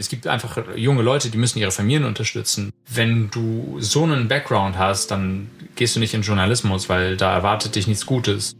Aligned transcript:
Es 0.00 0.08
gibt 0.08 0.28
einfach 0.28 0.76
junge 0.76 1.02
Leute, 1.02 1.28
die 1.28 1.38
müssen 1.38 1.58
ihre 1.58 1.72
Familien 1.72 2.04
unterstützen. 2.04 2.70
Wenn 2.88 3.30
du 3.30 3.78
so 3.80 4.04
einen 4.04 4.28
Background 4.28 4.78
hast, 4.78 5.10
dann 5.10 5.50
gehst 5.74 5.96
du 5.96 6.00
nicht 6.00 6.14
in 6.14 6.22
Journalismus, 6.22 6.88
weil 6.88 7.16
da 7.16 7.34
erwartet 7.34 7.74
dich 7.74 7.88
nichts 7.88 8.06
Gutes. 8.06 8.54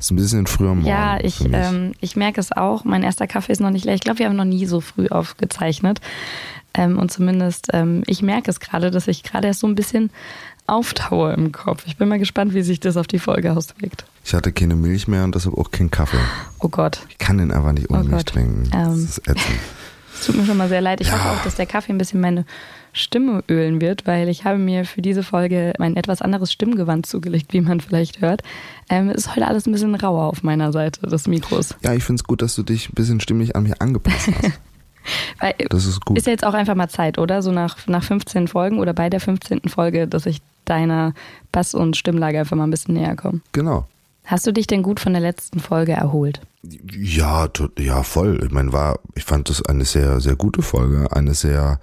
Ist 0.00 0.10
ein 0.10 0.16
bisschen 0.16 0.48
früher 0.48 0.74
morgen. 0.74 0.84
Ja, 0.84 1.20
ich, 1.22 1.44
ähm, 1.52 1.92
ich 2.00 2.16
merke 2.16 2.40
es 2.40 2.50
auch. 2.50 2.82
Mein 2.82 3.04
erster 3.04 3.28
Kaffee 3.28 3.52
ist 3.52 3.60
noch 3.60 3.70
nicht 3.70 3.84
leer. 3.84 3.94
Ich 3.94 4.00
glaube, 4.00 4.18
wir 4.18 4.26
haben 4.26 4.34
noch 4.34 4.44
nie 4.44 4.66
so 4.66 4.80
früh 4.80 5.06
aufgezeichnet. 5.06 6.00
Ähm, 6.74 6.98
und 6.98 7.12
zumindest, 7.12 7.68
ähm, 7.72 8.02
ich 8.08 8.20
merke 8.20 8.50
es 8.50 8.58
gerade, 8.58 8.90
dass 8.90 9.06
ich 9.06 9.22
gerade 9.22 9.46
erst 9.46 9.60
so 9.60 9.68
ein 9.68 9.76
bisschen 9.76 10.10
auftaue 10.66 11.34
im 11.34 11.52
Kopf. 11.52 11.84
Ich 11.86 11.98
bin 11.98 12.08
mal 12.08 12.18
gespannt, 12.18 12.52
wie 12.52 12.62
sich 12.62 12.80
das 12.80 12.96
auf 12.96 13.06
die 13.06 13.20
Folge 13.20 13.52
auswirkt. 13.52 14.06
Ich 14.24 14.34
hatte 14.34 14.52
keine 14.52 14.76
Milch 14.76 15.08
mehr 15.08 15.24
und 15.24 15.34
deshalb 15.34 15.56
auch 15.58 15.70
keinen 15.70 15.90
Kaffee. 15.90 16.18
Oh 16.60 16.68
Gott. 16.68 17.00
Ich 17.08 17.18
kann 17.18 17.38
den 17.38 17.50
einfach 17.50 17.72
nicht 17.72 17.90
ohne 17.90 18.04
Oh 18.04 18.08
Milch 18.08 18.24
trinken. 18.24 18.68
Das 18.70 18.88
Ähm. 18.96 19.04
ist 19.04 19.18
ätzend. 19.28 19.58
Es 20.14 20.26
tut 20.26 20.36
mir 20.36 20.46
schon 20.46 20.56
mal 20.56 20.68
sehr 20.68 20.80
leid. 20.80 21.00
Ich 21.00 21.08
Ja. 21.08 21.14
hoffe 21.14 21.30
auch, 21.30 21.42
dass 21.44 21.56
der 21.56 21.66
Kaffee 21.66 21.92
ein 21.92 21.98
bisschen 21.98 22.20
meine 22.20 22.44
Stimme 22.92 23.42
ölen 23.48 23.80
wird, 23.80 24.06
weil 24.06 24.28
ich 24.28 24.44
habe 24.44 24.58
mir 24.58 24.84
für 24.84 25.02
diese 25.02 25.22
Folge 25.22 25.72
mein 25.78 25.96
etwas 25.96 26.22
anderes 26.22 26.52
Stimmgewand 26.52 27.06
zugelegt, 27.06 27.52
wie 27.52 27.60
man 27.62 27.80
vielleicht 27.80 28.20
hört. 28.20 28.42
Ähm, 28.88 29.08
es 29.08 29.16
ist 29.26 29.30
heute 29.34 29.46
alles 29.48 29.66
ein 29.66 29.72
bisschen 29.72 29.94
rauer 29.94 30.24
auf 30.26 30.42
meiner 30.44 30.70
Seite 30.72 31.00
des 31.06 31.26
Mikros. 31.26 31.74
Ja, 31.82 31.94
ich 31.94 32.04
finde 32.04 32.20
es 32.20 32.24
gut, 32.24 32.42
dass 32.42 32.54
du 32.54 32.62
dich 32.62 32.90
ein 32.90 32.94
bisschen 32.94 33.18
stimmig 33.20 33.56
an 33.56 33.64
mich 33.64 33.80
angepasst 33.82 34.28
hast. 34.42 34.52
Weil, 35.40 35.54
Das 35.70 35.84
ist 35.86 36.04
gut. 36.04 36.16
ist 36.16 36.26
ja 36.26 36.32
jetzt 36.32 36.44
auch 36.44 36.54
einfach 36.54 36.76
mal 36.76 36.88
Zeit, 36.88 37.18
oder? 37.18 37.42
So 37.42 37.50
nach, 37.50 37.76
nach 37.88 38.04
15 38.04 38.46
Folgen 38.46 38.78
oder 38.78 38.92
bei 38.92 39.10
der 39.10 39.18
15. 39.18 39.62
Folge, 39.68 40.06
dass 40.06 40.26
ich 40.26 40.40
deiner 40.64 41.12
Bass- 41.50 41.74
und 41.74 41.96
Stimmlage 41.96 42.38
einfach 42.38 42.56
mal 42.56 42.64
ein 42.64 42.70
bisschen 42.70 42.94
näher 42.94 43.16
komme. 43.16 43.40
Genau. 43.50 43.88
Hast 44.24 44.46
du 44.46 44.52
dich 44.52 44.66
denn 44.66 44.82
gut 44.82 45.00
von 45.00 45.12
der 45.12 45.22
letzten 45.22 45.60
Folge 45.60 45.92
erholt? 45.92 46.40
Ja, 46.62 47.48
ja, 47.78 48.02
voll. 48.02 48.40
Ich 48.44 48.52
meine, 48.52 48.72
war, 48.72 49.00
ich 49.14 49.24
fand 49.24 49.48
das 49.48 49.64
eine 49.66 49.84
sehr, 49.84 50.20
sehr 50.20 50.36
gute 50.36 50.62
Folge, 50.62 51.10
eine 51.10 51.34
sehr, 51.34 51.80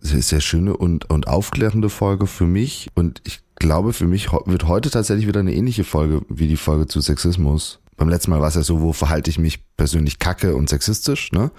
sehr, 0.00 0.22
sehr 0.22 0.40
schöne 0.40 0.76
und, 0.76 1.10
und 1.10 1.28
aufklärende 1.28 1.90
Folge 1.90 2.26
für 2.26 2.46
mich. 2.46 2.88
Und 2.94 3.20
ich 3.24 3.40
glaube, 3.56 3.92
für 3.92 4.06
mich 4.06 4.32
wird 4.32 4.66
heute 4.66 4.90
tatsächlich 4.90 5.26
wieder 5.26 5.40
eine 5.40 5.54
ähnliche 5.54 5.84
Folge 5.84 6.22
wie 6.28 6.48
die 6.48 6.56
Folge 6.56 6.86
zu 6.86 7.00
Sexismus. 7.00 7.80
Beim 7.98 8.08
letzten 8.08 8.30
Mal 8.30 8.40
war 8.40 8.48
es 8.48 8.54
ja 8.54 8.62
so, 8.62 8.80
wo 8.80 8.92
verhalte 8.92 9.28
ich 9.28 9.38
mich 9.38 9.60
persönlich 9.76 10.20
kacke 10.20 10.54
und 10.54 10.68
sexistisch, 10.70 11.32
ne? 11.32 11.50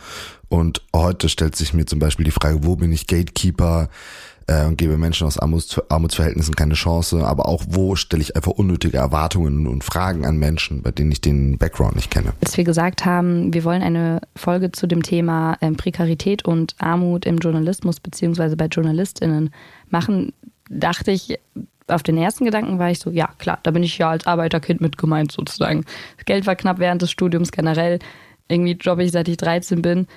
Und 0.48 0.81
heute 0.96 1.28
stellt 1.28 1.56
sich 1.56 1.74
mir 1.74 1.86
zum 1.86 2.00
Beispiel 2.00 2.24
die 2.24 2.31
Frage, 2.31 2.64
wo 2.64 2.78
bin 2.78 2.94
ich 2.94 3.08
Gatekeeper? 3.08 3.90
Äh, 4.50 4.66
und 4.66 4.78
gebe 4.78 4.98
Menschen 4.98 5.28
aus 5.28 5.38
Armuts, 5.38 5.80
Armutsverhältnissen 5.90 6.56
keine 6.56 6.74
Chance, 6.74 7.26
aber 7.26 7.48
auch 7.48 7.64
wo 7.68 7.96
stelle 7.96 8.22
ich 8.22 8.36
einfach 8.36 8.52
unnötige 8.52 8.98
Erwartungen 8.98 9.68
und 9.68 9.84
Fragen 9.84 10.26
an 10.26 10.38
Menschen, 10.38 10.82
bei 10.82 10.92
denen 10.92 11.12
ich 11.12 11.22
den 11.22 11.58
Background 11.58 11.96
nicht 11.96 12.10
kenne. 12.10 12.34
Als 12.42 12.58
wir 12.58 12.64
gesagt 12.64 13.06
haben, 13.06 13.54
wir 13.54 13.64
wollen 13.64 13.84
eine 13.84 14.22
Folge 14.36 14.72
zu 14.72 14.88
dem 14.88 15.04
Thema 15.04 15.58
ähm, 15.62 15.78
Prekarität 15.78 16.46
und 16.46 16.76
Armut 16.80 17.26
im 17.26 17.38
Journalismus 17.38 18.00
beziehungsweise 18.00 18.58
bei 18.58 18.66
JournalistInnen 18.66 19.52
machen, 19.90 20.34
dachte 20.70 21.12
ich, 21.12 21.40
auf 21.88 22.04
den 22.04 22.18
ersten 22.18 22.46
Gedanken 22.46 22.80
war 22.80 22.92
ich 22.92 23.00
so, 23.00 23.10
ja 23.10 23.30
klar, 23.38 23.60
da 23.64 23.72
bin 23.72 23.84
ich 23.84 23.98
ja 23.98 24.10
als 24.10 24.28
Arbeiterkind 24.28 24.81
mit 24.81 24.98
gemeint 24.98 25.31
sozusagen. 25.31 25.86
Das 26.18 26.26
Geld 26.26 26.46
war 26.46 26.56
knapp 26.56 26.80
während 26.80 27.02
des 27.02 27.12
Studiums 27.12 27.52
generell. 27.52 28.00
Irgendwie 28.48 28.74
jobbe 28.74 29.04
ich 29.04 29.12
seit 29.12 29.28
ich 29.28 29.38
13 29.38 29.81
bin. 29.81 30.08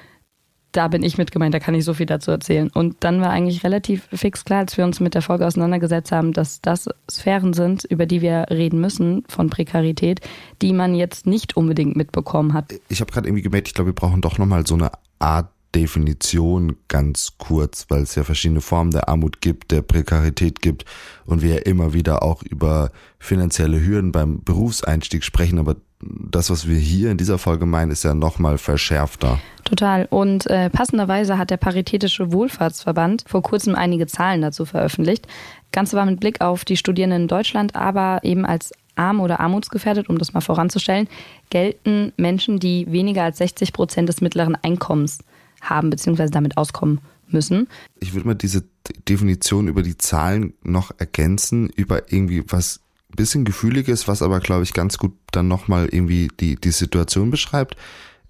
Da 0.73 0.89
bin 0.89 1.03
ich 1.03 1.19
mit 1.19 1.33
gemeint, 1.33 1.55
da 1.55 1.61
kann 1.61 1.75
ich 1.75 1.85
so 1.85 1.95
viel 1.95 2.07
dazu 2.07 2.31
erzählen. 2.31 2.71
Und 2.73 2.97
dann 3.01 3.21
war 3.21 3.31
eigentlich 3.31 3.63
relativ 3.63 4.09
fix 4.13 4.45
klar, 4.45 4.61
als 4.61 4.77
wir 4.77 4.85
uns 4.85 5.01
mit 5.01 5.15
der 5.15 5.23
Folge 5.23 5.47
auseinandergesetzt 5.47 6.13
haben, 6.13 6.33
dass 6.33 6.61
das 6.61 6.89
Sphären 7.11 7.53
sind, 7.53 7.85
über 7.85 8.07
die 8.07 8.23
wir 8.23 8.47
reden 8.51 8.81
müssen 8.81 9.25
von 9.29 9.51
Prekarität, 9.51 10.21
die 10.63 10.73
man 10.73 10.95
jetzt 10.95 11.27
nicht 11.27 11.57
unbedingt 11.57 11.97
mitbekommen 11.97 12.55
hat. 12.55 12.73
Ich 12.89 13.01
habe 13.01 13.13
gerade 13.13 13.29
irgendwie 13.29 13.43
gemerkt, 13.43 13.69
ich 13.69 13.75
glaube, 13.75 13.91
wir 13.91 13.95
brauchen 13.95 14.21
doch 14.21 14.39
nochmal 14.39 14.67
so 14.67 14.75
eine 14.75 14.91
Art 15.19 15.49
Definition 15.75 16.77
ganz 16.89 17.35
kurz, 17.39 17.87
weil 17.89 18.03
es 18.03 18.15
ja 18.15 18.25
verschiedene 18.25 18.61
Formen 18.61 18.91
der 18.91 19.09
Armut 19.09 19.41
gibt, 19.41 19.71
der 19.71 19.83
Prekarität 19.83 20.61
gibt 20.61 20.85
und 21.25 21.43
wir 21.43 21.55
ja 21.55 21.61
immer 21.63 21.95
wieder 21.95 22.23
auch 22.23 22.43
über 22.43 22.91
finanzielle 23.19 23.85
Hürden 23.85 24.13
beim 24.13 24.43
Berufseinstieg 24.43 25.25
sprechen, 25.25 25.59
aber 25.59 25.77
das, 26.03 26.51
was 26.51 26.69
wir 26.69 26.77
hier 26.77 27.11
in 27.11 27.17
dieser 27.17 27.39
Folge 27.39 27.67
meinen, 27.67 27.91
ist 27.91 28.03
ja 28.03 28.15
nochmal 28.15 28.59
verschärfter. 28.59 29.39
Total. 29.65 30.07
Und 30.11 30.47
äh, 30.49 30.71
passenderweise 30.71 31.39
hat 31.39 31.51
der 31.51 31.57
Paritätische 31.57 32.33
Wohlfahrtsverband 32.33 33.25
vor 33.27 33.43
kurzem 33.43 33.75
einige 33.75 34.07
Zahlen 34.07 34.43
dazu 34.43 34.65
veröffentlicht. 34.65 35.27
Ganze 35.71 35.97
war 35.97 36.05
mit 36.05 36.21
Blick 36.21 36.41
auf 36.41 36.65
die 36.65 36.77
Studierenden 36.77 37.23
in 37.23 37.29
Deutschland, 37.29 37.77
aber 37.77 38.21
eben 38.23 38.45
als 38.45 38.73
arm 38.97 39.21
oder 39.21 39.41
armutsgefährdet, 39.41 40.09
um 40.09 40.19
das 40.19 40.35
mal 40.35 40.41
voranzustellen, 40.41 41.09
gelten 41.51 42.13
Menschen, 42.17 42.59
die 42.59 42.91
weniger 42.91 43.23
als 43.23 43.39
60 43.39 43.73
Prozent 43.73 44.09
des 44.09 44.21
mittleren 44.21 44.57
Einkommens 44.57 45.21
haben 45.61 45.91
bzw. 45.91 46.29
damit 46.29 46.57
auskommen 46.57 47.01
müssen. 47.29 47.69
Ich 48.01 48.13
würde 48.13 48.27
mal 48.27 48.35
diese 48.35 48.65
Definition 49.09 49.69
über 49.69 49.83
die 49.83 49.97
Zahlen 49.97 50.55
noch 50.63 50.91
ergänzen, 50.99 51.71
über 51.71 52.13
irgendwie 52.13 52.45
was 52.49 52.81
bisschen 53.17 53.45
Gefühliges, 53.45 54.09
was 54.09 54.23
aber, 54.23 54.41
glaube 54.41 54.65
ich, 54.65 54.73
ganz 54.73 54.99
gut 54.99 55.13
dann 55.31 55.49
nochmal 55.49 55.89
irgendwie 55.91 56.29
die, 56.41 56.57
die 56.57 56.73
Situation 56.73 57.31
beschreibt, 57.31 57.77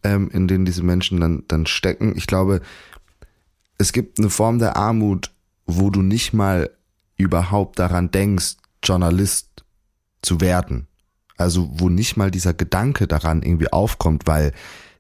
ähm, 0.03 0.31
in 0.33 0.49
denen 0.49 0.65
diese 0.65 0.83
Menschen 0.83 1.21
dann, 1.21 1.45
dann 1.49 1.67
stecken. 1.67 2.15
Ich 2.17 2.27
glaube, 2.27 2.61
es 3.79 3.93
gibt 3.93 4.19
eine 4.19 4.31
Form 4.31 4.59
der 4.59 4.77
Armut, 4.77 5.31
wo 5.67 5.91
du 5.91 6.03
nicht 6.03 6.33
mal 6.33 6.71
überhaupt 7.17 7.79
daran 7.79 8.11
denkst, 8.11 8.57
Journalist 8.83 9.65
zu 10.23 10.41
werden. 10.41 10.87
Also 11.37 11.71
wo 11.73 11.89
nicht 11.89 12.17
mal 12.17 12.31
dieser 12.31 12.55
Gedanke 12.55 13.07
daran 13.07 13.43
irgendwie 13.43 13.73
aufkommt, 13.73 14.27
weil 14.27 14.53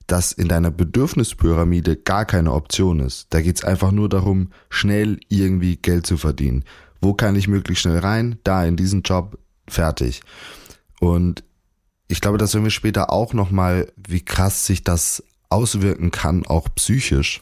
das 0.06 0.32
in 0.32 0.48
deiner 0.48 0.70
Bedürfnispyramide 0.70 1.96
gar 1.96 2.24
keine 2.24 2.52
Option 2.52 3.00
ist. 3.00 3.28
Da 3.30 3.40
geht's 3.40 3.64
einfach 3.64 3.92
nur 3.92 4.08
darum, 4.08 4.50
schnell 4.68 5.20
irgendwie 5.28 5.76
Geld 5.76 6.06
zu 6.06 6.16
verdienen. 6.16 6.64
Wo 7.00 7.14
kann 7.14 7.36
ich 7.36 7.48
möglichst 7.48 7.82
schnell 7.82 7.98
rein? 7.98 8.38
Da 8.44 8.64
in 8.64 8.76
diesen 8.76 9.02
Job, 9.02 9.38
fertig. 9.68 10.22
Und 11.00 11.44
ich 12.08 12.20
glaube, 12.20 12.38
das 12.38 12.54
hören 12.54 12.64
wir 12.64 12.70
später 12.70 13.10
auch 13.10 13.32
nochmal, 13.32 13.90
wie 13.96 14.24
krass 14.24 14.66
sich 14.66 14.84
das 14.84 15.22
auswirken 15.48 16.10
kann, 16.10 16.46
auch 16.46 16.68
psychisch. 16.74 17.40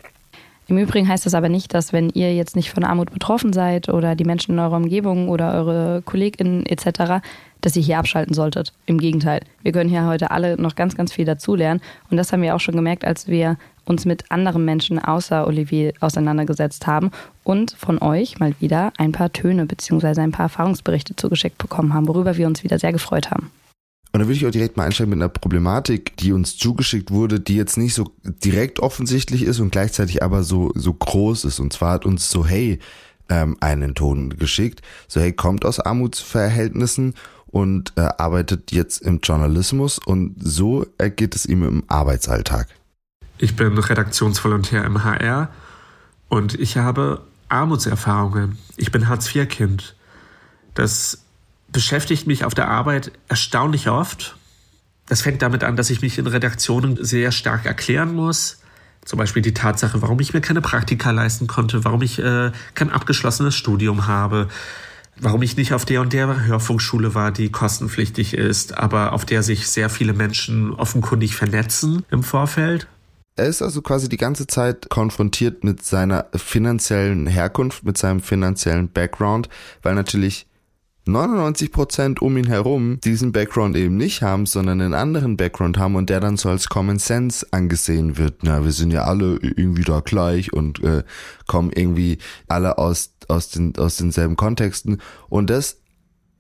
Im 0.70 0.78
Übrigen 0.78 1.08
heißt 1.08 1.26
das 1.26 1.34
aber 1.34 1.48
nicht, 1.48 1.74
dass 1.74 1.92
wenn 1.92 2.10
ihr 2.10 2.32
jetzt 2.32 2.54
nicht 2.54 2.70
von 2.70 2.84
Armut 2.84 3.10
betroffen 3.10 3.52
seid 3.52 3.88
oder 3.88 4.14
die 4.14 4.22
Menschen 4.22 4.52
in 4.52 4.60
eurer 4.60 4.76
Umgebung 4.76 5.28
oder 5.28 5.52
eure 5.52 6.00
KollegInnen 6.02 6.64
etc., 6.64 7.26
dass 7.60 7.74
ihr 7.74 7.82
hier 7.82 7.98
abschalten 7.98 8.34
solltet. 8.34 8.72
Im 8.86 8.98
Gegenteil. 8.98 9.40
Wir 9.64 9.72
können 9.72 9.90
hier 9.90 10.06
heute 10.06 10.30
alle 10.30 10.56
noch 10.62 10.76
ganz, 10.76 10.96
ganz 10.96 11.12
viel 11.12 11.24
dazulernen. 11.24 11.82
Und 12.08 12.18
das 12.18 12.32
haben 12.32 12.42
wir 12.42 12.54
auch 12.54 12.60
schon 12.60 12.76
gemerkt, 12.76 13.04
als 13.04 13.26
wir 13.26 13.58
uns 13.84 14.04
mit 14.04 14.30
anderen 14.30 14.64
Menschen 14.64 15.00
außer 15.00 15.44
Olivier 15.44 15.92
auseinandergesetzt 15.98 16.86
haben 16.86 17.10
und 17.42 17.72
von 17.72 18.00
euch 18.00 18.38
mal 18.38 18.54
wieder 18.60 18.92
ein 18.96 19.10
paar 19.10 19.32
Töne 19.32 19.66
bzw. 19.66 20.20
ein 20.20 20.30
paar 20.30 20.44
Erfahrungsberichte 20.44 21.16
zugeschickt 21.16 21.58
bekommen 21.58 21.94
haben, 21.94 22.06
worüber 22.06 22.36
wir 22.36 22.46
uns 22.46 22.62
wieder 22.62 22.78
sehr 22.78 22.92
gefreut 22.92 23.32
haben. 23.32 23.50
Und 24.12 24.20
da 24.20 24.26
würde 24.26 24.34
ich 24.34 24.46
auch 24.46 24.50
direkt 24.50 24.76
mal 24.76 24.84
einsteigen 24.84 25.10
mit 25.10 25.18
einer 25.18 25.28
Problematik, 25.28 26.16
die 26.16 26.32
uns 26.32 26.56
zugeschickt 26.56 27.10
wurde, 27.10 27.38
die 27.38 27.56
jetzt 27.56 27.76
nicht 27.76 27.94
so 27.94 28.12
direkt 28.24 28.80
offensichtlich 28.80 29.44
ist 29.44 29.60
und 29.60 29.70
gleichzeitig 29.70 30.22
aber 30.22 30.42
so, 30.42 30.72
so 30.74 30.92
groß 30.92 31.44
ist. 31.44 31.60
Und 31.60 31.72
zwar 31.72 31.92
hat 31.92 32.06
uns 32.06 32.28
so, 32.28 32.44
hey, 32.44 32.80
ähm, 33.28 33.56
einen 33.60 33.94
Ton 33.94 34.30
geschickt. 34.30 34.82
So, 35.06 35.20
hey, 35.20 35.32
kommt 35.32 35.64
aus 35.64 35.78
Armutsverhältnissen 35.78 37.14
und 37.46 37.92
äh, 37.96 38.08
arbeitet 38.18 38.72
jetzt 38.72 39.02
im 39.02 39.20
Journalismus 39.22 39.98
und 39.98 40.36
so 40.38 40.86
ergeht 40.98 41.34
es 41.34 41.46
ihm 41.46 41.62
im 41.62 41.84
Arbeitsalltag. 41.88 42.68
Ich 43.38 43.56
bin 43.56 43.78
Redaktionsvolontär 43.78 44.84
im 44.84 45.02
HR 45.02 45.48
und 46.28 46.54
ich 46.58 46.76
habe 46.76 47.22
Armutserfahrungen. 47.48 48.58
Ich 48.76 48.92
bin 48.92 49.08
Hartz-IV-Kind. 49.08 49.94
Das 50.74 51.24
beschäftigt 51.72 52.26
mich 52.26 52.44
auf 52.44 52.54
der 52.54 52.68
Arbeit 52.68 53.12
erstaunlich 53.28 53.88
oft. 53.88 54.36
Das 55.06 55.22
fängt 55.22 55.42
damit 55.42 55.64
an, 55.64 55.76
dass 55.76 55.90
ich 55.90 56.02
mich 56.02 56.18
in 56.18 56.26
Redaktionen 56.26 57.02
sehr 57.04 57.32
stark 57.32 57.66
erklären 57.66 58.14
muss. 58.14 58.58
Zum 59.04 59.18
Beispiel 59.18 59.42
die 59.42 59.54
Tatsache, 59.54 60.02
warum 60.02 60.20
ich 60.20 60.34
mir 60.34 60.40
keine 60.40 60.60
Praktika 60.60 61.10
leisten 61.10 61.46
konnte, 61.46 61.84
warum 61.84 62.02
ich 62.02 62.18
äh, 62.18 62.52
kein 62.74 62.90
abgeschlossenes 62.90 63.54
Studium 63.54 64.06
habe, 64.06 64.48
warum 65.18 65.42
ich 65.42 65.56
nicht 65.56 65.72
auf 65.72 65.84
der 65.84 66.02
und 66.02 66.12
der 66.12 66.46
Hörfunkschule 66.46 67.14
war, 67.14 67.32
die 67.32 67.50
kostenpflichtig 67.50 68.34
ist, 68.34 68.76
aber 68.76 69.12
auf 69.12 69.24
der 69.24 69.42
sich 69.42 69.68
sehr 69.68 69.90
viele 69.90 70.12
Menschen 70.12 70.72
offenkundig 70.74 71.34
vernetzen 71.34 72.04
im 72.10 72.22
Vorfeld. 72.22 72.86
Er 73.36 73.46
ist 73.46 73.62
also 73.62 73.80
quasi 73.80 74.08
die 74.08 74.16
ganze 74.16 74.46
Zeit 74.46 74.90
konfrontiert 74.90 75.64
mit 75.64 75.82
seiner 75.82 76.26
finanziellen 76.34 77.26
Herkunft, 77.26 77.84
mit 77.84 77.96
seinem 77.96 78.20
finanziellen 78.20 78.90
Background, 78.90 79.48
weil 79.82 79.94
natürlich 79.94 80.46
99 81.06 81.72
Prozent 81.72 82.22
um 82.22 82.36
ihn 82.36 82.46
herum 82.46 83.00
diesen 83.02 83.32
Background 83.32 83.76
eben 83.76 83.96
nicht 83.96 84.22
haben, 84.22 84.46
sondern 84.46 84.80
einen 84.80 84.94
anderen 84.94 85.36
Background 85.36 85.78
haben 85.78 85.96
und 85.96 86.10
der 86.10 86.20
dann 86.20 86.36
so 86.36 86.48
als 86.48 86.68
Common 86.68 86.98
Sense 86.98 87.46
angesehen 87.50 88.18
wird. 88.18 88.42
Na, 88.42 88.64
wir 88.64 88.72
sind 88.72 88.92
ja 88.92 89.04
alle 89.04 89.38
irgendwie 89.40 89.84
da 89.84 90.00
gleich 90.00 90.52
und 90.52 90.82
äh, 90.82 91.02
kommen 91.46 91.70
irgendwie 91.74 92.18
alle 92.48 92.78
aus 92.78 93.14
aus 93.28 93.48
den 93.48 93.76
aus 93.76 93.96
denselben 93.96 94.36
Kontexten 94.36 95.00
und 95.28 95.50
das 95.50 95.78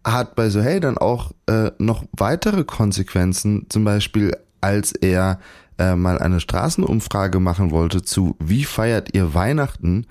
hat 0.04 0.34
bei 0.34 0.48
Sohey 0.48 0.80
dann 0.80 0.98
auch 0.98 1.32
äh, 1.46 1.70
noch 1.78 2.04
weitere 2.12 2.64
Konsequenzen, 2.64 3.66
zum 3.68 3.84
Beispiel 3.84 4.36
als 4.60 4.92
er 4.92 5.40
äh, 5.80 5.96
mal 5.96 6.18
eine 6.18 6.40
Straßenumfrage 6.40 7.40
machen 7.40 7.70
wollte 7.70 8.02
zu 8.02 8.36
Wie 8.38 8.64
feiert 8.64 9.14
ihr 9.14 9.34
Weihnachten? 9.34 10.06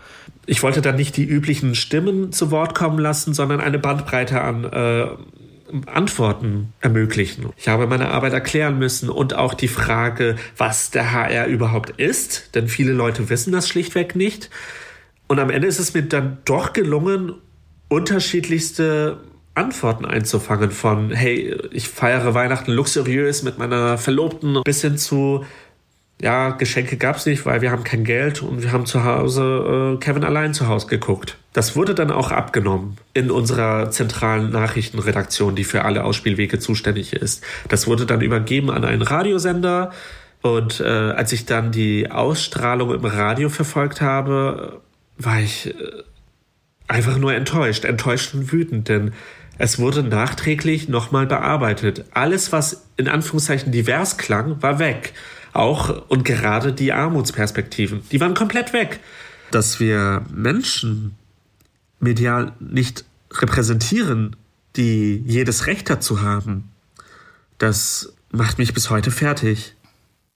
Ich 0.45 0.63
wollte 0.63 0.81
dann 0.81 0.95
nicht 0.95 1.15
die 1.15 1.25
üblichen 1.25 1.75
Stimmen 1.75 2.31
zu 2.31 2.49
Wort 2.49 2.73
kommen 2.73 2.97
lassen, 2.97 3.33
sondern 3.35 3.61
eine 3.61 3.77
Bandbreite 3.77 4.41
an 4.41 4.63
äh, 4.65 5.07
Antworten 5.85 6.73
ermöglichen. 6.81 7.45
Ich 7.55 7.67
habe 7.67 7.85
meine 7.85 8.09
Arbeit 8.09 8.33
erklären 8.33 8.79
müssen 8.79 9.09
und 9.09 9.35
auch 9.35 9.53
die 9.53 9.67
Frage, 9.67 10.35
was 10.57 10.89
der 10.89 11.11
HR 11.11 11.45
überhaupt 11.45 11.91
ist, 11.91 12.55
denn 12.55 12.67
viele 12.67 12.91
Leute 12.91 13.29
wissen 13.29 13.53
das 13.53 13.69
schlichtweg 13.69 14.15
nicht. 14.15 14.49
Und 15.27 15.39
am 15.39 15.51
Ende 15.51 15.67
ist 15.67 15.79
es 15.79 15.93
mir 15.93 16.01
dann 16.01 16.39
doch 16.45 16.73
gelungen, 16.73 17.35
unterschiedlichste 17.87 19.17
Antworten 19.59 20.05
einzufangen 20.05 20.71
von, 20.71 21.11
hey, 21.11 21.55
ich 21.71 21.89
feiere 21.89 22.33
Weihnachten 22.33 22.71
luxuriös 22.71 23.43
mit 23.43 23.57
meiner 23.57 23.97
Verlobten 23.97 24.61
bis 24.63 24.81
hin 24.81 24.97
zu, 24.97 25.43
ja, 26.21 26.49
Geschenke 26.51 26.97
gab 26.97 27.15
es 27.15 27.25
nicht, 27.25 27.45
weil 27.45 27.61
wir 27.61 27.71
haben 27.71 27.83
kein 27.83 28.03
Geld 28.03 28.41
und 28.41 28.61
wir 28.61 28.71
haben 28.71 28.85
zu 28.85 29.03
Hause 29.03 29.95
äh, 29.95 29.99
Kevin 30.03 30.23
allein 30.23 30.53
zu 30.53 30.67
Hause 30.67 30.87
geguckt. 30.87 31.37
Das 31.53 31.75
wurde 31.75 31.95
dann 31.95 32.11
auch 32.11 32.31
abgenommen 32.31 32.97
in 33.13 33.31
unserer 33.31 33.89
zentralen 33.91 34.51
Nachrichtenredaktion, 34.51 35.55
die 35.55 35.63
für 35.63 35.85
alle 35.85 36.03
Ausspielwege 36.03 36.59
zuständig 36.59 37.13
ist. 37.13 37.43
Das 37.69 37.87
wurde 37.87 38.05
dann 38.05 38.21
übergeben 38.21 38.69
an 38.69 38.83
einen 38.83 39.01
Radiosender 39.01 39.91
und 40.41 40.79
äh, 40.79 40.85
als 40.85 41.31
ich 41.33 41.45
dann 41.45 41.71
die 41.71 42.11
Ausstrahlung 42.11 42.93
im 42.93 43.05
Radio 43.05 43.49
verfolgt 43.49 44.01
habe, 44.01 44.81
war 45.17 45.39
ich 45.39 45.67
äh, 45.67 45.73
einfach 46.87 47.17
nur 47.17 47.33
enttäuscht, 47.33 47.85
enttäuscht 47.85 48.33
und 48.33 48.51
wütend, 48.51 48.89
denn 48.89 49.13
es 49.59 49.77
wurde 49.77 50.03
nachträglich 50.03 50.87
nochmal 50.87 51.27
bearbeitet. 51.27 52.05
Alles, 52.11 52.53
was 52.53 52.85
in 52.95 53.09
Anführungszeichen 53.09 53.73
divers 53.73 54.17
klang, 54.17 54.61
war 54.63 54.79
weg. 54.79 55.13
Auch 55.51 56.07
und 56.07 56.23
gerade 56.23 56.71
die 56.71 56.93
Armutsperspektiven, 56.93 58.01
die 58.09 58.21
waren 58.21 58.33
komplett 58.33 58.71
weg. 58.71 59.01
Dass 59.51 59.81
wir 59.81 60.25
Menschen 60.33 61.15
medial 61.99 62.53
nicht 62.59 63.03
repräsentieren, 63.33 64.37
die 64.77 65.23
jedes 65.27 65.67
Recht 65.67 65.89
dazu 65.89 66.21
haben, 66.21 66.71
das 67.57 68.13
macht 68.31 68.59
mich 68.59 68.73
bis 68.73 68.89
heute 68.89 69.11
fertig. 69.11 69.75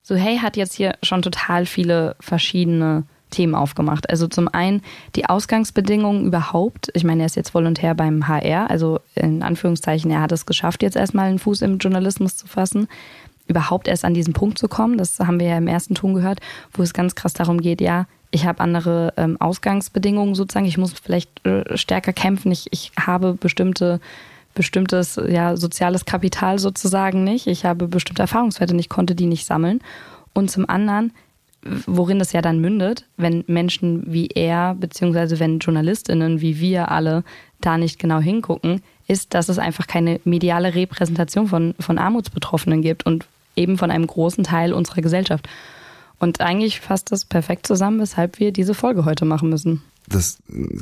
So 0.02 0.16
hey 0.16 0.40
hat 0.40 0.58
jetzt 0.58 0.74
hier 0.74 0.96
schon 1.02 1.22
total 1.22 1.66
viele 1.66 2.18
verschiedene 2.20 3.06
Themen 3.34 3.56
aufgemacht. 3.56 4.10
Also 4.10 4.28
zum 4.28 4.48
einen 4.48 4.82
die 5.16 5.26
Ausgangsbedingungen 5.26 6.26
überhaupt. 6.26 6.90
Ich 6.94 7.04
meine, 7.04 7.24
er 7.24 7.26
ist 7.26 7.36
jetzt 7.36 7.54
Volontär 7.54 7.96
beim 7.96 8.28
HR, 8.28 8.70
also 8.70 9.00
in 9.16 9.44
Anführungszeichen, 9.44 10.12
er 10.12 10.22
hat 10.22 10.32
es 10.32 10.46
geschafft, 10.46 10.84
jetzt 10.84 10.96
erstmal 10.96 11.28
einen 11.28 11.40
Fuß 11.40 11.62
im 11.62 11.78
Journalismus 11.78 12.38
zu 12.38 12.48
fassen. 12.48 12.88
Überhaupt 13.48 13.90
erst 13.90 14.06
an 14.06 14.14
diesen 14.14 14.34
Punkt 14.34 14.58
zu 14.58 14.70
kommen, 14.70 14.98
das 14.98 15.20
haben 15.20 15.40
wir 15.40 15.48
ja 15.48 15.58
im 15.58 15.68
ersten 15.68 15.96
Ton 15.96 16.14
gehört, 16.14 16.40
wo 16.72 16.82
es 16.82 16.94
ganz 16.94 17.14
krass 17.14 17.34
darum 17.34 17.60
geht, 17.60 17.82
ja, 17.82 18.06
ich 18.32 18.46
habe 18.46 18.62
andere 18.62 19.14
ähm, 19.18 19.40
Ausgangsbedingungen 19.40 20.34
sozusagen, 20.34 20.66
ich 20.66 20.78
muss 20.78 20.94
vielleicht 20.94 21.46
äh, 21.46 21.78
stärker 21.78 22.14
kämpfen, 22.14 22.52
ich, 22.52 22.68
ich 22.72 22.92
habe 22.98 23.34
bestimmte 23.34 24.00
bestimmtes 24.54 25.20
ja, 25.28 25.58
soziales 25.58 26.06
Kapital 26.06 26.60
sozusagen 26.60 27.24
nicht. 27.24 27.48
Ich 27.48 27.66
habe 27.66 27.88
bestimmte 27.88 28.22
Erfahrungswerte 28.22 28.76
nicht, 28.76 28.90
konnte 28.90 29.16
die 29.16 29.26
nicht 29.26 29.46
sammeln. 29.46 29.82
Und 30.34 30.52
zum 30.52 30.68
anderen 30.70 31.12
worin 31.86 32.20
das 32.20 32.34
ja 32.34 32.42
dann 32.42 32.60
mündet, 32.60 33.06
wenn 33.18 33.44
Menschen 33.48 34.04
wie 34.08 34.28
er, 34.28 34.76
beziehungsweise 34.76 35.40
wenn 35.40 35.60
JournalistInnen 35.60 36.42
wie 36.42 36.60
wir 36.60 36.92
alle 36.92 37.24
da 37.62 37.78
nicht 37.78 38.00
genau 38.00 38.20
hingucken, 38.20 38.82
ist, 39.08 39.34
dass 39.34 39.50
es 39.50 39.60
einfach 39.60 39.88
keine 39.88 40.20
mediale 40.24 40.76
Repräsentation 40.76 41.48
von, 41.48 41.76
von 41.80 41.98
Armutsbetroffenen 41.98 42.82
gibt 42.82 43.06
und 43.06 43.26
eben 43.56 43.78
von 43.78 43.92
einem 43.92 44.08
großen 44.08 44.44
Teil 44.44 44.74
unserer 44.74 45.02
Gesellschaft. 45.02 45.48
Und 46.20 46.42
eigentlich 46.42 46.80
fasst 46.80 47.12
das 47.12 47.26
perfekt 47.26 47.68
zusammen, 47.68 48.00
weshalb 48.00 48.40
wir 48.40 48.52
diese 48.52 48.74
Folge 48.74 49.06
heute 49.06 49.26
machen 49.26 49.50
müssen. 49.50 49.82
Das 50.08 50.38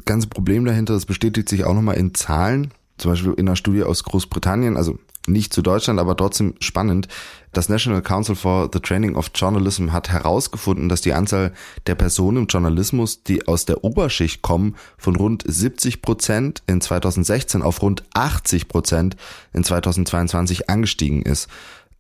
ganze 0.06 0.28
Problem 0.28 0.66
dahinter, 0.66 0.94
das 0.94 1.06
bestätigt 1.06 1.50
sich 1.50 1.64
auch 1.64 1.74
nochmal 1.74 1.98
in 1.98 2.14
Zahlen. 2.14 2.72
Zum 2.98 3.12
Beispiel 3.12 3.34
in 3.34 3.48
einer 3.48 3.56
Studie 3.56 3.84
aus 3.84 4.04
Großbritannien, 4.04 4.78
also 4.78 5.00
nicht 5.28 5.54
zu 5.54 5.62
Deutschland, 5.62 6.00
aber 6.00 6.16
trotzdem 6.16 6.56
spannend. 6.60 7.08
Das 7.54 7.68
National 7.68 8.02
Council 8.02 8.36
for 8.36 8.70
the 8.72 8.80
Training 8.80 9.16
of 9.16 9.32
Journalism 9.36 9.92
hat 9.92 10.10
herausgefunden, 10.10 10.88
dass 10.88 11.02
die 11.02 11.14
Anzahl 11.14 11.52
der 11.86 11.96
Personen 11.96 12.38
im 12.38 12.48
Journalismus, 12.48 13.24
die 13.24 13.46
aus 13.48 13.66
der 13.66 13.84
Oberschicht 13.84 14.42
kommen, 14.42 14.76
von 14.98 15.18
rund 15.18 15.44
70 15.46 16.02
Prozent 16.02 16.64
in 16.68 16.80
2016 16.80 17.62
auf 17.62 17.82
rund 17.82 18.04
80 18.14 18.70
Prozent 18.70 19.18
in 19.52 19.66
2022 19.66 20.70
angestiegen 20.70 21.24
ist. 21.24 21.50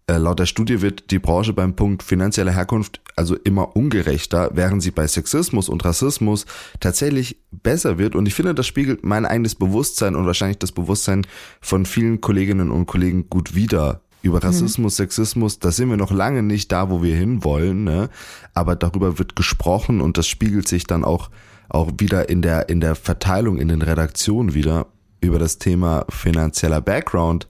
Äh, 0.08 0.18
laut 0.18 0.40
der 0.40 0.46
Studie 0.46 0.82
wird 0.82 1.12
die 1.12 1.20
Branche 1.20 1.52
beim 1.52 1.76
Punkt 1.76 2.02
finanzielle 2.02 2.54
Herkunft 2.54 3.02
also 3.18 3.36
immer 3.36 3.76
ungerechter, 3.76 4.52
während 4.54 4.82
sie 4.82 4.92
bei 4.92 5.06
Sexismus 5.06 5.68
und 5.68 5.84
Rassismus 5.84 6.46
tatsächlich 6.80 7.38
besser 7.52 7.98
wird. 7.98 8.16
Und 8.16 8.26
ich 8.26 8.34
finde, 8.34 8.56
das 8.56 8.68
spiegelt 8.68 9.04
mein 9.04 9.26
eigenes 9.26 9.56
Bewusstsein 9.56 10.16
und 10.16 10.26
wahrscheinlich 10.26 10.60
das 10.60 10.72
Bewusstsein 10.72 11.28
von 11.60 11.86
vielen 11.86 12.22
Kolleginnen 12.22 12.72
und 12.72 12.86
Kollegen 12.86 13.30
gut 13.30 13.54
wider. 13.54 14.02
Über 14.22 14.38
mhm. 14.38 14.44
Rassismus, 14.44 14.94
mhm. 14.94 15.04
Sexismus, 15.04 15.60
da 15.60 15.72
sind 15.72 15.90
wir 15.90 15.98
noch 15.98 16.12
lange 16.12 16.44
nicht 16.44 16.72
da, 16.72 16.90
wo 16.90 17.02
wir 17.02 17.16
hinwollen, 17.16 17.84
ne? 17.84 18.10
aber 18.54 18.76
darüber 18.76 19.20
wird 19.20 19.36
gesprochen 19.36 20.02
und 20.02 20.18
das 20.18 20.28
spiegelt 20.28 20.68
sich 20.68 20.86
dann 20.86 21.04
auch, 21.04 21.30
auch 21.70 21.92
wieder 21.98 22.30
in 22.30 22.42
der, 22.42 22.70
in 22.70 22.82
der 22.82 22.96
Verteilung 22.96 23.58
in 23.58 23.68
den 23.68 23.82
Redaktionen 23.82 24.54
wieder 24.54 24.88
über 25.22 25.40
das 25.40 25.58
Thema 25.58 26.06
finanzieller 26.10 26.82
Background 26.82 27.48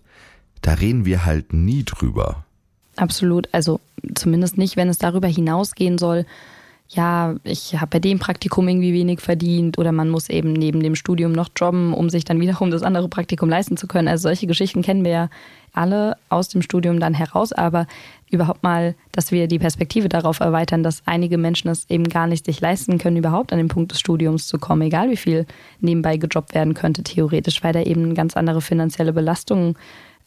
da 0.61 0.73
reden 0.73 1.05
wir 1.05 1.25
halt 1.25 1.53
nie 1.53 1.83
drüber. 1.83 2.45
Absolut. 2.95 3.49
Also 3.51 3.79
zumindest 4.15 4.57
nicht, 4.57 4.77
wenn 4.77 4.89
es 4.89 4.97
darüber 4.97 5.27
hinausgehen 5.27 5.97
soll, 5.97 6.25
ja, 6.89 7.35
ich 7.45 7.75
habe 7.75 7.87
bei 7.87 7.99
dem 7.99 8.19
Praktikum 8.19 8.67
irgendwie 8.67 8.93
wenig 8.93 9.21
verdient 9.21 9.77
oder 9.77 9.93
man 9.93 10.09
muss 10.09 10.29
eben 10.29 10.51
neben 10.51 10.83
dem 10.83 10.95
Studium 10.95 11.31
noch 11.31 11.49
jobben, 11.55 11.93
um 11.93 12.09
sich 12.09 12.25
dann 12.25 12.41
wiederum 12.41 12.69
das 12.69 12.83
andere 12.83 13.07
Praktikum 13.07 13.47
leisten 13.47 13.77
zu 13.77 13.87
können. 13.87 14.09
Also 14.09 14.23
solche 14.23 14.45
Geschichten 14.45 14.81
kennen 14.81 15.05
wir 15.05 15.11
ja 15.11 15.29
alle 15.73 16.17
aus 16.29 16.49
dem 16.49 16.61
Studium 16.61 16.99
dann 16.99 17.13
heraus, 17.13 17.53
aber 17.53 17.87
überhaupt 18.29 18.63
mal, 18.63 18.95
dass 19.11 19.31
wir 19.31 19.47
die 19.47 19.59
Perspektive 19.59 20.09
darauf 20.09 20.39
erweitern, 20.39 20.83
dass 20.83 21.03
einige 21.05 21.37
Menschen 21.37 21.69
es 21.69 21.89
eben 21.89 22.05
gar 22.05 22.27
nicht 22.27 22.45
sich 22.45 22.61
leisten 22.61 22.97
können, 22.97 23.17
überhaupt 23.17 23.51
an 23.51 23.57
den 23.57 23.67
Punkt 23.67 23.91
des 23.91 23.99
Studiums 23.99 24.47
zu 24.47 24.57
kommen, 24.57 24.83
egal 24.83 25.09
wie 25.09 25.17
viel 25.17 25.45
nebenbei 25.79 26.17
gejobbt 26.17 26.53
werden 26.53 26.73
könnte, 26.73 27.03
theoretisch, 27.03 27.63
weil 27.63 27.73
da 27.73 27.81
eben 27.81 28.15
ganz 28.15 28.35
andere 28.37 28.61
finanzielle 28.61 29.13
Belastungen 29.13 29.75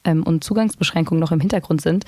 ähm, 0.05 0.23
und 0.23 0.45
Zugangsbeschränkungen 0.45 1.21
noch 1.21 1.33
im 1.33 1.41
Hintergrund 1.41 1.81
sind, 1.81 2.05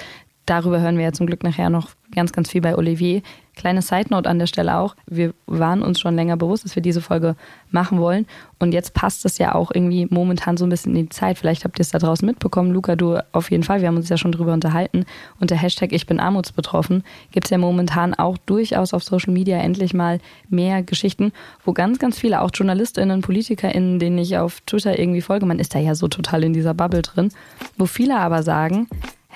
darüber 0.46 0.80
hören 0.80 0.96
wir 0.96 1.04
ja 1.04 1.12
zum 1.12 1.26
Glück 1.26 1.42
nachher 1.42 1.70
noch 1.70 1.90
ganz, 2.14 2.32
ganz 2.32 2.50
viel 2.50 2.60
bei 2.60 2.76
Olivier. 2.76 3.22
Kleine 3.56 3.80
Side 3.80 4.06
Note 4.10 4.28
an 4.28 4.38
der 4.38 4.46
Stelle 4.46 4.76
auch. 4.76 4.94
Wir 5.06 5.32
waren 5.46 5.82
uns 5.82 5.98
schon 5.98 6.14
länger 6.14 6.36
bewusst, 6.36 6.64
dass 6.64 6.76
wir 6.76 6.82
diese 6.82 7.00
Folge 7.00 7.36
machen 7.70 8.00
wollen. 8.00 8.26
Und 8.58 8.72
jetzt 8.72 8.92
passt 8.92 9.24
es 9.24 9.38
ja 9.38 9.54
auch 9.54 9.70
irgendwie 9.74 10.06
momentan 10.10 10.56
so 10.58 10.66
ein 10.66 10.68
bisschen 10.68 10.94
in 10.94 11.04
die 11.04 11.08
Zeit. 11.08 11.38
Vielleicht 11.38 11.64
habt 11.64 11.78
ihr 11.78 11.82
es 11.82 11.88
da 11.88 11.98
draußen 11.98 12.26
mitbekommen. 12.26 12.70
Luca, 12.70 12.96
du 12.96 13.18
auf 13.32 13.50
jeden 13.50 13.62
Fall. 13.62 13.80
Wir 13.80 13.88
haben 13.88 13.96
uns 13.96 14.10
ja 14.10 14.18
schon 14.18 14.32
drüber 14.32 14.52
unterhalten. 14.52 15.06
Und 15.40 15.50
der 15.50 15.58
Hashtag 15.58 15.92
Ich 15.92 16.06
bin 16.06 16.20
armutsbetroffen 16.20 17.02
gibt 17.32 17.46
es 17.46 17.50
ja 17.50 17.58
momentan 17.58 18.14
auch 18.14 18.36
durchaus 18.38 18.92
auf 18.92 19.02
Social 19.02 19.32
Media 19.32 19.56
endlich 19.58 19.94
mal 19.94 20.20
mehr 20.48 20.82
Geschichten, 20.82 21.32
wo 21.64 21.72
ganz, 21.72 21.98
ganz 21.98 22.18
viele, 22.18 22.42
auch 22.42 22.50
JournalistInnen, 22.52 23.22
PolitikerInnen, 23.22 23.98
denen 23.98 24.18
ich 24.18 24.36
auf 24.36 24.60
Twitter 24.66 24.98
irgendwie 24.98 25.22
folge, 25.22 25.46
man 25.46 25.58
ist 25.58 25.74
da 25.74 25.78
ja 25.78 25.94
so 25.94 26.08
total 26.08 26.44
in 26.44 26.52
dieser 26.52 26.74
Bubble 26.74 27.02
drin, 27.02 27.30
wo 27.78 27.86
viele 27.86 28.18
aber 28.18 28.42
sagen, 28.42 28.86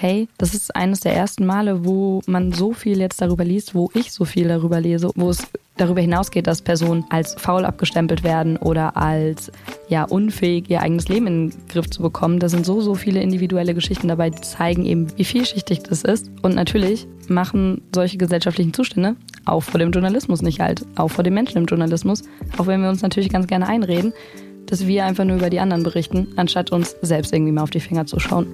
hey, 0.00 0.28
das 0.38 0.54
ist 0.54 0.74
eines 0.74 1.00
der 1.00 1.14
ersten 1.14 1.44
Male, 1.44 1.84
wo 1.84 2.22
man 2.26 2.52
so 2.52 2.72
viel 2.72 2.98
jetzt 3.00 3.20
darüber 3.20 3.44
liest, 3.44 3.74
wo 3.74 3.90
ich 3.92 4.12
so 4.12 4.24
viel 4.24 4.48
darüber 4.48 4.80
lese, 4.80 5.10
wo 5.14 5.28
es 5.28 5.46
darüber 5.76 6.00
hinausgeht, 6.00 6.46
dass 6.46 6.62
Personen 6.62 7.04
als 7.10 7.34
faul 7.34 7.66
abgestempelt 7.66 8.24
werden 8.24 8.56
oder 8.56 8.96
als 8.96 9.52
ja 9.90 10.04
unfähig, 10.04 10.70
ihr 10.70 10.80
eigenes 10.80 11.08
Leben 11.08 11.26
in 11.26 11.50
den 11.50 11.68
Griff 11.68 11.90
zu 11.90 12.00
bekommen. 12.00 12.38
Da 12.38 12.48
sind 12.48 12.64
so, 12.64 12.80
so 12.80 12.94
viele 12.94 13.20
individuelle 13.20 13.74
Geschichten 13.74 14.08
dabei, 14.08 14.30
die 14.30 14.40
zeigen 14.40 14.86
eben, 14.86 15.06
wie 15.18 15.24
vielschichtig 15.24 15.82
das 15.82 16.02
ist. 16.02 16.30
Und 16.40 16.54
natürlich 16.54 17.06
machen 17.28 17.82
solche 17.94 18.16
gesellschaftlichen 18.16 18.72
Zustände 18.72 19.16
auch 19.44 19.62
vor 19.62 19.78
dem 19.78 19.90
Journalismus 19.90 20.40
nicht 20.40 20.60
halt, 20.60 20.86
auch 20.96 21.08
vor 21.08 21.24
den 21.24 21.34
Menschen 21.34 21.58
im 21.58 21.66
Journalismus, 21.66 22.22
auch 22.56 22.66
wenn 22.66 22.80
wir 22.80 22.88
uns 22.88 23.02
natürlich 23.02 23.28
ganz 23.28 23.46
gerne 23.46 23.68
einreden, 23.68 24.14
dass 24.64 24.86
wir 24.86 25.04
einfach 25.04 25.24
nur 25.24 25.36
über 25.36 25.50
die 25.50 25.60
anderen 25.60 25.82
berichten, 25.82 26.28
anstatt 26.36 26.72
uns 26.72 26.96
selbst 27.02 27.34
irgendwie 27.34 27.52
mal 27.52 27.62
auf 27.62 27.70
die 27.70 27.80
Finger 27.80 28.06
zu 28.06 28.18
schauen. 28.18 28.46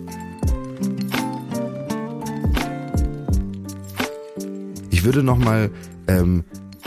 Würde 5.06 5.22
noch 5.22 5.38
mal 5.38 5.70
ähm, 6.08 6.42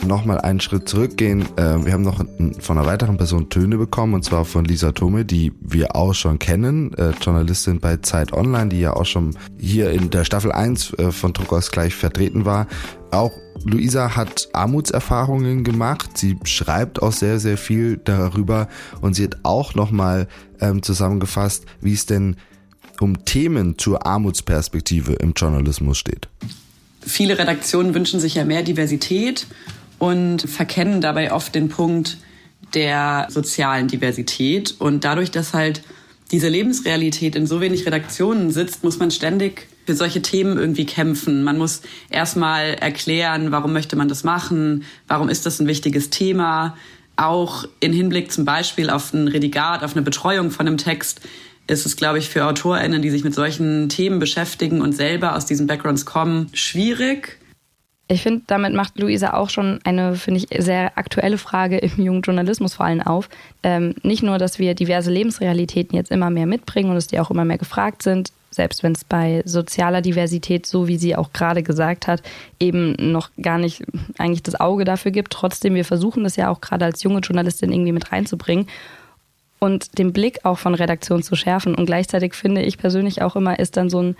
noch 0.05 0.27
einen 0.27 0.59
Schritt 0.59 0.87
zurückgehen. 0.87 1.41
Äh, 1.55 1.85
wir 1.85 1.93
haben 1.93 2.03
noch 2.03 2.23
von 2.59 2.77
einer 2.77 2.85
weiteren 2.85 3.17
Person 3.17 3.49
Töne 3.49 3.77
bekommen 3.77 4.13
und 4.13 4.23
zwar 4.23 4.43
von 4.43 4.65
Lisa 4.65 4.91
Tome, 4.91 5.23
die 5.23 5.53
wir 5.61 5.95
auch 5.95 6.13
schon 6.13 6.37
kennen, 6.37 6.93
äh, 6.95 7.11
Journalistin 7.21 7.79
bei 7.79 7.97
Zeit 7.97 8.33
Online, 8.33 8.69
die 8.69 8.81
ja 8.81 8.93
auch 8.93 9.05
schon 9.05 9.35
hier 9.57 9.91
in 9.91 10.09
der 10.09 10.25
Staffel 10.25 10.51
1 10.51 10.93
äh, 10.93 11.11
von 11.11 11.31
Druckausgleich 11.31 11.95
vertreten 11.95 12.43
war. 12.43 12.67
Auch 13.11 13.31
Luisa 13.63 14.15
hat 14.15 14.49
Armutserfahrungen 14.53 15.63
gemacht. 15.63 16.17
Sie 16.17 16.37
schreibt 16.43 17.01
auch 17.01 17.13
sehr, 17.13 17.39
sehr 17.39 17.57
viel 17.57 17.97
darüber 18.03 18.67
und 19.01 19.15
sie 19.15 19.23
hat 19.23 19.37
auch 19.43 19.75
nochmal 19.75 20.27
ähm, 20.59 20.83
zusammengefasst, 20.83 21.65
wie 21.81 21.93
es 21.93 22.05
denn 22.05 22.35
um 22.99 23.23
Themen 23.23 23.77
zur 23.77 24.05
Armutsperspektive 24.05 25.13
im 25.13 25.33
Journalismus 25.35 25.97
steht 25.97 26.27
viele 27.09 27.37
Redaktionen 27.37 27.93
wünschen 27.93 28.19
sich 28.19 28.35
ja 28.35 28.45
mehr 28.45 28.63
Diversität 28.63 29.47
und 29.97 30.41
verkennen 30.43 31.01
dabei 31.01 31.33
oft 31.33 31.53
den 31.55 31.69
Punkt 31.69 32.17
der 32.73 33.27
sozialen 33.29 33.87
Diversität. 33.87 34.75
Und 34.79 35.03
dadurch, 35.03 35.31
dass 35.31 35.53
halt 35.53 35.81
diese 36.31 36.47
Lebensrealität 36.47 37.35
in 37.35 37.47
so 37.47 37.59
wenig 37.59 37.85
Redaktionen 37.85 38.51
sitzt, 38.51 38.83
muss 38.83 38.99
man 38.99 39.11
ständig 39.11 39.67
für 39.85 39.95
solche 39.95 40.21
Themen 40.21 40.57
irgendwie 40.57 40.85
kämpfen. 40.85 41.43
Man 41.43 41.57
muss 41.57 41.81
erstmal 42.09 42.75
erklären, 42.75 43.51
warum 43.51 43.73
möchte 43.73 43.95
man 43.95 44.07
das 44.07 44.23
machen, 44.23 44.83
warum 45.07 45.29
ist 45.29 45.45
das 45.45 45.59
ein 45.59 45.67
wichtiges 45.67 46.11
Thema. 46.11 46.77
Auch 47.15 47.65
in 47.79 47.91
Hinblick 47.91 48.31
zum 48.31 48.45
Beispiel 48.45 48.89
auf 48.89 49.11
ein 49.13 49.27
Redigat, 49.27 49.83
auf 49.83 49.93
eine 49.93 50.03
Betreuung 50.03 50.51
von 50.51 50.67
einem 50.67 50.77
Text 50.77 51.21
ist 51.69 51.85
es, 51.85 51.95
glaube 51.95 52.17
ich, 52.17 52.29
für 52.29 52.45
AutorInnen, 52.45 53.01
die 53.01 53.09
sich 53.09 53.23
mit 53.23 53.35
solchen 53.35 53.89
Themen 53.89 54.19
beschäftigen 54.19 54.81
und 54.81 54.93
selber 54.93 55.35
aus 55.35 55.45
diesen 55.45 55.67
Backgrounds 55.67 56.05
kommen, 56.05 56.49
schwierig. 56.53 57.37
Ich 58.11 58.23
finde, 58.23 58.41
damit 58.47 58.73
macht 58.73 58.97
Luisa 58.97 59.33
auch 59.33 59.51
schon 59.51 59.79
eine, 59.83 60.15
finde 60.15 60.39
ich, 60.39 60.63
sehr 60.63 60.97
aktuelle 60.97 61.37
Frage 61.37 61.77
im 61.77 62.03
jungen 62.03 62.23
Journalismus 62.23 62.73
vor 62.73 62.87
allem 62.87 63.01
auf. 63.01 63.29
Ähm, 63.61 63.93
nicht 64.01 64.23
nur, 64.23 64.39
dass 64.39 64.57
wir 64.57 64.73
diverse 64.73 65.11
Lebensrealitäten 65.11 65.95
jetzt 65.95 66.09
immer 66.09 66.31
mehr 66.31 66.47
mitbringen 66.47 66.89
und 66.89 66.95
dass 66.95 67.05
die 67.05 67.19
auch 67.19 67.29
immer 67.29 67.45
mehr 67.45 67.59
gefragt 67.59 68.01
sind, 68.01 68.31
selbst 68.49 68.81
wenn 68.81 68.93
es 68.93 69.03
bei 69.03 69.43
sozialer 69.45 70.01
Diversität, 70.01 70.65
so 70.65 70.87
wie 70.87 70.97
sie 70.97 71.15
auch 71.15 71.33
gerade 71.33 71.61
gesagt 71.61 72.07
hat, 72.07 72.23
eben 72.59 72.95
noch 73.11 73.29
gar 73.39 73.59
nicht 73.59 73.83
eigentlich 74.17 74.41
das 74.41 74.59
Auge 74.59 74.85
dafür 74.85 75.11
gibt. 75.11 75.31
Trotzdem, 75.31 75.75
wir 75.75 75.85
versuchen 75.85 76.23
das 76.23 76.35
ja 76.35 76.49
auch 76.49 76.61
gerade 76.61 76.85
als 76.85 77.03
junge 77.03 77.19
Journalistin 77.19 77.71
irgendwie 77.71 77.91
mit 77.91 78.11
reinzubringen 78.11 78.65
und 79.59 79.97
den 79.97 80.13
Blick 80.13 80.45
auch 80.45 80.57
von 80.57 80.73
Redaktion 80.73 81.23
zu 81.23 81.35
schärfen. 81.35 81.75
Und 81.75 81.85
gleichzeitig 81.85 82.33
finde 82.33 82.61
ich 82.61 82.77
persönlich 82.77 83.21
auch 83.21 83.35
immer, 83.35 83.59
ist 83.59 83.77
dann 83.77 83.89
so 83.89 84.01
ein, 84.01 84.15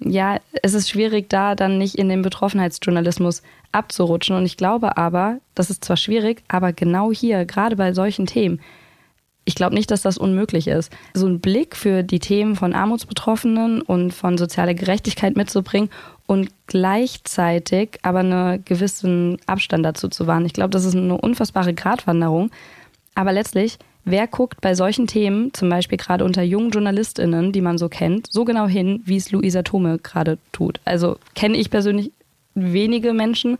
ja, 0.00 0.40
es 0.62 0.74
ist 0.74 0.90
schwierig, 0.90 1.28
da 1.30 1.54
dann 1.54 1.78
nicht 1.78 1.94
in 1.94 2.08
den 2.08 2.22
Betroffenheitsjournalismus 2.22 3.42
abzurutschen. 3.70 4.36
Und 4.36 4.44
ich 4.44 4.56
glaube 4.56 4.96
aber, 4.96 5.38
das 5.54 5.70
ist 5.70 5.84
zwar 5.84 5.96
schwierig, 5.96 6.42
aber 6.48 6.72
genau 6.72 7.12
hier, 7.12 7.44
gerade 7.44 7.76
bei 7.76 7.92
solchen 7.92 8.26
Themen, 8.26 8.60
ich 9.44 9.54
glaube 9.56 9.74
nicht, 9.74 9.90
dass 9.90 10.02
das 10.02 10.18
unmöglich 10.18 10.68
ist. 10.68 10.92
So 11.14 11.26
einen 11.26 11.40
Blick 11.40 11.74
für 11.76 12.04
die 12.04 12.20
Themen 12.20 12.54
von 12.54 12.74
Armutsbetroffenen 12.74 13.82
und 13.82 14.12
von 14.12 14.38
sozialer 14.38 14.74
Gerechtigkeit 14.74 15.36
mitzubringen 15.36 15.90
und 16.26 16.50
gleichzeitig 16.68 17.98
aber 18.02 18.20
einen 18.20 18.64
gewissen 18.64 19.38
Abstand 19.46 19.84
dazu 19.84 20.08
zu 20.08 20.28
wahren. 20.28 20.46
Ich 20.46 20.52
glaube, 20.52 20.70
das 20.70 20.84
ist 20.84 20.94
eine 20.94 21.16
unfassbare 21.16 21.74
Gratwanderung. 21.74 22.50
Aber 23.14 23.32
letztlich 23.32 23.78
Wer 24.04 24.26
guckt 24.26 24.60
bei 24.60 24.74
solchen 24.74 25.06
Themen, 25.06 25.54
zum 25.54 25.68
Beispiel 25.68 25.98
gerade 25.98 26.24
unter 26.24 26.42
jungen 26.42 26.70
JournalistInnen, 26.70 27.52
die 27.52 27.60
man 27.60 27.78
so 27.78 27.88
kennt, 27.88 28.26
so 28.30 28.44
genau 28.44 28.66
hin, 28.66 29.00
wie 29.04 29.16
es 29.16 29.30
Luisa 29.30 29.62
Tome 29.62 29.98
gerade 29.98 30.38
tut? 30.50 30.80
Also 30.84 31.18
kenne 31.34 31.56
ich 31.56 31.70
persönlich 31.70 32.10
wenige 32.54 33.12
Menschen 33.12 33.58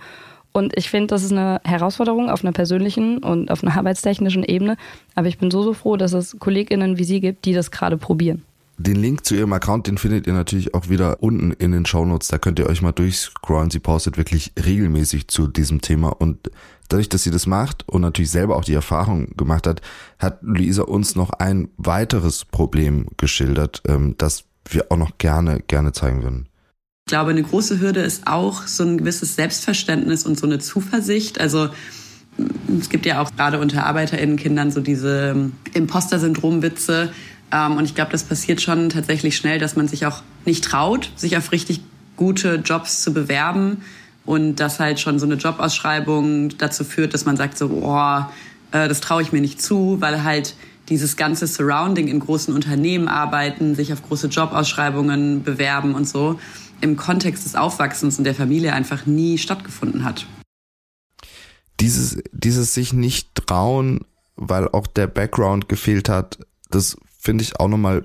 und 0.52 0.76
ich 0.76 0.90
finde, 0.90 1.08
das 1.08 1.25
ist 1.25 1.32
eine 1.32 1.61
Herausforderung 1.64 2.28
auf 2.28 2.44
einer 2.44 2.52
persönlichen 2.52 3.18
und 3.18 3.50
auf 3.50 3.62
einer 3.62 3.76
arbeitstechnischen 3.76 4.44
Ebene. 4.44 4.76
Aber 5.14 5.28
ich 5.28 5.38
bin 5.38 5.50
so, 5.50 5.62
so 5.62 5.72
froh, 5.72 5.96
dass 5.96 6.12
es 6.12 6.38
KollegInnen 6.38 6.99
wie 6.99 7.04
Sie 7.04 7.20
gibt, 7.20 7.46
die 7.46 7.54
das 7.54 7.70
gerade 7.70 7.96
probieren. 7.96 8.44
Den 8.83 8.97
Link 8.97 9.25
zu 9.25 9.37
ihrem 9.37 9.53
Account, 9.53 9.87
den 9.87 9.97
findet 9.97 10.27
ihr 10.27 10.33
natürlich 10.33 10.75
auch 10.75 10.89
wieder 10.89 11.23
unten 11.23 11.53
in 11.53 11.71
den 11.71 11.87
Shownotes. 11.87 12.29
Da 12.29 12.39
könnt 12.39 12.59
ihr 12.59 12.67
euch 12.67 12.83
mal 12.83 12.91
durchscrollen. 12.91 13.71
Sie 13.71 13.79
postet 13.79 14.17
wirklich 14.17 14.53
regelmäßig 14.65 15.29
zu 15.29 15.47
diesem 15.47 15.81
Thema 15.81 16.09
und 16.09 16.51
dadurch, 16.89 17.09
dass 17.09 17.23
sie 17.23 17.31
das 17.31 17.47
macht 17.47 17.89
und 17.89 18.01
natürlich 18.01 18.33
selber 18.33 18.57
auch 18.57 18.65
die 18.65 18.75
Erfahrung 18.75 19.37
gemacht 19.37 19.69
hat, 19.69 19.83
hat 20.19 20.41
Luisa 20.43 20.83
uns 20.83 21.15
noch 21.15 21.31
ein 21.31 21.69
weiteres 21.77 22.45
Problem 22.45 23.07
geschildert, 23.19 23.83
ähm, 23.87 24.17
das 24.19 24.45
wir 24.69 24.91
auch 24.91 24.97
noch 24.97 25.17
gerne, 25.17 25.61
gerne 25.61 25.93
zeigen 25.93 26.25
würden. 26.25 26.49
Ich 27.07 27.11
glaube, 27.11 27.31
eine 27.31 27.43
große 27.43 27.79
Hürde 27.79 28.01
ist 28.01 28.27
auch 28.27 28.67
so 28.67 28.83
ein 28.83 28.99
gewisses 28.99 29.37
Selbstverständnis 29.37 30.27
und 30.27 30.41
so 30.41 30.47
eine 30.47 30.59
Zuversicht. 30.59 31.41
Also 31.41 31.69
es 32.81 32.89
gibt 32.89 33.07
ja 33.07 33.23
auch 33.23 33.31
gerade 33.37 33.61
unter 33.61 33.87
ArbeiterInnenkindern 33.87 34.73
so 34.73 34.81
diese 34.81 35.51
Imposter-Syndrom-Witze. 35.73 37.12
Ähm, 37.52 37.76
und 37.76 37.85
ich 37.85 37.94
glaube, 37.94 38.11
das 38.11 38.25
passiert 38.25 38.61
schon 38.61 38.88
tatsächlich 38.88 39.37
schnell, 39.37 39.59
dass 39.59 39.76
man 39.76 39.87
sich 39.87 40.06
auch 40.06 40.23
nicht 40.44 40.64
traut, 40.64 41.11
sich 41.16 41.37
auf 41.37 41.52
richtig 41.52 41.80
gute 42.16 42.56
Jobs 42.56 43.02
zu 43.02 43.12
bewerben 43.12 43.82
und 44.25 44.56
dass 44.56 44.80
halt 44.80 45.00
schon 45.00 45.18
so 45.18 45.26
eine 45.26 45.35
Jobausschreibung 45.35 46.56
dazu 46.59 46.85
führt, 46.85 47.14
dass 47.14 47.25
man 47.25 47.37
sagt 47.37 47.59
so, 47.59 47.68
oh, 47.68 48.25
äh, 48.76 48.88
das 48.88 49.00
traue 49.00 49.23
ich 49.23 49.32
mir 49.32 49.40
nicht 49.40 49.61
zu, 49.61 50.00
weil 50.00 50.25
halt 50.25 50.54
dieses 50.88 51.16
ganze 51.16 51.47
Surrounding 51.47 52.09
in 52.09 52.21
großen 52.21 52.54
Unternehmen 52.54 53.09
arbeiten, 53.09 53.75
sich 53.75 53.92
auf 53.92 54.02
große 54.02 54.28
Jobausschreibungen 54.28 55.42
bewerben 55.42 55.94
und 55.94 56.09
so 56.09 56.38
im 56.80 56.97
Kontext 56.97 57.44
des 57.44 57.54
Aufwachsens 57.54 58.18
und 58.18 58.25
der 58.25 58.35
Familie 58.35 58.73
einfach 58.73 59.06
nie 59.06 59.38
stattgefunden 59.38 60.04
hat. 60.04 60.26
Dieses, 61.80 62.18
dieses 62.32 62.75
sich 62.75 62.92
nicht 62.92 63.35
trauen, 63.35 64.00
weil 64.37 64.68
auch 64.68 64.87
der 64.87 65.06
Background 65.06 65.68
gefehlt 65.68 66.09
hat, 66.09 66.38
das 66.71 66.97
finde 67.23 67.45
ich 67.45 67.59
auch 67.61 67.69
nochmal 67.69 68.05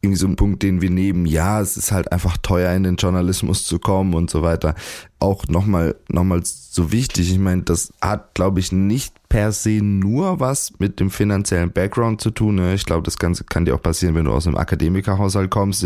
irgendwie 0.00 0.18
so 0.18 0.26
ein 0.26 0.36
Punkt, 0.36 0.62
den 0.62 0.80
wir 0.80 0.90
nehmen, 0.90 1.26
ja, 1.26 1.60
es 1.60 1.76
ist 1.76 1.92
halt 1.92 2.12
einfach 2.12 2.38
teuer 2.38 2.72
in 2.72 2.84
den 2.84 2.96
Journalismus 2.96 3.64
zu 3.64 3.78
kommen 3.78 4.14
und 4.14 4.30
so 4.30 4.42
weiter, 4.42 4.74
auch 5.18 5.46
nochmal 5.48 5.96
nochmal 6.08 6.40
so 6.44 6.92
wichtig. 6.92 7.30
Ich 7.30 7.38
meine, 7.38 7.62
das 7.62 7.92
hat, 8.00 8.34
glaube 8.34 8.60
ich, 8.60 8.70
nicht 8.70 9.14
per 9.28 9.52
se 9.52 9.82
nur 9.82 10.40
was 10.40 10.72
mit 10.78 11.00
dem 11.00 11.10
finanziellen 11.10 11.72
Background 11.72 12.20
zu 12.20 12.30
tun. 12.30 12.54
Ne? 12.54 12.74
Ich 12.74 12.86
glaube, 12.86 13.02
das 13.02 13.18
Ganze 13.18 13.44
kann 13.44 13.64
dir 13.64 13.74
auch 13.74 13.82
passieren, 13.82 14.14
wenn 14.14 14.24
du 14.24 14.32
aus 14.32 14.46
einem 14.46 14.56
Akademikerhaushalt 14.56 15.50
kommst. 15.50 15.84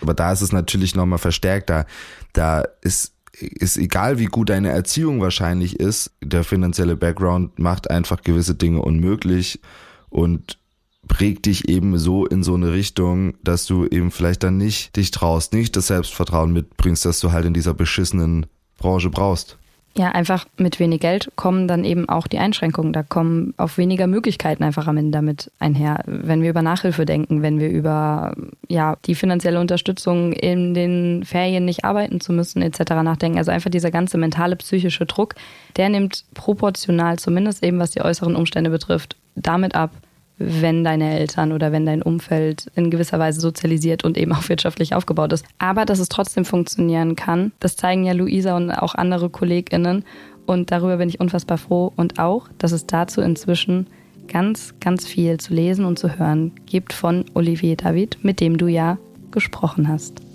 Aber 0.00 0.14
da 0.14 0.32
ist 0.32 0.40
es 0.40 0.52
natürlich 0.52 0.94
nochmal 0.94 1.18
verstärkt. 1.18 1.68
Da, 1.68 1.84
da 2.32 2.62
ist 2.80 3.14
ist 3.40 3.76
egal, 3.76 4.18
wie 4.18 4.26
gut 4.26 4.50
deine 4.50 4.70
Erziehung 4.70 5.20
wahrscheinlich 5.20 5.78
ist, 5.78 6.10
der 6.20 6.42
finanzielle 6.42 6.96
Background 6.96 7.56
macht 7.58 7.88
einfach 7.88 8.22
gewisse 8.22 8.56
Dinge 8.56 8.82
unmöglich 8.82 9.60
und 10.10 10.58
prägt 11.08 11.46
dich 11.46 11.68
eben 11.68 11.98
so 11.98 12.26
in 12.26 12.42
so 12.42 12.54
eine 12.54 12.72
Richtung, 12.72 13.34
dass 13.42 13.66
du 13.66 13.86
eben 13.86 14.10
vielleicht 14.10 14.42
dann 14.42 14.58
nicht 14.58 14.94
dich 14.96 15.10
traust, 15.10 15.52
nicht 15.52 15.74
das 15.76 15.88
Selbstvertrauen 15.88 16.52
mitbringst, 16.52 17.04
dass 17.04 17.20
du 17.20 17.32
halt 17.32 17.46
in 17.46 17.54
dieser 17.54 17.74
beschissenen 17.74 18.46
Branche 18.78 19.10
brauchst. 19.10 19.58
Ja, 19.98 20.12
einfach 20.12 20.46
mit 20.58 20.78
wenig 20.78 21.00
Geld 21.00 21.32
kommen 21.34 21.66
dann 21.66 21.82
eben 21.82 22.08
auch 22.08 22.28
die 22.28 22.38
Einschränkungen. 22.38 22.92
Da 22.92 23.02
kommen 23.02 23.52
auf 23.56 23.78
weniger 23.78 24.06
Möglichkeiten 24.06 24.62
einfach 24.62 24.86
am 24.86 24.96
Ende 24.96 25.10
damit 25.10 25.50
einher. 25.58 26.04
Wenn 26.06 26.40
wir 26.40 26.50
über 26.50 26.62
Nachhilfe 26.62 27.04
denken, 27.04 27.42
wenn 27.42 27.58
wir 27.58 27.68
über 27.68 28.36
ja, 28.68 28.96
die 29.06 29.16
finanzielle 29.16 29.58
Unterstützung 29.58 30.32
in 30.32 30.72
den 30.72 31.24
Ferien 31.24 31.64
nicht 31.64 31.84
arbeiten 31.84 32.20
zu 32.20 32.32
müssen, 32.32 32.62
etc. 32.62 32.90
nachdenken. 33.02 33.38
Also 33.38 33.50
einfach 33.50 33.70
dieser 33.70 33.90
ganze 33.90 34.18
mentale, 34.18 34.54
psychische 34.54 35.04
Druck, 35.04 35.34
der 35.76 35.88
nimmt 35.88 36.24
proportional, 36.32 37.18
zumindest 37.18 37.64
eben 37.64 37.80
was 37.80 37.90
die 37.90 38.02
äußeren 38.02 38.36
Umstände 38.36 38.70
betrifft, 38.70 39.16
damit 39.34 39.74
ab, 39.74 39.90
wenn 40.38 40.84
deine 40.84 41.18
Eltern 41.18 41.52
oder 41.52 41.72
wenn 41.72 41.86
dein 41.86 42.02
Umfeld 42.02 42.70
in 42.74 42.90
gewisser 42.90 43.18
Weise 43.18 43.40
sozialisiert 43.40 44.04
und 44.04 44.16
eben 44.16 44.32
auch 44.32 44.48
wirtschaftlich 44.48 44.94
aufgebaut 44.94 45.32
ist. 45.32 45.44
Aber 45.58 45.84
dass 45.84 45.98
es 45.98 46.08
trotzdem 46.08 46.44
funktionieren 46.44 47.16
kann, 47.16 47.52
das 47.60 47.76
zeigen 47.76 48.04
ja 48.04 48.12
Luisa 48.12 48.56
und 48.56 48.70
auch 48.70 48.94
andere 48.94 49.30
KollegInnen. 49.30 50.04
Und 50.46 50.70
darüber 50.70 50.96
bin 50.96 51.08
ich 51.08 51.20
unfassbar 51.20 51.58
froh. 51.58 51.92
Und 51.96 52.18
auch, 52.18 52.48
dass 52.58 52.72
es 52.72 52.86
dazu 52.86 53.20
inzwischen 53.20 53.86
ganz, 54.28 54.74
ganz 54.80 55.06
viel 55.06 55.38
zu 55.38 55.54
lesen 55.54 55.84
und 55.84 55.98
zu 55.98 56.18
hören 56.18 56.52
gibt 56.66 56.92
von 56.92 57.24
Olivier 57.34 57.76
David, 57.76 58.18
mit 58.22 58.40
dem 58.40 58.56
du 58.56 58.66
ja 58.66 58.98
gesprochen 59.30 59.88
hast. 59.88 60.27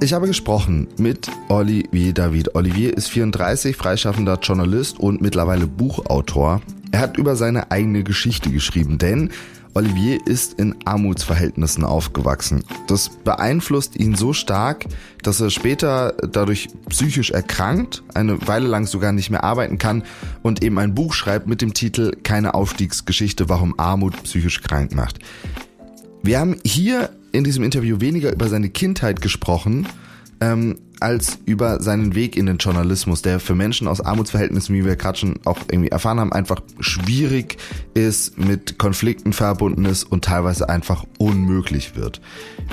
Ich 0.00 0.12
habe 0.12 0.28
gesprochen 0.28 0.86
mit 0.96 1.28
Olivier 1.48 2.14
David. 2.14 2.54
Olivier 2.54 2.96
ist 2.96 3.08
34, 3.08 3.74
freischaffender 3.74 4.38
Journalist 4.40 5.00
und 5.00 5.20
mittlerweile 5.20 5.66
Buchautor. 5.66 6.62
Er 6.92 7.00
hat 7.00 7.18
über 7.18 7.34
seine 7.34 7.72
eigene 7.72 8.04
Geschichte 8.04 8.50
geschrieben, 8.50 8.98
denn 8.98 9.30
Olivier 9.74 10.24
ist 10.24 10.54
in 10.54 10.76
Armutsverhältnissen 10.84 11.82
aufgewachsen. 11.82 12.62
Das 12.86 13.10
beeinflusst 13.24 13.96
ihn 13.96 14.14
so 14.14 14.32
stark, 14.32 14.86
dass 15.24 15.40
er 15.40 15.50
später 15.50 16.14
dadurch 16.30 16.68
psychisch 16.88 17.32
erkrankt, 17.32 18.04
eine 18.14 18.46
Weile 18.46 18.68
lang 18.68 18.86
sogar 18.86 19.10
nicht 19.10 19.30
mehr 19.30 19.42
arbeiten 19.42 19.78
kann 19.78 20.04
und 20.42 20.62
eben 20.62 20.78
ein 20.78 20.94
Buch 20.94 21.12
schreibt 21.12 21.48
mit 21.48 21.60
dem 21.60 21.74
Titel 21.74 22.16
Keine 22.22 22.54
Aufstiegsgeschichte, 22.54 23.48
warum 23.48 23.74
Armut 23.80 24.22
psychisch 24.22 24.62
krank 24.62 24.94
macht. 24.94 25.18
Wir 26.22 26.38
haben 26.38 26.56
hier 26.64 27.10
in 27.32 27.44
diesem 27.44 27.64
Interview 27.64 28.00
weniger 28.00 28.32
über 28.32 28.48
seine 28.48 28.68
Kindheit 28.68 29.20
gesprochen, 29.20 29.86
ähm, 30.40 30.78
als 31.00 31.38
über 31.46 31.80
seinen 31.80 32.14
Weg 32.14 32.36
in 32.36 32.46
den 32.46 32.58
Journalismus, 32.58 33.22
der 33.22 33.40
für 33.40 33.54
Menschen 33.54 33.86
aus 33.86 34.00
Armutsverhältnissen, 34.00 34.74
wie 34.74 34.84
wir 34.84 34.96
gerade 34.96 35.18
schon 35.18 35.38
auch 35.44 35.58
irgendwie 35.70 35.90
erfahren 35.90 36.18
haben, 36.20 36.32
einfach 36.32 36.60
schwierig 36.80 37.56
ist, 37.94 38.38
mit 38.38 38.78
Konflikten 38.78 39.32
verbunden 39.32 39.84
ist 39.84 40.04
und 40.04 40.24
teilweise 40.24 40.68
einfach 40.68 41.04
unmöglich 41.18 41.94
wird. 41.96 42.20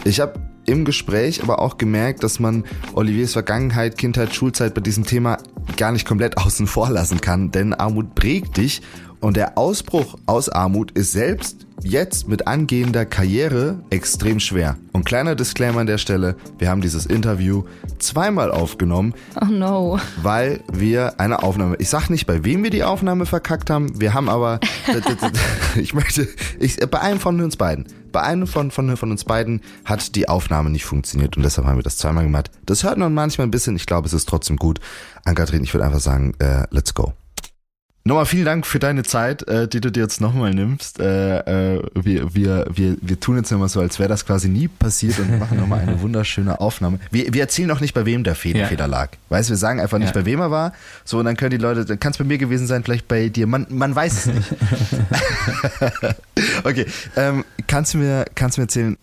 Ich 0.04 0.20
habe 0.20 0.40
im 0.66 0.86
Gespräch 0.86 1.44
aber 1.44 1.60
auch 1.60 1.78
gemerkt, 1.78 2.24
dass 2.24 2.40
man 2.40 2.64
Oliviers 2.94 3.34
Vergangenheit, 3.34 3.98
Kindheit, 3.98 4.34
Schulzeit 4.34 4.74
bei 4.74 4.82
diesem 4.82 5.06
Thema 5.06 5.38
gar 5.78 5.92
nicht 5.92 6.08
komplett 6.08 6.38
außen 6.38 6.66
vor 6.66 6.90
lassen 6.90 7.22
kann, 7.22 7.52
denn 7.52 7.74
Armut 7.74 8.16
prägt 8.16 8.58
dich 8.58 8.82
und 9.26 9.38
der 9.38 9.58
Ausbruch 9.58 10.20
aus 10.28 10.50
Armut 10.50 10.92
ist 10.92 11.12
selbst 11.12 11.66
jetzt 11.82 12.28
mit 12.28 12.46
angehender 12.46 13.08
Karriere 13.08 13.80
extrem 13.90 14.40
schwer. 14.40 14.78
Und 14.92 15.04
kleiner 15.04 15.34
Disclaimer 15.34 15.80
an 15.80 15.88
der 15.88 15.98
Stelle, 15.98 16.36
wir 16.60 16.70
haben 16.70 16.82
dieses 16.82 17.08
Interview 17.08 17.64
zweimal 17.98 18.52
aufgenommen. 18.52 19.16
Oh 19.42 19.46
no. 19.46 20.00
Weil 20.22 20.64
wir 20.72 21.20
eine 21.20 21.42
Aufnahme, 21.42 21.76
ich 21.80 21.90
sag 21.90 22.10
nicht, 22.10 22.28
bei 22.28 22.44
wem 22.44 22.62
wir 22.62 22.70
die 22.70 22.84
Aufnahme 22.84 23.26
verkackt 23.26 23.72
haben, 23.72 24.00
wir 24.00 24.14
haben 24.14 24.30
aber, 24.30 24.60
ich 25.76 25.96
möchte, 25.96 26.28
ich, 26.60 26.78
bei 26.78 27.02
einem 27.02 27.20
von 27.20 27.42
uns 27.42 27.58
beiden, 27.58 27.88
bei 28.12 28.22
einem 28.22 28.46
von, 28.46 28.70
von, 28.70 28.96
von 28.96 29.10
uns 29.10 29.24
beiden 29.24 29.62
hat 29.86 30.14
die 30.14 30.30
Aufnahme 30.30 30.70
nicht 30.70 30.86
funktioniert 30.86 31.36
und 31.36 31.42
deshalb 31.42 31.66
haben 31.66 31.80
wir 31.80 31.84
das 31.84 31.98
zweimal 31.98 32.26
gemacht. 32.26 32.52
Das 32.68 32.84
hört 32.84 33.00
man 33.00 33.12
manchmal 33.16 33.48
ein 33.48 33.52
bisschen, 33.52 33.76
ich 33.76 33.88
glaube, 33.88 34.06
es 34.06 34.14
ist 34.14 34.30
trotzdem 34.30 34.58
gut. 34.58 34.80
Ankatrin, 35.24 35.64
ich 35.64 35.74
würde 35.74 35.86
einfach 35.86 36.00
sagen, 36.00 36.36
äh, 36.38 36.68
let's 36.70 36.94
go. 36.94 37.14
Nochmal 38.08 38.28
vielen 38.28 38.46
Dank 38.46 38.68
für 38.68 38.78
deine 38.78 39.02
Zeit, 39.02 39.48
äh, 39.48 39.68
die 39.68 39.82
du 39.82 39.92
dir 39.92 40.02
jetzt 40.02 40.22
nochmal 40.22 40.54
nimmst. 40.54 41.00
Äh, 41.00 41.40
äh, 41.78 41.82
wir, 41.96 42.36
wir, 42.36 42.68
wir, 42.72 42.98
wir 43.02 43.20
tun 43.20 43.38
jetzt 43.38 43.52
immer 43.52 43.68
so, 43.68 43.80
als 43.80 43.98
wäre 43.98 44.08
das 44.08 44.28
quasi 44.28 44.48
nie 44.48 44.68
passiert 44.68 45.18
und 45.18 45.40
machen 45.40 45.60
nochmal 45.60 45.80
eine 45.80 46.00
wunderschöne 46.04 46.60
Aufnahme. 46.60 47.00
Wir, 47.10 47.34
wir 47.34 47.42
erzählen 47.42 47.72
auch 47.72 47.80
nicht, 47.80 47.96
bei 47.96 48.06
wem 48.06 48.24
der 48.24 48.36
Fehler, 48.36 48.72
ja. 48.72 48.86
lag. 48.86 49.10
Weißt 49.30 49.50
wir 49.50 49.58
sagen 49.58 49.80
einfach 49.80 49.98
nicht, 49.98 50.14
ja. 50.14 50.22
bei 50.22 50.26
wem 50.28 50.40
er 50.40 50.52
war. 50.52 50.74
So, 51.04 51.18
und 51.18 51.26
dann 51.26 51.36
können 51.36 51.50
die 51.50 51.58
Leute, 51.58 51.84
dann 51.84 52.00
kann 52.00 52.12
es 52.12 52.20
bei 52.20 52.26
mir 52.26 52.38
gewesen 52.38 52.68
sein, 52.68 52.84
vielleicht 52.84 53.08
bei 53.08 53.30
dir. 53.30 53.48
Man, 53.48 53.66
man 53.70 53.96
weiß 53.96 54.14
es 54.14 54.26
nicht. 54.28 54.54
okay, 56.64 56.86
ähm, 57.16 57.44
kannst, 57.66 57.96
du 57.96 57.98
mir, 57.98 58.26
kannst 58.36 58.58
du 58.58 58.62
mir 58.62 58.66
erzählen, 58.66 58.98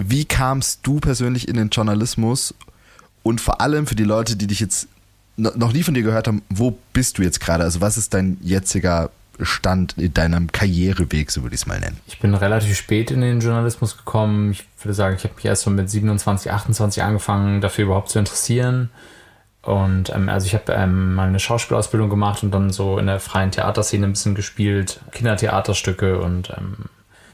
wie 0.00 0.24
kamst 0.24 0.80
du 0.82 0.98
persönlich 0.98 1.46
in 1.46 1.54
den 1.54 1.68
Journalismus 1.68 2.52
und 3.22 3.40
vor 3.40 3.60
allem 3.60 3.86
für 3.86 3.94
die 3.94 4.02
Leute, 4.02 4.34
die 4.34 4.48
dich 4.48 4.58
jetzt 4.58 4.88
noch 5.36 5.72
nie 5.72 5.82
von 5.82 5.94
dir 5.94 6.02
gehört 6.02 6.28
haben, 6.28 6.42
wo 6.48 6.78
bist 6.92 7.18
du 7.18 7.22
jetzt 7.22 7.40
gerade? 7.40 7.64
Also 7.64 7.80
was 7.80 7.96
ist 7.96 8.14
dein 8.14 8.38
jetziger 8.42 9.10
Stand 9.40 9.96
in 9.96 10.12
deinem 10.12 10.52
Karriereweg, 10.52 11.30
so 11.30 11.42
würde 11.42 11.54
ich 11.54 11.62
es 11.62 11.66
mal 11.66 11.80
nennen? 11.80 11.98
Ich 12.06 12.18
bin 12.18 12.34
relativ 12.34 12.76
spät 12.76 13.10
in 13.10 13.20
den 13.20 13.40
Journalismus 13.40 13.96
gekommen. 13.96 14.52
Ich 14.52 14.64
würde 14.82 14.94
sagen, 14.94 15.16
ich 15.16 15.24
habe 15.24 15.34
mich 15.34 15.44
erst 15.44 15.62
so 15.62 15.70
mit 15.70 15.88
27, 15.88 16.52
28 16.52 17.02
angefangen, 17.02 17.60
dafür 17.60 17.86
überhaupt 17.86 18.10
zu 18.10 18.18
interessieren. 18.18 18.90
Und 19.62 20.10
ähm, 20.10 20.28
also 20.28 20.46
ich 20.46 20.54
habe 20.54 20.72
ähm, 20.72 21.14
mal 21.14 21.28
eine 21.28 21.40
Schauspielausbildung 21.40 22.08
gemacht 22.08 22.42
und 22.42 22.50
dann 22.50 22.70
so 22.70 22.98
in 22.98 23.06
der 23.06 23.20
freien 23.20 23.50
Theaterszene 23.50 24.06
ein 24.06 24.12
bisschen 24.12 24.34
gespielt, 24.34 25.00
Kindertheaterstücke 25.12 26.18
und 26.18 26.50
ähm, 26.56 26.86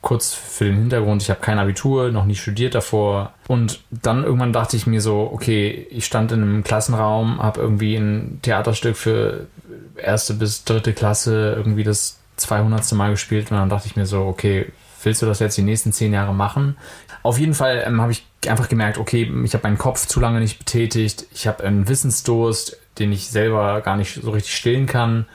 kurz 0.06 0.34
für 0.34 0.66
den 0.66 0.76
Hintergrund, 0.76 1.20
ich 1.20 1.30
habe 1.30 1.40
kein 1.40 1.58
Abitur, 1.58 2.12
noch 2.12 2.26
nie 2.26 2.36
studiert 2.36 2.76
davor. 2.76 3.32
Und 3.48 3.80
dann 3.90 4.22
irgendwann 4.22 4.52
dachte 4.52 4.76
ich 4.76 4.86
mir 4.86 5.00
so, 5.00 5.28
okay, 5.32 5.88
ich 5.90 6.06
stand 6.06 6.30
in 6.30 6.42
einem 6.42 6.62
Klassenraum, 6.62 7.42
habe 7.42 7.60
irgendwie 7.60 7.96
ein 7.96 8.38
Theaterstück 8.40 8.96
für 8.96 9.48
erste 9.96 10.34
bis 10.34 10.62
dritte 10.62 10.92
Klasse 10.92 11.54
irgendwie 11.56 11.82
das 11.82 12.20
200. 12.36 12.92
Mal 12.92 13.10
gespielt 13.10 13.50
und 13.50 13.56
dann 13.56 13.68
dachte 13.68 13.88
ich 13.88 13.96
mir 13.96 14.06
so, 14.06 14.20
okay, 14.26 14.66
willst 15.02 15.22
du 15.22 15.26
das 15.26 15.40
jetzt 15.40 15.58
die 15.58 15.62
nächsten 15.62 15.92
zehn 15.92 16.12
Jahre 16.12 16.32
machen? 16.32 16.76
Auf 17.24 17.40
jeden 17.40 17.54
Fall 17.54 17.82
ähm, 17.84 18.00
habe 18.00 18.12
ich 18.12 18.24
einfach 18.46 18.68
gemerkt, 18.68 18.98
okay, 18.98 19.28
ich 19.42 19.54
habe 19.54 19.64
meinen 19.64 19.76
Kopf 19.76 20.06
zu 20.06 20.20
lange 20.20 20.38
nicht 20.38 20.60
betätigt, 20.60 21.26
ich 21.32 21.48
habe 21.48 21.64
einen 21.64 21.88
Wissensdurst, 21.88 22.78
den 23.00 23.10
ich 23.10 23.26
selber 23.26 23.80
gar 23.80 23.96
nicht 23.96 24.22
so 24.22 24.30
richtig 24.30 24.54
stillen 24.54 24.86
kann 24.86 25.26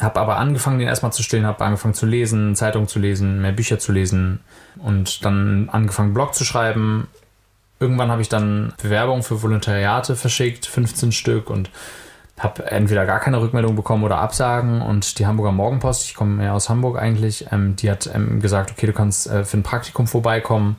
habe 0.00 0.20
aber 0.20 0.38
angefangen, 0.38 0.78
den 0.78 0.88
erstmal 0.88 1.12
zu 1.12 1.22
stillen, 1.22 1.46
habe 1.46 1.64
angefangen 1.64 1.94
zu 1.94 2.06
lesen, 2.06 2.56
Zeitungen 2.56 2.88
zu 2.88 2.98
lesen, 2.98 3.40
mehr 3.40 3.52
Bücher 3.52 3.78
zu 3.78 3.92
lesen 3.92 4.40
und 4.76 5.24
dann 5.24 5.68
angefangen, 5.70 6.14
Blog 6.14 6.34
zu 6.34 6.44
schreiben. 6.44 7.08
Irgendwann 7.78 8.10
habe 8.10 8.22
ich 8.22 8.28
dann 8.28 8.72
Bewerbungen 8.82 9.22
für 9.22 9.42
Volontariate 9.42 10.16
verschickt, 10.16 10.66
15 10.66 11.12
Stück 11.12 11.50
und 11.50 11.70
habe 12.38 12.68
entweder 12.70 13.06
gar 13.06 13.20
keine 13.20 13.40
Rückmeldung 13.40 13.76
bekommen 13.76 14.02
oder 14.02 14.18
Absagen. 14.18 14.82
Und 14.82 15.18
die 15.18 15.26
Hamburger 15.26 15.52
Morgenpost, 15.52 16.04
ich 16.04 16.14
komme 16.14 16.44
ja 16.44 16.52
aus 16.52 16.68
Hamburg 16.68 16.98
eigentlich, 16.98 17.46
ähm, 17.52 17.76
die 17.76 17.90
hat 17.90 18.10
ähm, 18.12 18.40
gesagt, 18.40 18.72
okay, 18.72 18.86
du 18.86 18.92
kannst 18.92 19.28
äh, 19.28 19.44
für 19.44 19.56
ein 19.56 19.62
Praktikum 19.62 20.08
vorbeikommen. 20.08 20.76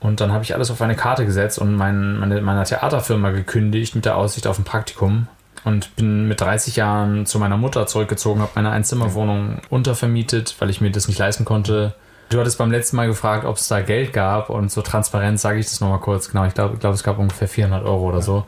Und 0.00 0.20
dann 0.20 0.32
habe 0.32 0.44
ich 0.44 0.54
alles 0.54 0.70
auf 0.70 0.82
eine 0.82 0.96
Karte 0.96 1.24
gesetzt 1.24 1.58
und 1.58 1.76
mein, 1.76 2.18
meine, 2.18 2.40
meiner 2.42 2.64
Theaterfirma 2.64 3.30
gekündigt 3.30 3.94
mit 3.94 4.04
der 4.04 4.16
Aussicht 4.16 4.46
auf 4.46 4.58
ein 4.58 4.64
Praktikum 4.64 5.28
und 5.64 5.96
bin 5.96 6.28
mit 6.28 6.40
30 6.40 6.76
Jahren 6.76 7.26
zu 7.26 7.38
meiner 7.38 7.56
Mutter 7.56 7.86
zurückgezogen, 7.86 8.40
habe 8.42 8.52
meine 8.54 8.70
Einzimmerwohnung 8.70 9.60
untervermietet, 9.70 10.56
weil 10.58 10.70
ich 10.70 10.80
mir 10.80 10.90
das 10.90 11.08
nicht 11.08 11.18
leisten 11.18 11.44
konnte. 11.44 11.94
Du 12.28 12.40
hattest 12.40 12.58
beim 12.58 12.70
letzten 12.70 12.96
Mal 12.96 13.06
gefragt, 13.06 13.44
ob 13.44 13.56
es 13.56 13.68
da 13.68 13.80
Geld 13.80 14.12
gab 14.12 14.50
und 14.50 14.70
so 14.70 14.82
transparent 14.82 15.40
sage 15.40 15.58
ich 15.58 15.66
das 15.66 15.80
nochmal 15.80 16.00
kurz. 16.00 16.30
Genau, 16.30 16.44
ich 16.46 16.54
glaube, 16.54 16.76
glaub, 16.78 16.94
es 16.94 17.02
gab 17.02 17.18
ungefähr 17.18 17.48
400 17.48 17.84
Euro 17.84 18.08
oder 18.08 18.22
so. 18.22 18.46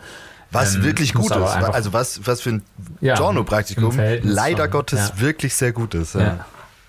Was 0.50 0.76
ähm, 0.76 0.85
wirklich 0.85 1.12
gut 1.12 1.26
ist, 1.26 1.33
also 1.33 1.92
was, 1.92 2.26
was 2.26 2.40
für 2.40 2.50
ein 2.50 2.62
ja, 3.00 3.16
Journal-Praktikum 3.16 3.98
leider 4.22 4.68
Gottes 4.68 5.12
ja. 5.14 5.20
wirklich 5.20 5.55
sehr 5.55 5.72
gut 5.72 5.94
ist. 5.94 6.14
Ja. 6.14 6.46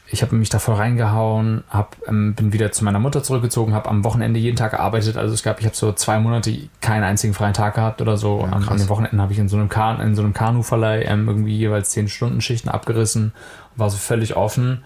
Ich 0.10 0.22
habe 0.22 0.36
mich 0.36 0.50
da 0.50 0.60
voll 0.60 0.76
reingehauen, 0.76 1.64
hab, 1.70 1.98
ähm, 2.08 2.34
bin 2.34 2.54
wieder 2.54 2.72
zu 2.72 2.86
meiner 2.86 3.00
Mutter 3.00 3.24
zurückgezogen, 3.24 3.74
habe 3.74 3.90
am 3.90 4.04
Wochenende 4.04 4.40
jeden 4.40 4.56
Tag 4.56 4.72
gearbeitet. 4.72 5.18
Also 5.18 5.34
es 5.34 5.44
gab, 5.44 5.60
ich 5.60 5.66
habe 5.66 5.76
so 5.76 5.92
zwei 5.92 6.20
Monate 6.20 6.70
keinen 6.80 7.04
einzigen 7.04 7.34
freien 7.34 7.54
Tag 7.54 7.76
gehabt 7.76 8.02
oder 8.02 8.16
so. 8.16 8.40
Ja, 8.40 8.54
an, 8.54 8.68
an, 8.68 8.78
den 8.78 8.90
Wochenenden 8.90 9.22
habe 9.22 9.34
ich 9.34 9.40
in 9.40 9.50
so 9.50 9.58
einem, 9.58 9.68
Kan 9.68 10.00
in 10.00 10.16
so 10.16 10.22
einem 10.22 10.34
Kanuverleih 10.34 11.04
ähm, 11.04 11.28
irgendwie 11.28 11.58
jeweils 11.58 11.90
zehn 11.90 12.08
Stunden 12.08 12.40
Schichten 12.40 12.70
abgerissen, 12.70 13.34
war 13.76 13.90
so 13.90 13.98
völlig 13.98 14.38
offen. 14.38 14.84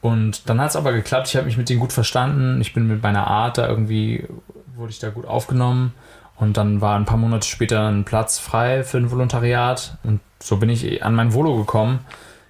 Und 0.00 0.48
dann 0.48 0.60
hat 0.60 0.70
es 0.70 0.76
aber 0.76 0.92
geklappt. 0.92 1.28
Ich 1.28 1.36
habe 1.36 1.46
mich 1.46 1.58
mit 1.58 1.68
denen 1.68 1.80
gut 1.80 1.92
verstanden. 1.92 2.60
Ich 2.60 2.72
bin 2.72 2.88
mit 2.88 3.02
meiner 3.02 3.26
Art 3.26 3.58
da 3.58 3.68
irgendwie, 3.68 4.26
wurde 4.74 4.90
ich 4.90 4.98
da 4.98 5.10
gut 5.10 5.26
aufgenommen. 5.26 5.92
Und 6.36 6.56
dann 6.56 6.80
war 6.80 6.96
ein 6.96 7.04
paar 7.04 7.18
Monate 7.18 7.46
später 7.46 7.88
ein 7.88 8.04
Platz 8.04 8.38
frei 8.38 8.84
für 8.84 8.96
ein 8.96 9.10
Volontariat. 9.10 9.98
Und 10.02 10.20
so 10.40 10.56
bin 10.56 10.70
ich 10.70 11.04
an 11.04 11.14
mein 11.14 11.34
Volo 11.34 11.56
gekommen. 11.56 12.00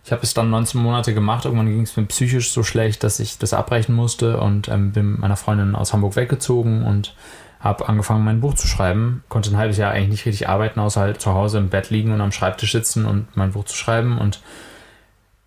Ich 0.04 0.12
habe 0.12 0.22
es 0.22 0.34
dann 0.34 0.50
19 0.50 0.80
Monate 0.80 1.14
gemacht. 1.14 1.44
Irgendwann 1.44 1.68
ging 1.68 1.82
es 1.82 1.96
mir 1.96 2.06
psychisch 2.06 2.50
so 2.50 2.62
schlecht, 2.62 3.04
dass 3.04 3.20
ich 3.20 3.38
das 3.38 3.52
abbrechen 3.52 3.94
musste 3.94 4.40
und 4.40 4.68
ähm, 4.68 4.92
bin 4.92 5.12
mit 5.12 5.20
meiner 5.20 5.36
Freundin 5.36 5.74
aus 5.74 5.92
Hamburg 5.92 6.16
weggezogen 6.16 6.84
und 6.84 7.14
habe 7.60 7.88
angefangen, 7.88 8.24
mein 8.24 8.40
Buch 8.40 8.54
zu 8.54 8.66
schreiben. 8.66 9.22
Konnte 9.28 9.50
ein 9.50 9.56
halbes 9.56 9.76
Jahr 9.76 9.92
eigentlich 9.92 10.10
nicht 10.10 10.26
richtig 10.26 10.48
arbeiten, 10.48 10.80
außer 10.80 11.00
halt 11.00 11.20
zu 11.20 11.32
Hause 11.32 11.58
im 11.58 11.68
Bett 11.68 11.90
liegen 11.90 12.12
und 12.12 12.20
am 12.20 12.32
Schreibtisch 12.32 12.72
sitzen 12.72 13.06
und 13.06 13.36
mein 13.36 13.52
Buch 13.52 13.64
zu 13.64 13.76
schreiben. 13.76 14.18
Und 14.18 14.40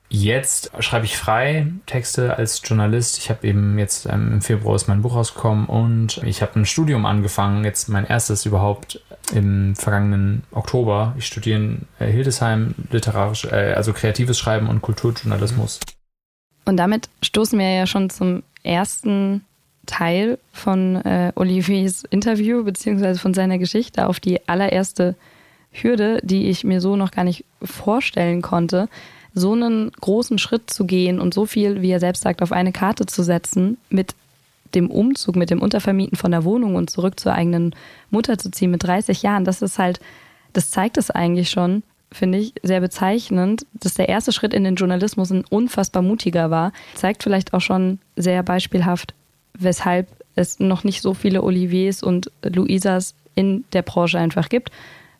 Jetzt 0.07 0.71
schreibe 0.79 1.05
ich 1.05 1.17
frei 1.17 1.67
Texte 1.87 2.37
als 2.37 2.61
Journalist. 2.63 3.17
Ich 3.17 3.29
habe 3.29 3.45
eben 3.47 3.79
jetzt 3.79 4.05
ähm, 4.05 4.33
im 4.33 4.41
Februar 4.41 4.75
ist 4.75 4.87
mein 4.87 5.01
Buch 5.01 5.15
rausgekommen 5.15 5.65
und 5.65 6.21
ich 6.23 6.41
habe 6.41 6.59
ein 6.59 6.65
Studium 6.65 7.05
angefangen, 7.05 7.65
jetzt 7.65 7.89
mein 7.89 8.05
erstes 8.05 8.45
überhaupt 8.45 9.01
im 9.33 9.75
vergangenen 9.75 10.43
Oktober. 10.51 11.15
Ich 11.17 11.25
studiere 11.25 11.57
in 11.59 11.81
äh, 11.99 12.07
Hildesheim 12.07 12.75
literarisch, 12.91 13.45
äh, 13.45 13.73
also 13.73 13.93
kreatives 13.93 14.37
Schreiben 14.37 14.67
und 14.67 14.81
Kulturjournalismus. 14.81 15.79
Und 16.65 16.77
damit 16.77 17.09
stoßen 17.21 17.57
wir 17.59 17.71
ja 17.71 17.87
schon 17.87 18.09
zum 18.09 18.43
ersten 18.63 19.45
Teil 19.85 20.39
von 20.51 20.95
äh, 20.97 21.31
Oliviers 21.35 22.03
Interview 22.09 22.63
beziehungsweise 22.63 23.19
von 23.19 23.33
seiner 23.33 23.59
Geschichte 23.59 24.07
auf 24.07 24.19
die 24.19 24.47
allererste 24.47 25.15
Hürde, 25.71 26.19
die 26.23 26.47
ich 26.49 26.63
mir 26.63 26.81
so 26.81 26.95
noch 26.95 27.11
gar 27.11 27.23
nicht 27.23 27.45
vorstellen 27.61 28.41
konnte 28.41 28.89
so 29.35 29.51
einen 29.51 29.91
großen 29.91 30.39
Schritt 30.39 30.71
zu 30.71 30.85
gehen 30.85 31.19
und 31.19 31.33
so 31.33 31.45
viel, 31.45 31.81
wie 31.81 31.91
er 31.91 31.99
selbst 31.99 32.23
sagt, 32.23 32.41
auf 32.41 32.53
eine 32.53 32.71
Karte 32.71 33.05
zu 33.05 33.21
setzen, 33.21 33.77
mit 33.89 34.15
dem 34.73 34.89
Umzug, 34.89 35.35
mit 35.35 35.49
dem 35.49 35.61
Untervermieten 35.61 36.17
von 36.17 36.31
der 36.31 36.43
Wohnung 36.43 36.75
und 36.75 36.89
zurück 36.89 37.19
zur 37.19 37.33
eigenen 37.33 37.75
Mutter 38.09 38.37
zu 38.37 38.51
ziehen 38.51 38.71
mit 38.71 38.83
30 38.83 39.21
Jahren, 39.21 39.45
das 39.45 39.61
ist 39.61 39.79
halt, 39.79 39.99
das 40.53 40.69
zeigt 40.71 40.97
es 40.97 41.11
eigentlich 41.11 41.49
schon, 41.49 41.83
finde 42.11 42.37
ich, 42.39 42.53
sehr 42.63 42.81
bezeichnend, 42.81 43.65
dass 43.73 43.95
der 43.95 44.09
erste 44.09 44.31
Schritt 44.31 44.53
in 44.53 44.63
den 44.63 44.75
Journalismus 44.75 45.31
ein 45.31 45.45
unfassbar 45.49 46.01
mutiger 46.01 46.49
war. 46.49 46.71
Zeigt 46.95 47.23
vielleicht 47.23 47.53
auch 47.53 47.61
schon 47.61 47.99
sehr 48.15 48.41
beispielhaft, 48.43 49.13
weshalb 49.53 50.07
es 50.35 50.59
noch 50.59 50.83
nicht 50.83 51.01
so 51.01 51.13
viele 51.13 51.43
Oliviers 51.43 52.03
und 52.03 52.31
Luisas 52.43 53.15
in 53.35 53.65
der 53.73 53.81
Branche 53.81 54.19
einfach 54.19 54.49
gibt, 54.49 54.71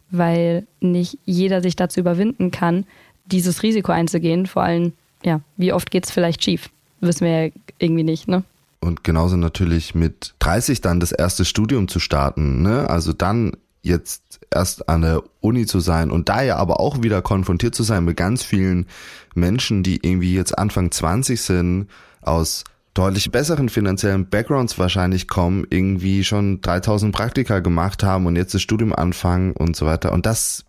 weil 0.10 0.66
nicht 0.80 1.18
jeder 1.26 1.62
sich 1.62 1.76
dazu 1.76 2.00
überwinden 2.00 2.52
kann, 2.52 2.86
dieses 3.26 3.64
Risiko 3.64 3.92
einzugehen. 3.92 4.46
Vor 4.46 4.64
allem, 4.64 4.94
ja, 5.24 5.42
wie 5.58 5.74
oft 5.74 5.92
geht 5.92 6.06
es 6.06 6.12
vielleicht 6.12 6.44
schief? 6.44 6.70
Wissen 7.02 7.26
wir 7.26 7.46
ja 7.46 7.52
irgendwie 7.80 8.04
nicht, 8.04 8.28
ne? 8.28 8.44
Und 8.86 9.04
genauso 9.04 9.36
natürlich 9.36 9.96
mit 9.96 10.36
30 10.40 10.82
dann 10.82 11.00
das 11.00 11.12
erste 11.12 11.44
Studium 11.44 11.88
zu 11.88 12.00
starten, 12.00 12.62
ne? 12.62 12.90
Also 12.90 13.14
dann 13.14 13.54
jetzt 13.82 14.40
erst 14.52 14.90
an 14.90 15.02
der 15.02 15.24
Uni 15.42 15.66
zu 15.66 15.80
sein 15.80 16.10
und 16.12 16.30
da 16.30 16.42
ja 16.42 16.56
aber 16.58 16.80
auch 16.80 17.04
wieder 17.04 17.22
konfrontiert 17.22 17.76
zu 17.76 17.84
sein 17.84 18.06
mit 18.06 18.18
ganz 18.18 18.44
vielen 18.44 18.88
Menschen, 19.36 19.84
die 19.84 20.00
irgendwie 20.02 20.34
jetzt 20.34 20.58
Anfang 20.58 20.92
20 20.92 21.40
sind, 21.42 21.88
aus 22.22 22.64
deutlich 22.96 23.32
besseren 23.32 23.70
finanziellen 23.70 24.28
Backgrounds 24.28 24.80
wahrscheinlich 24.80 25.28
kommen, 25.28 25.68
irgendwie 25.70 26.24
schon 26.24 26.62
3000 26.62 27.14
Praktika 27.14 27.60
gemacht 27.60 28.04
haben 28.04 28.26
und 28.26 28.36
jetzt 28.36 28.54
das 28.54 28.62
Studium 28.62 28.94
anfangen 28.94 29.52
und 29.52 29.76
so 29.76 29.86
weiter. 29.86 30.14
Und 30.14 30.26
das 30.26 30.66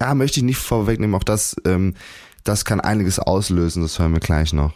ja, 0.00 0.14
möchte 0.14 0.40
ich 0.40 0.44
nicht 0.44 0.58
vorwegnehmen, 0.58 1.14
auch 1.14 1.24
das, 1.24 1.56
ähm, 1.66 1.94
das 2.44 2.64
kann 2.64 2.80
einiges 2.80 3.18
auslösen, 3.18 3.82
das 3.82 3.98
hören 3.98 4.12
wir 4.12 4.20
gleich 4.20 4.52
noch. 4.52 4.72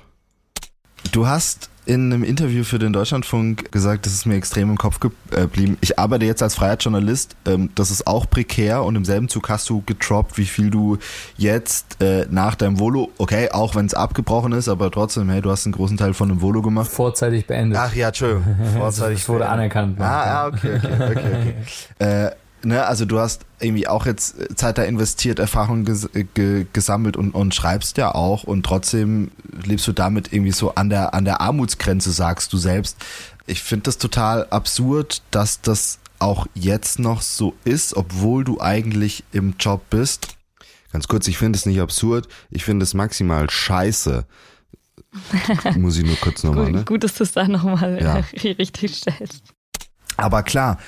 Du 1.13 1.27
hast 1.27 1.71
in 1.89 2.13
einem 2.13 2.23
Interview 2.23 2.65
für 2.65 2.79
den 2.79 2.93
Deutschlandfunk 2.93 3.73
gesagt, 3.73 4.05
das 4.05 4.13
ist 4.13 4.27
mir 4.27 4.37
extrem 4.37 4.69
im 4.69 4.77
Kopf 4.77 5.01
geblieben. 5.01 5.79
Ich 5.81 5.99
arbeite 5.99 6.27
jetzt 6.27 6.43
als 6.43 6.55
freier 6.55 6.77
Journalist, 6.77 7.35
ähm, 7.47 7.71
das 7.75 7.91
ist 7.91 8.07
auch 8.07 8.29
prekär 8.29 8.85
und 8.85 8.95
im 8.95 9.07
selben 9.07 9.29
Zug 9.29 9.49
hast 9.49 9.71
du 9.71 9.83
getroppt, 9.87 10.37
wie 10.37 10.45
viel 10.45 10.69
du 10.69 10.99
jetzt 11.39 12.03
äh, 12.03 12.27
nach 12.31 12.57
deinem 12.57 12.79
Volo, 12.79 13.11
okay, 13.17 13.51
auch 13.51 13.75
wenn 13.75 13.87
es 13.87 13.95
abgebrochen 13.95 14.53
ist, 14.53 14.69
aber 14.69 14.91
trotzdem, 14.91 15.31
hey, 15.31 15.41
du 15.41 15.51
hast 15.51 15.65
einen 15.65 15.73
großen 15.73 15.97
Teil 15.97 16.13
von 16.13 16.29
dem 16.29 16.43
Volo 16.43 16.61
gemacht. 16.61 16.91
Vorzeitig 16.91 17.47
beendet. 17.47 17.79
Ach 17.81 17.95
ja, 17.95 18.09
Entschuldigung. 18.09 18.45
Vorzeitig 18.77 19.21
es 19.21 19.29
wurde 19.29 19.49
anerkannt. 19.49 19.99
Ah, 19.99 20.27
ja, 20.27 20.47
okay, 20.47 20.77
okay, 20.77 21.11
okay. 21.11 21.15
okay. 21.17 21.55
äh, 22.27 22.31
ne, 22.63 22.87
also 22.87 23.05
du 23.05 23.19
hast 23.19 23.45
irgendwie 23.61 23.89
auch 23.89 24.07
jetzt 24.07 24.37
Zeit 24.57 24.79
da 24.79 24.83
investiert, 24.85 25.39
Erfahrungen 25.39 25.85
ges 25.85 26.09
ge 26.35 26.67
gesammelt 26.73 27.17
und, 27.17 27.33
und 27.33 27.55
schreibst 27.55 27.97
ja 27.99 28.15
auch 28.15 28.45
und 28.45 28.65
trotzdem 28.65 29.31
lebst 29.65 29.87
du 29.87 29.93
damit 29.93 30.33
irgendwie 30.33 30.53
so 30.53 30.75
an 30.75 30.91
der, 30.91 31.15
an 31.15 31.25
der 31.25 31.41
Armutsgrenze, 31.41 32.11
sagst 32.13 32.53
du 32.53 32.57
selbst. 32.57 32.97
Ich 33.47 33.63
finde 33.63 33.85
das 33.85 33.99
total 33.99 34.47
absurd, 34.51 35.23
dass 35.31 35.61
das 35.61 35.99
auch 36.19 36.47
jetzt 36.55 36.99
noch 36.99 37.23
so 37.23 37.55
ist, 37.65 37.97
obwohl 37.97 38.45
du 38.45 38.61
eigentlich 38.61 39.25
im 39.33 39.55
Job 39.59 39.83
bist. 39.91 40.37
Ganz 40.93 41.07
kurz, 41.09 41.29
ich 41.29 41.39
finde 41.39 41.57
es 41.57 41.67
nicht 41.67 41.81
absurd, 41.81 42.29
ich 42.51 42.65
finde 42.65 42.85
es 42.85 42.95
maximal 42.95 43.49
scheiße. 43.49 44.25
Muss 45.77 45.97
ich 45.97 46.05
nur 46.05 46.17
kurz 46.17 46.43
nochmal, 46.43 46.67
gut, 46.67 46.75
ne? 46.75 46.85
Gut, 46.85 47.05
dass 47.05 47.15
du 47.15 47.25
es 47.25 47.33
da 47.33 47.47
nochmal 47.47 48.01
ja. 48.03 48.17
richtig 48.59 48.97
stellst. 48.97 49.55
Aber 50.17 50.43
klar, 50.43 50.79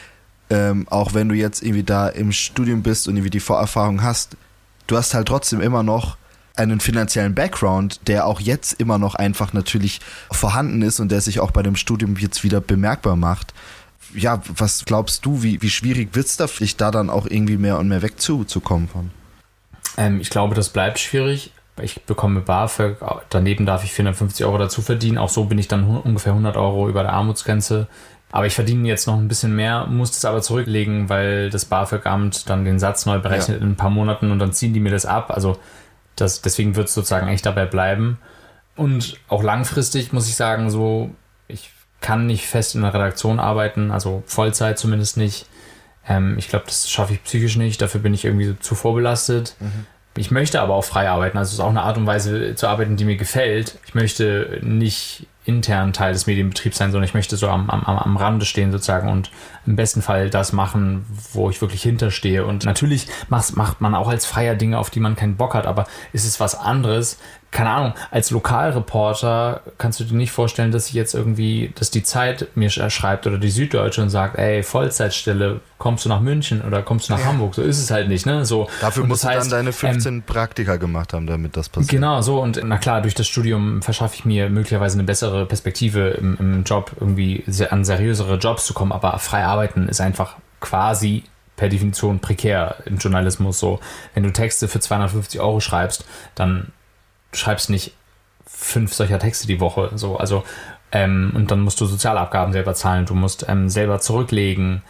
ähm, 0.50 0.86
auch 0.90 1.14
wenn 1.14 1.28
du 1.28 1.34
jetzt 1.34 1.62
irgendwie 1.62 1.84
da 1.84 2.08
im 2.08 2.32
Studium 2.32 2.82
bist 2.82 3.08
und 3.08 3.16
irgendwie 3.16 3.30
die 3.30 3.40
Vorerfahrung 3.40 4.02
hast, 4.02 4.36
du 4.86 4.96
hast 4.96 5.14
halt 5.14 5.28
trotzdem 5.28 5.60
immer 5.60 5.82
noch 5.82 6.16
einen 6.56 6.80
finanziellen 6.80 7.34
Background, 7.34 8.00
der 8.08 8.26
auch 8.26 8.40
jetzt 8.40 8.80
immer 8.80 8.98
noch 8.98 9.14
einfach 9.14 9.52
natürlich 9.52 10.00
vorhanden 10.30 10.82
ist 10.82 11.00
und 11.00 11.10
der 11.10 11.20
sich 11.20 11.40
auch 11.40 11.52
bei 11.52 11.62
dem 11.62 11.76
Studium 11.76 12.16
jetzt 12.16 12.44
wieder 12.44 12.60
bemerkbar 12.60 13.16
macht. 13.16 13.54
Ja, 14.14 14.42
was 14.48 14.84
glaubst 14.84 15.24
du, 15.24 15.42
wie, 15.42 15.62
wie 15.62 15.70
schwierig 15.70 16.14
wird 16.14 16.26
es 16.26 16.36
da 16.36 16.48
für 16.48 16.64
dich, 16.64 16.76
da 16.76 16.90
dann 16.90 17.08
auch 17.10 17.26
irgendwie 17.26 17.56
mehr 17.56 17.78
und 17.78 17.88
mehr 17.88 18.02
wegzukommen 18.02 18.88
von? 18.88 19.10
Ähm, 19.96 20.20
ich 20.20 20.30
glaube, 20.30 20.54
das 20.56 20.70
bleibt 20.70 20.98
schwierig. 20.98 21.52
Ich 21.80 22.02
bekomme 22.02 22.40
BAföG, 22.40 22.96
daneben 23.30 23.64
darf 23.64 23.84
ich 23.84 23.92
450 23.92 24.44
Euro 24.44 24.58
dazu 24.58 24.82
verdienen. 24.82 25.16
Auch 25.16 25.30
so 25.30 25.44
bin 25.44 25.56
ich 25.56 25.68
dann 25.68 25.84
ungefähr 25.84 26.32
100 26.32 26.56
Euro 26.56 26.88
über 26.88 27.02
der 27.02 27.12
Armutsgrenze 27.12 27.86
aber 28.32 28.46
ich 28.46 28.54
verdiene 28.54 28.86
jetzt 28.86 29.06
noch 29.06 29.18
ein 29.18 29.28
bisschen 29.28 29.56
mehr, 29.56 29.86
muss 29.86 30.16
es 30.16 30.24
aber 30.24 30.40
zurücklegen, 30.40 31.08
weil 31.08 31.50
das 31.50 31.64
BAföG-Amt 31.64 32.48
dann 32.48 32.64
den 32.64 32.78
Satz 32.78 33.06
neu 33.06 33.18
berechnet 33.18 33.58
ja. 33.58 33.64
in 33.64 33.72
ein 33.72 33.76
paar 33.76 33.90
Monaten 33.90 34.30
und 34.30 34.38
dann 34.38 34.52
ziehen 34.52 34.72
die 34.72 34.80
mir 34.80 34.92
das 34.92 35.04
ab. 35.04 35.30
Also 35.30 35.58
das, 36.14 36.40
deswegen 36.40 36.76
wird 36.76 36.88
es 36.88 36.94
sozusagen 36.94 37.28
echt 37.28 37.44
dabei 37.44 37.66
bleiben. 37.66 38.18
Und 38.76 39.16
auch 39.28 39.42
langfristig 39.42 40.12
muss 40.12 40.28
ich 40.28 40.36
sagen, 40.36 40.70
so, 40.70 41.10
ich 41.48 41.72
kann 42.00 42.26
nicht 42.26 42.46
fest 42.46 42.74
in 42.74 42.82
der 42.82 42.94
Redaktion 42.94 43.40
arbeiten, 43.40 43.90
also 43.90 44.22
Vollzeit 44.26 44.78
zumindest 44.78 45.16
nicht. 45.16 45.46
Ähm, 46.06 46.36
ich 46.38 46.48
glaube, 46.48 46.66
das 46.66 46.88
schaffe 46.88 47.14
ich 47.14 47.24
psychisch 47.24 47.56
nicht, 47.56 47.82
dafür 47.82 48.00
bin 48.00 48.14
ich 48.14 48.24
irgendwie 48.24 48.46
so 48.46 48.54
zu 48.54 48.74
vorbelastet. 48.74 49.56
Mhm. 49.58 49.86
Ich 50.16 50.30
möchte 50.30 50.60
aber 50.60 50.74
auch 50.74 50.84
frei 50.84 51.08
arbeiten, 51.08 51.36
also 51.36 51.48
es 51.48 51.54
ist 51.54 51.60
auch 51.60 51.68
eine 51.68 51.82
Art 51.82 51.96
und 51.96 52.06
Weise 52.06 52.54
zu 52.54 52.68
arbeiten, 52.68 52.96
die 52.96 53.04
mir 53.04 53.16
gefällt. 53.16 53.78
Ich 53.86 53.94
möchte 53.94 54.60
nicht 54.62 55.26
intern 55.44 55.92
Teil 55.92 56.12
des 56.12 56.26
Medienbetriebs 56.26 56.76
sein, 56.76 56.92
sondern 56.92 57.08
ich 57.08 57.14
möchte 57.14 57.36
so 57.36 57.48
am, 57.48 57.70
am, 57.70 57.84
am 57.84 58.16
Rande 58.16 58.44
stehen 58.44 58.72
sozusagen 58.72 59.08
und 59.08 59.30
im 59.66 59.74
besten 59.74 60.02
Fall 60.02 60.28
das 60.28 60.52
machen, 60.52 61.06
wo 61.32 61.48
ich 61.48 61.60
wirklich 61.60 61.82
hinterstehe. 61.82 62.44
Und 62.44 62.64
natürlich 62.64 63.06
macht, 63.28 63.56
macht 63.56 63.80
man 63.80 63.94
auch 63.94 64.08
als 64.08 64.26
Freier 64.26 64.54
Dinge, 64.54 64.78
auf 64.78 64.90
die 64.90 65.00
man 65.00 65.16
keinen 65.16 65.36
Bock 65.36 65.54
hat, 65.54 65.66
aber 65.66 65.86
ist 66.12 66.26
es 66.26 66.40
was 66.40 66.54
anderes, 66.54 67.18
keine 67.50 67.70
Ahnung, 67.70 67.94
als 68.10 68.30
Lokalreporter 68.30 69.62
kannst 69.76 69.98
du 69.98 70.04
dir 70.04 70.14
nicht 70.14 70.30
vorstellen, 70.30 70.70
dass 70.70 70.88
ich 70.88 70.94
jetzt 70.94 71.14
irgendwie, 71.14 71.72
dass 71.74 71.90
die 71.90 72.02
Zeit 72.02 72.48
mir 72.54 72.70
schreibt 72.70 73.26
oder 73.26 73.38
die 73.38 73.50
Süddeutsche 73.50 74.02
und 74.02 74.10
sagt, 74.10 74.38
ey, 74.38 74.62
Vollzeitstelle, 74.62 75.60
kommst 75.78 76.04
du 76.04 76.08
nach 76.08 76.20
München 76.20 76.62
oder 76.62 76.82
kommst 76.82 77.08
du 77.08 77.12
nach 77.14 77.20
ja. 77.20 77.26
Hamburg? 77.26 77.54
So 77.54 77.62
ist 77.62 77.80
es 77.80 77.90
halt 77.90 78.08
nicht, 78.08 78.24
ne? 78.24 78.44
So. 78.44 78.68
Dafür 78.80 79.04
musst 79.04 79.24
du 79.24 79.28
dann 79.28 79.48
deine 79.48 79.72
15 79.72 80.14
ähm, 80.14 80.22
Praktika 80.22 80.76
gemacht 80.76 81.12
haben, 81.12 81.26
damit 81.26 81.56
das 81.56 81.68
passiert. 81.68 81.90
Genau, 81.90 82.20
so 82.22 82.40
und 82.40 82.60
na 82.62 82.78
klar, 82.78 83.02
durch 83.02 83.14
das 83.14 83.26
Studium 83.26 83.82
verschaffe 83.82 84.14
ich 84.14 84.24
mir 84.24 84.48
möglicherweise 84.48 84.96
eine 84.96 85.04
bessere 85.04 85.46
Perspektive 85.46 86.10
im, 86.10 86.36
im 86.38 86.64
Job, 86.64 86.92
irgendwie 87.00 87.44
an 87.70 87.84
seriösere 87.84 88.36
Jobs 88.36 88.66
zu 88.66 88.74
kommen, 88.74 88.92
aber 88.92 89.18
frei 89.18 89.44
arbeiten 89.44 89.88
ist 89.88 90.00
einfach 90.00 90.36
quasi 90.60 91.24
per 91.56 91.68
Definition 91.68 92.20
prekär 92.20 92.76
im 92.86 92.98
Journalismus 92.98 93.58
so. 93.58 93.80
Wenn 94.14 94.22
du 94.22 94.32
Texte 94.32 94.68
für 94.68 94.80
250 94.80 95.40
Euro 95.40 95.60
schreibst, 95.60 96.04
dann 96.34 96.72
du 97.32 97.38
schreibst 97.38 97.70
nicht 97.70 97.94
fünf 98.46 98.92
solcher 98.92 99.18
Texte 99.18 99.46
die 99.46 99.60
Woche. 99.60 99.90
So, 99.94 100.16
also, 100.16 100.44
ähm, 100.92 101.32
und 101.34 101.50
dann 101.50 101.60
musst 101.60 101.80
du 101.80 101.86
Sozialabgaben 101.86 102.52
selber 102.52 102.74
zahlen, 102.74 103.06
du 103.06 103.14
musst 103.14 103.46
ähm, 103.48 103.68
selber 103.68 104.00
zurücklegen. 104.00 104.82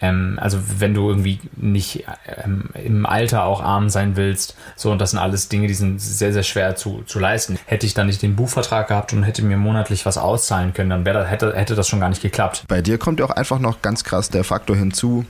Ähm, 0.00 0.38
also 0.40 0.58
wenn 0.78 0.92
du 0.92 1.08
irgendwie 1.08 1.40
nicht 1.56 2.04
ähm, 2.26 2.68
im 2.74 3.06
Alter 3.06 3.44
auch 3.44 3.62
arm 3.62 3.88
sein 3.88 4.16
willst, 4.16 4.54
so 4.76 4.90
und 4.92 4.98
das 4.98 5.12
sind 5.12 5.18
alles 5.18 5.48
Dinge, 5.48 5.68
die 5.68 5.74
sind 5.74 6.00
sehr, 6.00 6.32
sehr 6.32 6.42
schwer 6.42 6.76
zu, 6.76 7.02
zu 7.06 7.18
leisten. 7.18 7.58
Hätte 7.64 7.86
ich 7.86 7.94
dann 7.94 8.06
nicht 8.06 8.20
den 8.20 8.36
Buchvertrag 8.36 8.88
gehabt 8.88 9.14
und 9.14 9.22
hätte 9.22 9.42
mir 9.42 9.56
monatlich 9.56 10.04
was 10.04 10.18
auszahlen 10.18 10.74
können, 10.74 10.90
dann 10.90 11.04
wäre 11.06 11.26
hätte, 11.26 11.54
hätte 11.54 11.74
das 11.74 11.88
schon 11.88 12.00
gar 12.00 12.10
nicht 12.10 12.22
geklappt. 12.22 12.64
Bei 12.68 12.82
dir 12.82 12.98
kommt 12.98 13.20
ja 13.20 13.26
auch 13.26 13.30
einfach 13.30 13.58
noch 13.58 13.80
ganz 13.80 14.04
krass 14.04 14.28
der 14.28 14.44
Faktor 14.44 14.76
hinzu, 14.76 15.24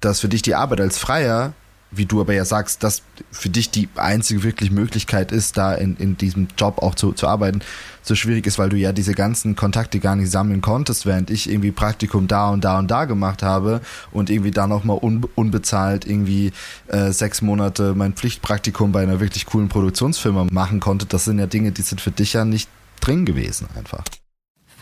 dass 0.00 0.20
für 0.20 0.28
dich 0.28 0.42
die 0.42 0.54
Arbeit 0.54 0.80
als 0.80 0.98
Freier 0.98 1.52
wie 1.92 2.06
du 2.06 2.20
aber 2.20 2.32
ja 2.32 2.44
sagst, 2.44 2.82
dass 2.82 3.02
für 3.30 3.50
dich 3.50 3.70
die 3.70 3.88
einzige 3.96 4.42
wirklich 4.42 4.70
Möglichkeit 4.70 5.30
ist, 5.30 5.56
da 5.56 5.74
in, 5.74 5.96
in 5.96 6.16
diesem 6.16 6.48
Job 6.56 6.82
auch 6.82 6.94
zu, 6.94 7.12
zu 7.12 7.28
arbeiten, 7.28 7.60
so 8.02 8.14
schwierig 8.14 8.46
ist, 8.46 8.58
weil 8.58 8.70
du 8.70 8.76
ja 8.76 8.92
diese 8.92 9.14
ganzen 9.14 9.54
Kontakte 9.54 10.00
gar 10.00 10.16
nicht 10.16 10.30
sammeln 10.30 10.60
konntest, 10.62 11.06
während 11.06 11.30
ich 11.30 11.48
irgendwie 11.48 11.70
Praktikum 11.70 12.26
da 12.26 12.48
und 12.50 12.64
da 12.64 12.78
und 12.78 12.90
da 12.90 13.04
gemacht 13.04 13.42
habe 13.42 13.80
und 14.10 14.30
irgendwie 14.30 14.50
da 14.50 14.66
nochmal 14.66 14.98
un, 15.00 15.24
unbezahlt 15.34 16.06
irgendwie 16.06 16.52
äh, 16.88 17.12
sechs 17.12 17.42
Monate 17.42 17.94
mein 17.94 18.14
Pflichtpraktikum 18.14 18.90
bei 18.90 19.02
einer 19.02 19.20
wirklich 19.20 19.46
coolen 19.46 19.68
Produktionsfirma 19.68 20.46
machen 20.50 20.80
konnte. 20.80 21.06
Das 21.06 21.26
sind 21.26 21.38
ja 21.38 21.46
Dinge, 21.46 21.72
die 21.72 21.82
sind 21.82 22.00
für 22.00 22.10
dich 22.10 22.32
ja 22.32 22.44
nicht 22.44 22.68
drin 23.00 23.24
gewesen 23.24 23.68
einfach. 23.76 24.04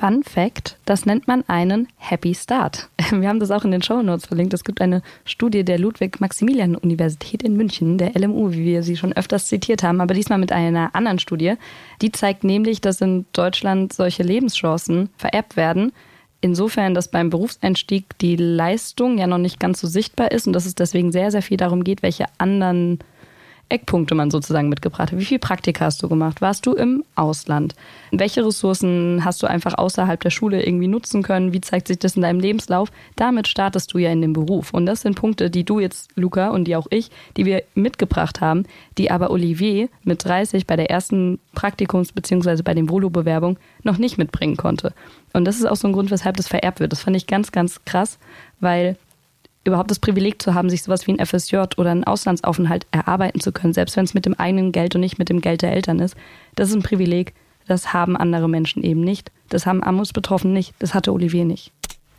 Fun 0.00 0.22
Fact, 0.22 0.78
das 0.86 1.04
nennt 1.04 1.28
man 1.28 1.44
einen 1.46 1.86
Happy 1.98 2.34
Start. 2.34 2.88
Wir 3.10 3.28
haben 3.28 3.38
das 3.38 3.50
auch 3.50 3.66
in 3.66 3.70
den 3.70 3.82
Show 3.82 4.00
Notes 4.00 4.24
verlinkt. 4.24 4.54
Es 4.54 4.64
gibt 4.64 4.80
eine 4.80 5.02
Studie 5.26 5.62
der 5.62 5.78
Ludwig-Maximilian-Universität 5.78 7.42
in 7.42 7.54
München, 7.54 7.98
der 7.98 8.18
LMU, 8.18 8.50
wie 8.52 8.64
wir 8.64 8.82
sie 8.82 8.96
schon 8.96 9.12
öfters 9.12 9.46
zitiert 9.46 9.82
haben, 9.82 10.00
aber 10.00 10.14
diesmal 10.14 10.38
mit 10.38 10.52
einer 10.52 10.94
anderen 10.94 11.18
Studie. 11.18 11.56
Die 12.00 12.12
zeigt 12.12 12.44
nämlich, 12.44 12.80
dass 12.80 13.02
in 13.02 13.26
Deutschland 13.34 13.92
solche 13.92 14.22
Lebenschancen 14.22 15.10
vererbt 15.18 15.58
werden. 15.58 15.92
Insofern, 16.40 16.94
dass 16.94 17.08
beim 17.08 17.28
Berufseinstieg 17.28 18.16
die 18.20 18.36
Leistung 18.36 19.18
ja 19.18 19.26
noch 19.26 19.36
nicht 19.36 19.60
ganz 19.60 19.82
so 19.82 19.86
sichtbar 19.86 20.32
ist 20.32 20.46
und 20.46 20.54
dass 20.54 20.64
es 20.64 20.74
deswegen 20.74 21.12
sehr, 21.12 21.30
sehr 21.30 21.42
viel 21.42 21.58
darum 21.58 21.84
geht, 21.84 22.02
welche 22.02 22.24
anderen 22.38 23.00
Eckpunkte 23.70 24.14
man 24.14 24.30
sozusagen 24.30 24.68
mitgebracht 24.68 25.12
hat. 25.12 25.18
Wie 25.18 25.24
viel 25.24 25.38
Praktika 25.38 25.84
hast 25.84 26.02
du 26.02 26.08
gemacht? 26.08 26.40
Warst 26.40 26.66
du 26.66 26.72
im 26.72 27.04
Ausland? 27.14 27.74
Welche 28.10 28.44
Ressourcen 28.44 29.24
hast 29.24 29.42
du 29.42 29.46
einfach 29.46 29.74
außerhalb 29.74 30.20
der 30.20 30.30
Schule 30.30 30.64
irgendwie 30.64 30.88
nutzen 30.88 31.22
können? 31.22 31.52
Wie 31.52 31.60
zeigt 31.60 31.88
sich 31.88 31.98
das 31.98 32.16
in 32.16 32.22
deinem 32.22 32.40
Lebenslauf? 32.40 32.90
Damit 33.16 33.48
startest 33.48 33.94
du 33.94 33.98
ja 33.98 34.10
in 34.10 34.20
den 34.20 34.32
Beruf. 34.32 34.74
Und 34.74 34.86
das 34.86 35.02
sind 35.02 35.14
Punkte, 35.14 35.50
die 35.50 35.64
du 35.64 35.80
jetzt, 35.80 36.10
Luca, 36.16 36.48
und 36.50 36.64
die 36.64 36.76
auch 36.76 36.86
ich, 36.90 37.10
die 37.36 37.46
wir 37.46 37.62
mitgebracht 37.74 38.40
haben, 38.40 38.64
die 38.98 39.10
aber 39.10 39.30
Olivier 39.30 39.88
mit 40.02 40.24
30 40.24 40.66
bei 40.66 40.76
der 40.76 40.90
ersten 40.90 41.38
Praktikums- 41.54 42.12
bzw. 42.12 42.62
bei 42.62 42.74
den 42.74 42.88
Volo-Bewerbung 42.88 43.58
noch 43.82 43.98
nicht 43.98 44.18
mitbringen 44.18 44.56
konnte. 44.56 44.92
Und 45.32 45.44
das 45.44 45.56
ist 45.56 45.66
auch 45.66 45.76
so 45.76 45.86
ein 45.86 45.92
Grund, 45.92 46.10
weshalb 46.10 46.36
das 46.36 46.48
vererbt 46.48 46.80
wird. 46.80 46.92
Das 46.92 47.02
fand 47.02 47.16
ich 47.16 47.26
ganz, 47.26 47.52
ganz 47.52 47.84
krass, 47.84 48.18
weil 48.58 48.96
überhaupt 49.64 49.90
das 49.90 49.98
Privileg 49.98 50.40
zu 50.40 50.54
haben, 50.54 50.70
sich 50.70 50.82
sowas 50.82 51.06
wie 51.06 51.12
ein 51.12 51.24
FSJ 51.24 51.56
oder 51.76 51.90
einen 51.90 52.04
Auslandsaufenthalt 52.04 52.86
erarbeiten 52.90 53.40
zu 53.40 53.52
können, 53.52 53.74
selbst 53.74 53.96
wenn 53.96 54.04
es 54.04 54.14
mit 54.14 54.26
dem 54.26 54.34
eigenen 54.34 54.72
Geld 54.72 54.94
und 54.94 55.02
nicht 55.02 55.18
mit 55.18 55.28
dem 55.28 55.40
Geld 55.40 55.62
der 55.62 55.72
Eltern 55.72 55.98
ist. 55.98 56.16
Das 56.54 56.70
ist 56.70 56.74
ein 56.74 56.82
Privileg, 56.82 57.34
das 57.70 57.92
haben 57.92 58.16
andere 58.16 58.48
Menschen 58.48 58.82
eben 58.82 59.02
nicht. 59.02 59.30
Das 59.48 59.64
haben 59.64 59.82
Armutsbetroffene 59.82 60.52
nicht. 60.52 60.74
Das 60.78 60.92
hatte 60.92 61.12
Olivier 61.12 61.44
nicht. 61.44 61.72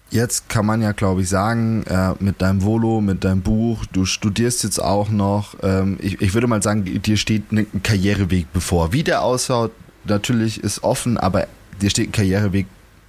Jetzt 0.09 0.49
kann 0.49 0.65
man 0.65 0.81
ja, 0.81 0.91
glaube 0.91 1.21
ich, 1.21 1.29
sagen, 1.29 1.83
äh, 1.83 2.13
mit 2.19 2.41
deinem 2.41 2.63
Volo, 2.63 2.99
mit 2.99 3.23
deinem 3.23 3.41
Buch, 3.41 3.85
du 3.85 4.05
studierst 4.05 4.63
jetzt 4.63 4.79
auch 4.79 5.09
noch. 5.09 5.55
Ähm, 5.63 5.97
ich, 6.01 6.21
ich 6.21 6.33
würde 6.33 6.47
mal 6.47 6.61
sagen, 6.61 7.01
dir 7.01 7.17
steht 7.17 7.51
ein 7.51 7.67
Karriereweg 7.81 8.51
bevor. 8.53 8.91
Wie 8.91 9.03
der 9.03 9.23
ausschaut, 9.23 9.71
natürlich 10.03 10.61
ist 10.61 10.83
offen, 10.83 11.17
aber 11.17 11.47
dir 11.81 11.89
steht 11.89 12.09
ein 12.09 12.11
Karriereweg 12.11 12.67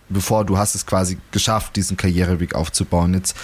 bevor. 0.08 0.44
Du 0.44 0.58
hast 0.58 0.76
es 0.76 0.86
quasi 0.86 1.18
geschafft, 1.32 1.74
diesen 1.74 1.96
Karriereweg 1.96 2.54
aufzubauen. 2.54 3.14
Jetzt 3.14 3.36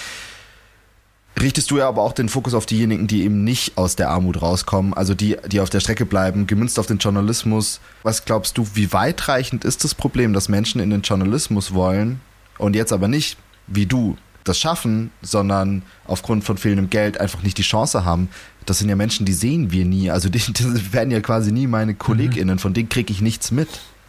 richtest 1.41 1.71
du 1.71 1.79
ja 1.79 1.89
aber 1.89 2.03
auch 2.03 2.13
den 2.13 2.29
Fokus 2.29 2.55
auf 2.55 2.67
diejenigen, 2.67 3.07
die 3.07 3.23
eben 3.23 3.45
nicht 3.45 3.77
aus 3.77 3.97
der 3.97 4.11
Armut 4.11 4.41
rauskommen, 4.43 4.95
also 4.95 5.15
die, 5.15 5.37
die 5.47 5.61
auf 5.61 5.71
der 5.71 5.81
Strecke 5.81 6.07
bleiben, 6.07 6.47
gemünzt 6.47 6.79
auf 6.79 6.87
den 6.87 6.99
Journalismus. 6.99 7.81
Was 8.03 8.25
glaubst 8.25 8.59
du, 8.59 8.67
wie 8.75 8.93
weitreichend 8.93 9.65
ist 9.65 9.85
das 9.85 9.95
Problem, 9.95 10.33
dass 10.33 10.49
Menschen 10.49 10.81
in 10.81 10.91
den 10.91 11.03
Journalismus 11.03 11.75
wollen 11.75 12.21
und 12.59 12.77
jetzt 12.77 12.93
aber 12.93 13.09
nicht, 13.09 13.37
wie 13.67 13.87
du, 13.87 14.17
das 14.45 14.59
schaffen, 14.59 15.11
sondern 15.21 15.83
aufgrund 16.07 16.45
von 16.45 16.57
fehlendem 16.57 16.89
Geld 16.89 17.21
einfach 17.21 17.43
nicht 17.43 17.59
die 17.59 17.63
Chance 17.63 18.05
haben? 18.05 18.29
Das 18.65 18.79
sind 18.79 18.89
ja 18.89 18.97
Menschen, 18.97 19.27
die 19.27 19.33
sehen 19.33 19.71
wir 19.71 19.85
nie. 19.85 20.11
Also 20.11 20.29
die, 20.29 20.39
die 20.53 20.93
werden 20.93 21.11
ja 21.11 21.21
quasi 21.21 21.53
nie 21.53 21.67
meine 21.67 21.95
KollegInnen, 21.95 22.59
von 22.59 22.75
denen 22.75 22.89
kriege 22.89 23.13
ich 23.13 23.21
nichts 23.21 23.51
mit. 23.51 23.69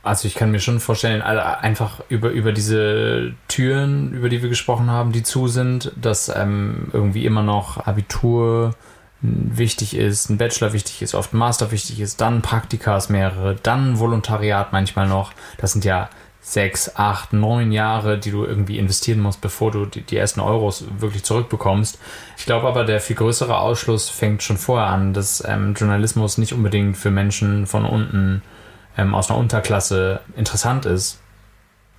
Also 0.10 0.28
ich 0.28 0.34
kann 0.34 0.50
mir 0.50 0.60
schon 0.60 0.80
vorstellen, 0.80 1.22
einfach 1.22 2.00
über, 2.10 2.32
über 2.32 2.52
diese 2.52 3.34
Türen, 3.48 4.12
über 4.12 4.28
die 4.28 4.41
wir 4.41 4.50
gesprochen 4.50 4.89
haben, 4.89 5.12
die 5.12 5.22
zu 5.22 5.48
sind, 5.48 5.91
dass 6.02 6.30
ähm, 6.36 6.88
irgendwie 6.93 7.28
immer 7.28 7.43
noch 7.43 7.86
Abitur 7.86 8.74
wichtig 9.22 9.95
ist, 9.95 10.32
ein 10.32 10.39
Bachelor 10.39 10.74
wichtig 10.74 11.04
ist, 11.04 11.13
oft 11.13 11.36
ein 11.36 11.38
Master 11.38 11.72
wichtig 11.72 12.00
ist, 12.00 12.22
dann 12.22 12.41
Praktikas 12.41 13.10
mehrere, 13.10 13.54
dann 13.62 14.00
Volontariat 14.00 14.74
manchmal 14.74 15.08
noch. 15.08 15.32
Das 15.58 15.74
sind 15.74 15.86
ja 15.86 16.10
sechs, 16.41 16.95
acht, 16.95 17.32
neun 17.32 17.72
Jahre, 17.72 18.17
die 18.17 18.32
du 18.32 18.45
irgendwie 18.45 18.80
investieren 18.80 19.19
musst, 19.19 19.41
bevor 19.41 19.69
du 19.69 19.86
die, 19.86 20.02
die 20.02 20.17
ersten 20.17 20.39
Euros 20.39 20.86
wirklich 20.98 21.24
zurückbekommst. 21.24 22.00
Ich 22.36 22.48
glaube 22.48 22.67
aber, 22.67 22.84
der 22.84 23.00
viel 23.00 23.15
größere 23.15 23.60
Ausschluss 23.60 24.10
fängt 24.10 24.41
schon 24.41 24.58
vorher 24.58 24.88
an, 24.88 25.13
dass 25.13 25.43
ähm, 25.48 25.76
Journalismus 25.76 26.39
nicht 26.39 26.54
unbedingt 26.54 26.98
für 26.98 27.12
Menschen 27.12 27.67
von 27.67 27.86
unten 27.86 28.41
ähm, 28.97 29.13
aus 29.15 29.30
einer 29.30 29.39
Unterklasse 29.39 30.21
interessant 30.36 30.86
ist. 30.86 31.19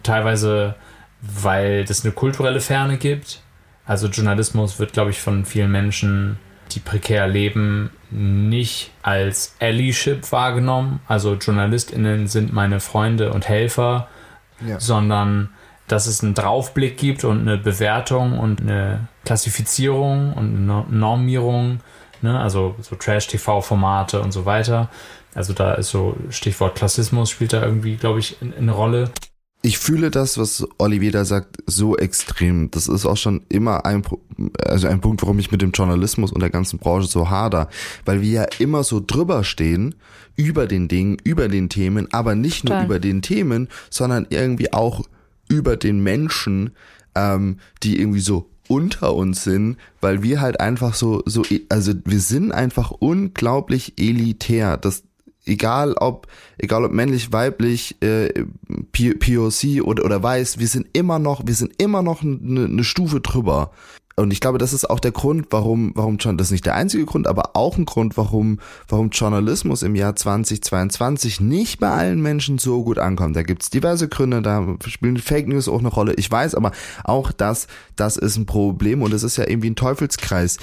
Teilweise, 0.02 0.74
weil 1.20 1.84
das 1.84 2.04
eine 2.04 2.12
kulturelle 2.12 2.60
Ferne 2.60 2.96
gibt. 2.96 3.42
Also 3.86 4.08
Journalismus 4.08 4.78
wird, 4.78 4.92
glaube 4.92 5.10
ich, 5.10 5.20
von 5.20 5.44
vielen 5.44 5.72
Menschen, 5.72 6.38
die 6.72 6.80
prekär 6.80 7.26
leben, 7.26 7.90
nicht 8.10 8.90
als 9.02 9.56
Allyship 9.60 10.30
wahrgenommen. 10.32 11.00
Also 11.06 11.34
JournalistInnen 11.34 12.28
sind 12.28 12.52
meine 12.52 12.80
Freunde 12.80 13.32
und 13.32 13.48
Helfer, 13.48 14.08
ja. 14.66 14.78
sondern 14.78 15.50
dass 15.90 16.06
es 16.06 16.22
einen 16.22 16.34
Draufblick 16.34 16.96
gibt 16.96 17.24
und 17.24 17.40
eine 17.40 17.58
Bewertung 17.58 18.38
und 18.38 18.60
eine 18.60 19.08
Klassifizierung 19.24 20.32
und 20.34 20.56
eine 20.56 20.84
Normierung, 20.88 21.80
ne? 22.22 22.38
also 22.38 22.76
so 22.80 22.94
Trash-TV-Formate 22.94 24.20
und 24.20 24.30
so 24.30 24.46
weiter. 24.46 24.88
Also 25.34 25.52
da 25.52 25.74
ist 25.74 25.90
so 25.90 26.16
Stichwort 26.30 26.74
Klassismus 26.74 27.30
spielt 27.30 27.52
da 27.52 27.64
irgendwie, 27.64 27.96
glaube 27.96 28.18
ich, 28.20 28.36
eine 28.40 28.72
Rolle. 28.72 29.10
Ich 29.62 29.78
fühle 29.78 30.10
das, 30.10 30.38
was 30.38 30.66
Olivier 30.78 31.12
da 31.12 31.24
sagt, 31.24 31.58
so 31.66 31.96
extrem. 31.96 32.70
Das 32.70 32.88
ist 32.88 33.04
auch 33.04 33.18
schon 33.18 33.42
immer 33.50 33.84
ein, 33.84 34.02
also 34.64 34.88
ein 34.88 35.02
Punkt, 35.02 35.22
warum 35.22 35.38
ich 35.38 35.52
mit 35.52 35.60
dem 35.60 35.72
Journalismus 35.72 36.32
und 36.32 36.40
der 36.40 36.50
ganzen 36.50 36.78
Branche 36.78 37.08
so 37.08 37.28
hader. 37.28 37.68
Weil 38.06 38.22
wir 38.22 38.30
ja 38.30 38.44
immer 38.58 38.84
so 38.84 39.02
drüber 39.06 39.44
stehen, 39.44 39.94
über 40.34 40.66
den 40.66 40.88
Dingen, 40.88 41.18
über 41.24 41.48
den 41.48 41.68
Themen, 41.68 42.08
aber 42.12 42.34
nicht 42.34 42.64
nur 42.64 42.76
Toll. 42.76 42.84
über 42.86 42.98
den 43.00 43.20
Themen, 43.20 43.68
sondern 43.90 44.26
irgendwie 44.30 44.72
auch 44.72 45.04
über 45.48 45.76
den 45.76 46.02
Menschen, 46.02 46.70
ähm, 47.14 47.58
die 47.82 48.00
irgendwie 48.00 48.20
so 48.20 48.48
unter 48.70 49.14
uns 49.14 49.42
sind, 49.42 49.76
weil 50.00 50.22
wir 50.22 50.40
halt 50.40 50.60
einfach 50.60 50.94
so, 50.94 51.22
so, 51.26 51.42
also 51.68 51.92
wir 52.04 52.20
sind 52.20 52.52
einfach 52.52 52.92
unglaublich 52.92 53.94
elitär. 53.98 54.76
Das, 54.76 55.02
egal 55.46 55.94
ob, 55.94 56.26
egal 56.58 56.84
ob 56.84 56.92
männlich, 56.92 57.32
weiblich, 57.32 57.96
äh, 58.02 58.44
POC 58.92 59.82
oder, 59.82 60.04
oder 60.04 60.22
weiß, 60.22 60.58
wir 60.58 60.68
sind 60.68 60.86
immer 60.92 61.18
noch, 61.18 61.46
wir 61.46 61.54
sind 61.54 61.72
immer 61.78 62.02
noch 62.02 62.22
eine, 62.22 62.64
eine 62.64 62.84
Stufe 62.84 63.20
drüber. 63.20 63.70
Und 64.20 64.32
ich 64.32 64.40
glaube, 64.40 64.58
das 64.58 64.74
ist 64.74 64.90
auch 64.90 65.00
der 65.00 65.12
Grund, 65.12 65.46
warum, 65.48 65.92
warum 65.94 66.20
schon, 66.20 66.36
das 66.36 66.48
ist 66.48 66.52
nicht 66.52 66.66
der 66.66 66.74
einzige 66.74 67.06
Grund, 67.06 67.26
aber 67.26 67.56
auch 67.56 67.78
ein 67.78 67.86
Grund, 67.86 68.18
warum, 68.18 68.58
warum 68.86 69.08
Journalismus 69.08 69.82
im 69.82 69.94
Jahr 69.94 70.14
2022 70.14 71.40
nicht 71.40 71.80
bei 71.80 71.88
allen 71.88 72.20
Menschen 72.20 72.58
so 72.58 72.84
gut 72.84 72.98
ankommt. 72.98 73.34
Da 73.34 73.42
gibt's 73.42 73.70
diverse 73.70 74.08
Gründe, 74.08 74.42
da 74.42 74.76
spielen 74.86 75.16
Fake 75.16 75.48
News 75.48 75.68
auch 75.68 75.78
eine 75.78 75.88
Rolle. 75.88 76.12
Ich 76.14 76.30
weiß, 76.30 76.54
aber 76.54 76.72
auch 77.02 77.32
das, 77.32 77.66
das 77.96 78.18
ist 78.18 78.36
ein 78.36 78.44
Problem 78.44 79.00
und 79.00 79.14
es 79.14 79.22
ist 79.22 79.38
ja 79.38 79.48
irgendwie 79.48 79.70
ein 79.70 79.76
Teufelskreis 79.76 80.58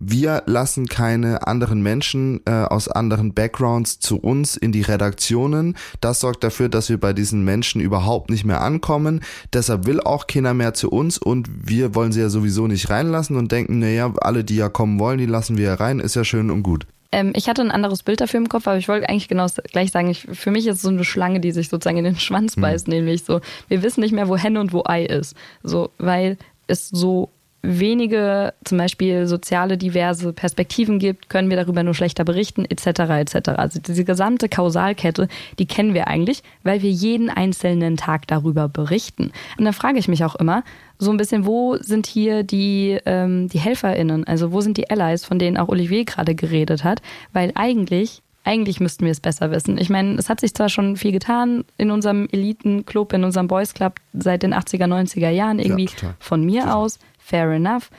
wir 0.00 0.42
lassen 0.46 0.86
keine 0.86 1.46
anderen 1.46 1.82
Menschen 1.82 2.40
äh, 2.46 2.50
aus 2.50 2.88
anderen 2.88 3.34
Backgrounds 3.34 3.98
zu 3.98 4.18
uns 4.18 4.56
in 4.56 4.72
die 4.72 4.82
Redaktionen. 4.82 5.76
Das 6.00 6.20
sorgt 6.20 6.44
dafür, 6.44 6.68
dass 6.68 6.88
wir 6.88 6.98
bei 6.98 7.12
diesen 7.12 7.44
Menschen 7.44 7.80
überhaupt 7.80 8.30
nicht 8.30 8.44
mehr 8.44 8.60
ankommen. 8.60 9.20
Deshalb 9.52 9.86
will 9.86 10.00
auch 10.00 10.26
keiner 10.26 10.54
mehr 10.54 10.74
zu 10.74 10.90
uns 10.90 11.18
und 11.18 11.48
wir 11.68 11.94
wollen 11.94 12.12
sie 12.12 12.20
ja 12.20 12.28
sowieso 12.28 12.66
nicht 12.66 12.90
reinlassen 12.90 13.36
und 13.36 13.50
denken, 13.50 13.80
naja, 13.80 14.12
alle, 14.20 14.44
die 14.44 14.56
ja 14.56 14.68
kommen 14.68 14.98
wollen, 14.98 15.18
die 15.18 15.26
lassen 15.26 15.56
wir 15.56 15.64
ja 15.64 15.74
rein, 15.74 15.98
ist 15.98 16.14
ja 16.14 16.24
schön 16.24 16.50
und 16.50 16.62
gut. 16.62 16.86
Ähm, 17.10 17.32
ich 17.34 17.48
hatte 17.48 17.62
ein 17.62 17.70
anderes 17.70 18.02
Bild 18.02 18.20
dafür 18.20 18.38
im 18.38 18.48
Kopf, 18.48 18.66
aber 18.66 18.76
ich 18.76 18.88
wollte 18.88 19.08
eigentlich 19.08 19.28
genau 19.28 19.46
gleich 19.72 19.90
sagen, 19.90 20.10
ich, 20.10 20.28
für 20.30 20.50
mich 20.50 20.66
ist 20.66 20.76
es 20.76 20.82
so 20.82 20.90
eine 20.90 21.04
Schlange, 21.04 21.40
die 21.40 21.52
sich 21.52 21.68
sozusagen 21.68 21.96
in 21.96 22.04
den 22.04 22.18
Schwanz 22.18 22.56
mhm. 22.56 22.62
beißt, 22.62 22.86
mhm. 22.86 22.94
nämlich 22.94 23.24
so, 23.24 23.40
wir 23.68 23.82
wissen 23.82 24.00
nicht 24.00 24.12
mehr, 24.12 24.28
wo 24.28 24.36
Henne 24.36 24.60
und 24.60 24.72
wo 24.72 24.82
Ei 24.84 25.04
ist. 25.04 25.34
So, 25.62 25.90
weil 25.98 26.36
es 26.66 26.88
so 26.88 27.30
wenige 27.62 28.54
zum 28.64 28.78
Beispiel 28.78 29.26
soziale 29.26 29.76
diverse 29.76 30.32
Perspektiven 30.32 30.98
gibt, 30.98 31.28
können 31.28 31.50
wir 31.50 31.56
darüber 31.56 31.82
nur 31.82 31.94
schlechter 31.94 32.24
berichten, 32.24 32.64
etc. 32.64 32.86
etc. 32.86 33.48
Also 33.50 33.80
diese 33.80 34.04
gesamte 34.04 34.48
Kausalkette, 34.48 35.28
die 35.58 35.66
kennen 35.66 35.94
wir 35.94 36.06
eigentlich, 36.06 36.42
weil 36.62 36.82
wir 36.82 36.90
jeden 36.90 37.30
einzelnen 37.30 37.96
Tag 37.96 38.26
darüber 38.26 38.68
berichten. 38.68 39.32
Und 39.58 39.64
da 39.64 39.72
frage 39.72 39.98
ich 39.98 40.08
mich 40.08 40.24
auch 40.24 40.36
immer, 40.36 40.62
so 40.98 41.10
ein 41.10 41.16
bisschen, 41.16 41.46
wo 41.46 41.76
sind 41.76 42.06
hier 42.06 42.42
die, 42.42 42.98
ähm, 43.06 43.48
die 43.48 43.58
HelferInnen? 43.58 44.26
Also 44.26 44.52
wo 44.52 44.60
sind 44.60 44.76
die 44.76 44.90
Allies, 44.90 45.24
von 45.24 45.38
denen 45.38 45.56
auch 45.56 45.68
Olivier 45.68 46.04
gerade 46.04 46.34
geredet 46.34 46.84
hat? 46.84 47.02
Weil 47.32 47.52
eigentlich 47.54 48.22
eigentlich 48.44 48.80
müssten 48.80 49.04
wir 49.04 49.12
es 49.12 49.20
besser 49.20 49.50
wissen. 49.50 49.76
Ich 49.76 49.90
meine, 49.90 50.14
es 50.14 50.30
hat 50.30 50.40
sich 50.40 50.54
zwar 50.54 50.70
schon 50.70 50.96
viel 50.96 51.12
getan 51.12 51.64
in 51.76 51.90
unserem 51.90 52.28
Elitenclub, 52.32 53.12
in 53.12 53.22
unserem 53.22 53.46
Boys 53.46 53.74
Club 53.74 53.96
seit 54.14 54.42
den 54.42 54.54
80er, 54.54 54.86
90er 54.86 55.28
Jahren 55.28 55.58
irgendwie 55.58 55.90
ja, 56.00 56.14
von 56.18 56.46
mir 56.46 56.62
total. 56.62 56.76
aus 56.76 56.98
fair 57.28 57.50
enough. 57.50 57.90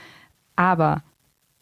Aber 0.56 1.02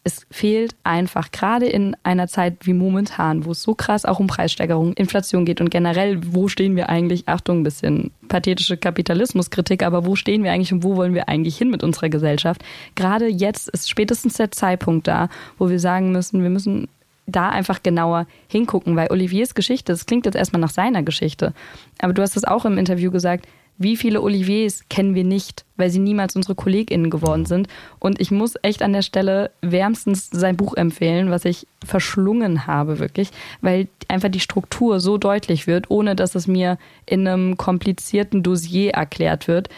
es 0.03 0.25
fehlt 0.31 0.75
einfach 0.83 1.31
gerade 1.31 1.67
in 1.67 1.95
einer 2.03 2.27
Zeit 2.27 2.65
wie 2.65 2.73
momentan, 2.73 3.45
wo 3.45 3.51
es 3.51 3.61
so 3.61 3.75
krass 3.75 4.05
auch 4.05 4.19
um 4.19 4.27
Preissteigerung, 4.27 4.93
Inflation 4.93 5.45
geht 5.45 5.61
und 5.61 5.69
generell, 5.69 6.19
wo 6.33 6.47
stehen 6.47 6.75
wir 6.75 6.89
eigentlich, 6.89 7.27
Achtung, 7.27 7.59
ein 7.59 7.63
bisschen 7.63 8.11
pathetische 8.27 8.77
Kapitalismuskritik, 8.77 9.83
aber 9.83 10.05
wo 10.05 10.15
stehen 10.15 10.43
wir 10.43 10.51
eigentlich 10.51 10.73
und 10.73 10.83
wo 10.83 10.95
wollen 10.95 11.13
wir 11.13 11.27
eigentlich 11.27 11.57
hin 11.57 11.69
mit 11.69 11.83
unserer 11.83 12.09
Gesellschaft? 12.09 12.63
Gerade 12.95 13.27
jetzt 13.27 13.69
ist 13.69 13.89
spätestens 13.89 14.35
der 14.35 14.51
Zeitpunkt 14.51 15.07
da, 15.07 15.29
wo 15.57 15.69
wir 15.69 15.79
sagen 15.79 16.11
müssen, 16.11 16.41
wir 16.41 16.49
müssen 16.49 16.87
da 17.27 17.49
einfach 17.49 17.83
genauer 17.83 18.25
hingucken, 18.47 18.95
weil 18.95 19.11
Oliviers 19.11 19.53
Geschichte, 19.53 19.91
das 19.91 20.05
klingt 20.05 20.25
jetzt 20.25 20.35
erstmal 20.35 20.61
nach 20.61 20.71
seiner 20.71 21.03
Geschichte, 21.03 21.53
aber 21.99 22.13
du 22.13 22.21
hast 22.21 22.35
es 22.37 22.45
auch 22.45 22.65
im 22.65 22.77
Interview 22.77 23.11
gesagt, 23.11 23.47
wie 23.79 23.95
viele 23.95 24.21
Oliviers 24.21 24.83
kennen 24.89 25.15
wir 25.15 25.23
nicht, 25.23 25.63
weil 25.77 25.89
sie 25.89 25.99
niemals 25.99 26.35
unsere 26.35 26.53
KollegInnen 26.53 27.09
geworden 27.09 27.45
sind. 27.45 27.69
Und 27.97 28.19
ich 28.19 28.29
muss 28.29 28.55
echt 28.61 28.83
an 28.83 28.91
der 28.91 29.01
Stelle 29.01 29.51
wärmstens 29.61 30.29
sein 30.29 30.57
Buch 30.57 30.75
empfehlen, 30.75 31.31
was 31.31 31.45
ich 31.45 31.65
verschlungen 31.83 32.67
habe, 32.67 32.99
wirklich, 32.99 33.29
weil 33.61 33.87
einfach 34.09 34.29
die 34.29 34.41
Struktur 34.41 34.99
so 34.99 35.17
deutlich 35.17 35.65
wird, 35.65 35.89
ohne 35.89 36.15
dass 36.17 36.35
es 36.35 36.45
mir 36.45 36.77
in 37.05 37.25
einem 37.25 37.55
komplizierten 37.55 38.43
Dossier 38.43 38.91
erklärt 38.91 39.47
wird, 39.47 39.69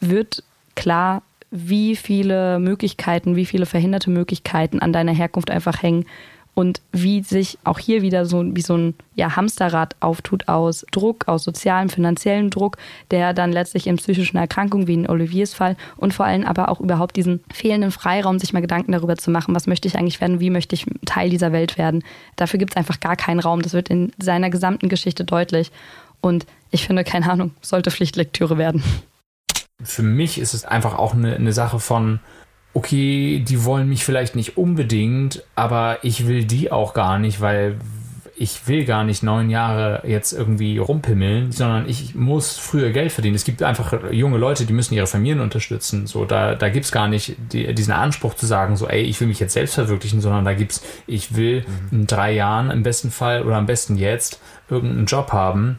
wird 0.00 0.44
klar, 0.76 1.22
wie 1.50 1.96
viele 1.96 2.60
Möglichkeiten, 2.60 3.34
wie 3.34 3.46
viele 3.46 3.66
verhinderte 3.66 4.10
Möglichkeiten 4.10 4.78
an 4.78 4.92
deiner 4.92 5.12
Herkunft 5.12 5.50
einfach 5.50 5.82
hängen 5.82 6.06
und 6.54 6.80
wie 6.92 7.22
sich 7.22 7.58
auch 7.64 7.78
hier 7.78 8.02
wieder 8.02 8.26
so 8.26 8.44
wie 8.44 8.60
so 8.60 8.76
ein 8.76 8.94
ja, 9.14 9.36
Hamsterrad 9.36 9.96
auftut 10.00 10.48
aus 10.48 10.84
Druck, 10.90 11.28
aus 11.28 11.44
sozialem, 11.44 11.88
finanziellem 11.88 12.50
Druck, 12.50 12.76
der 13.10 13.32
dann 13.32 13.52
letztlich 13.52 13.86
in 13.86 13.96
psychischen 13.96 14.36
Erkrankungen 14.36 14.86
wie 14.86 14.94
in 14.94 15.08
Oliviers 15.08 15.54
Fall 15.54 15.76
und 15.96 16.12
vor 16.12 16.26
allem 16.26 16.44
aber 16.44 16.68
auch 16.68 16.80
überhaupt 16.80 17.16
diesen 17.16 17.42
fehlenden 17.52 17.92
Freiraum, 17.92 18.38
sich 18.38 18.52
mal 18.52 18.60
Gedanken 18.60 18.92
darüber 18.92 19.16
zu 19.16 19.30
machen, 19.30 19.54
was 19.54 19.66
möchte 19.66 19.88
ich 19.88 19.96
eigentlich 19.96 20.20
werden, 20.20 20.40
wie 20.40 20.50
möchte 20.50 20.74
ich 20.74 20.86
Teil 21.06 21.30
dieser 21.30 21.52
Welt 21.52 21.78
werden. 21.78 22.02
Dafür 22.36 22.58
gibt 22.58 22.72
es 22.72 22.76
einfach 22.76 23.00
gar 23.00 23.16
keinen 23.16 23.40
Raum. 23.40 23.62
Das 23.62 23.72
wird 23.72 23.88
in 23.88 24.12
seiner 24.20 24.50
gesamten 24.50 24.88
Geschichte 24.88 25.24
deutlich. 25.24 25.70
Und 26.20 26.46
ich 26.70 26.86
finde, 26.86 27.04
keine 27.04 27.30
Ahnung, 27.30 27.52
sollte 27.60 27.90
Pflichtlektüre 27.90 28.58
werden. 28.58 28.82
Für 29.82 30.02
mich 30.02 30.38
ist 30.38 30.52
es 30.52 30.64
einfach 30.64 30.98
auch 30.98 31.14
eine, 31.14 31.34
eine 31.36 31.52
Sache 31.52 31.80
von, 31.80 32.20
okay, 32.74 33.40
die 33.46 33.64
wollen 33.64 33.88
mich 33.88 34.04
vielleicht 34.04 34.36
nicht 34.36 34.56
unbedingt, 34.56 35.42
aber 35.54 35.98
ich 36.02 36.26
will 36.26 36.44
die 36.44 36.70
auch 36.70 36.94
gar 36.94 37.18
nicht, 37.18 37.40
weil 37.40 37.76
ich 38.40 38.66
will 38.66 38.86
gar 38.86 39.04
nicht 39.04 39.22
neun 39.22 39.50
Jahre 39.50 40.00
jetzt 40.06 40.32
irgendwie 40.32 40.78
rumpimmeln, 40.78 41.52
sondern 41.52 41.86
ich 41.86 42.14
muss 42.14 42.56
früher 42.56 42.88
Geld 42.88 43.12
verdienen. 43.12 43.34
Es 43.34 43.44
gibt 43.44 43.62
einfach 43.62 44.10
junge 44.12 44.38
Leute, 44.38 44.64
die 44.64 44.72
müssen 44.72 44.94
ihre 44.94 45.06
Familien 45.06 45.40
unterstützen. 45.40 46.06
So, 46.06 46.24
da, 46.24 46.54
da 46.54 46.70
gibt 46.70 46.86
es 46.86 46.90
gar 46.90 47.06
nicht 47.06 47.36
die, 47.52 47.74
diesen 47.74 47.92
Anspruch 47.92 48.32
zu 48.32 48.46
sagen, 48.46 48.76
so, 48.76 48.88
ey, 48.88 49.02
ich 49.02 49.20
will 49.20 49.28
mich 49.28 49.40
jetzt 49.40 49.52
selbst 49.52 49.74
verwirklichen, 49.74 50.22
sondern 50.22 50.46
da 50.46 50.54
gibt 50.54 50.72
es, 50.72 50.82
ich 51.06 51.36
will 51.36 51.66
mhm. 51.90 51.98
in 51.98 52.06
drei 52.06 52.32
Jahren 52.32 52.70
im 52.70 52.82
besten 52.82 53.10
Fall 53.10 53.42
oder 53.42 53.56
am 53.56 53.66
besten 53.66 53.98
jetzt 53.98 54.40
irgendeinen 54.70 55.04
Job 55.04 55.34
haben, 55.34 55.78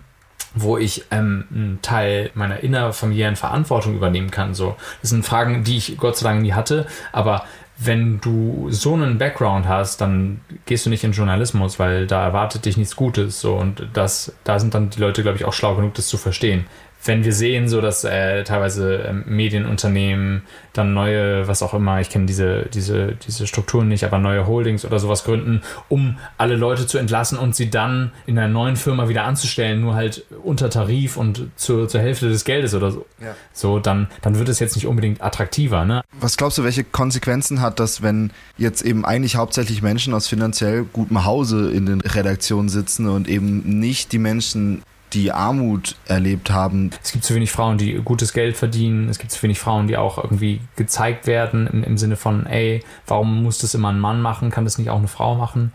wo 0.54 0.78
ich 0.78 1.06
ähm, 1.12 1.46
einen 1.54 1.80
Teil 1.82 2.32
meiner 2.34 2.62
innerfamiliären 2.62 3.36
Verantwortung 3.36 3.96
übernehmen 3.96 4.32
kann. 4.32 4.54
So, 4.54 4.76
das 5.02 5.10
sind 5.10 5.26
Fragen, 5.26 5.64
die 5.64 5.78
ich 5.78 5.98
Gott 5.98 6.18
sei 6.18 6.30
Dank 6.30 6.42
nie 6.42 6.54
hatte, 6.54 6.88
aber 7.12 7.46
wenn 7.84 8.22
du 8.22 8.68
so 8.70 8.94
einen 8.94 9.18
Background 9.18 9.68
hast, 9.68 10.02
dann 10.02 10.42
gehst 10.66 10.86
du 10.86 10.92
nicht 10.92 11.04
in 11.04 11.14
Journalismus, 11.14 11.80
weil 11.80 12.06
da 12.06 12.24
erwartet 12.24 12.66
dich 12.66 12.78
nichts 12.78 12.96
Gutes. 12.96 13.42
So 13.42 13.56
und 13.56 13.88
das, 13.94 14.34
da 14.44 14.60
sind 14.60 14.76
dann 14.76 14.92
die 14.92 15.00
Leute, 15.00 15.24
glaube 15.24 15.38
ich, 15.38 15.46
auch 15.46 15.54
schlau 15.54 15.74
genug, 15.76 15.96
das 15.96 16.08
zu 16.08 16.18
verstehen 16.18 16.66
wenn 17.04 17.24
wir 17.24 17.34
sehen, 17.34 17.68
so 17.68 17.82
dass 17.82 18.04
äh, 18.04 18.44
teilweise 18.44 19.04
äh, 19.04 19.14
Medienunternehmen 19.14 20.44
dann 20.74 20.94
neue, 20.94 21.48
was 21.48 21.64
auch 21.64 21.74
immer, 21.74 22.00
ich 22.00 22.10
kenne 22.10 22.26
diese, 22.26 22.68
diese, 22.74 23.16
diese 23.28 23.48
Strukturen 23.48 23.88
nicht, 23.88 24.04
aber 24.04 24.20
neue 24.20 24.48
Holdings 24.48 24.86
oder 24.86 25.00
sowas 25.00 25.24
gründen, 25.24 25.62
um 25.90 26.18
alle 26.38 26.56
Leute 26.56 26.88
zu 26.88 26.98
entlassen 26.98 27.38
und 27.38 27.56
sie 27.56 27.70
dann 27.70 28.12
in 28.26 28.38
einer 28.38 28.48
neuen 28.48 28.76
Firma 28.76 29.10
wieder 29.10 29.24
anzustellen, 29.24 29.82
nur 29.82 29.96
halt 29.96 30.26
unter 30.44 30.70
Tarif 30.70 31.18
und 31.18 31.48
zur, 31.56 31.88
zur 31.88 32.02
Hälfte 32.02 32.30
des 32.30 32.46
Geldes 32.46 32.74
oder 32.74 32.92
so. 32.92 33.06
Ja. 33.20 33.36
So, 33.54 33.80
dann, 33.80 34.08
dann 34.22 34.38
wird 34.38 34.50
es 34.50 34.60
jetzt 34.60 34.76
nicht 34.76 34.88
unbedingt 34.88 35.22
attraktiver, 35.22 35.86
ne? 35.86 36.02
Was 36.20 36.38
glaubst 36.38 36.58
du, 36.58 36.64
welche 36.64 36.84
Konsequenzen 36.84 37.62
hat 37.62 37.80
das, 37.80 38.02
wenn 38.02 38.32
jetzt 38.58 38.84
eben 38.84 39.06
eigentlich 39.06 39.36
hauptsächlich 39.36 39.82
Menschen 39.82 40.14
aus 40.14 40.28
finanziell 40.28 40.84
gutem 40.84 41.26
Hause 41.26 41.72
in 41.72 41.86
den 41.86 42.02
Redaktionen 42.02 42.70
sitzen 42.70 43.08
und 43.08 43.28
eben 43.28 43.80
nicht 43.80 44.12
die 44.12 44.20
Menschen 44.20 44.84
die 45.14 45.32
Armut 45.32 45.96
erlebt 46.06 46.52
haben. 46.52 46.92
Es 47.04 47.12
gibt 47.12 47.26
zu 47.26 47.36
wenig 47.36 47.52
Frauen, 47.52 47.78
die 47.78 47.94
gutes 47.96 48.34
Geld 48.34 48.56
verdienen. 48.58 49.10
Es 49.10 49.20
gibt 49.20 49.32
zu 49.32 49.42
wenig 49.44 49.60
Frauen, 49.60 49.88
die 49.88 49.98
auch 49.98 50.18
irgendwie 50.18 50.62
gezeigt 50.76 51.28
werden 51.28 51.68
im, 51.68 51.84
im 51.84 51.98
Sinne 51.98 52.16
von, 52.16 52.46
ey, 52.46 52.84
warum 53.08 53.44
muss 53.44 53.60
das 53.60 53.74
immer 53.74 53.90
ein 53.90 54.00
Mann 54.00 54.22
machen? 54.22 54.52
Kann 54.52 54.64
das 54.64 54.78
nicht 54.78 54.90
auch 54.90 55.00
eine 55.00 55.08
Frau 55.08 55.36
machen? 55.36 55.74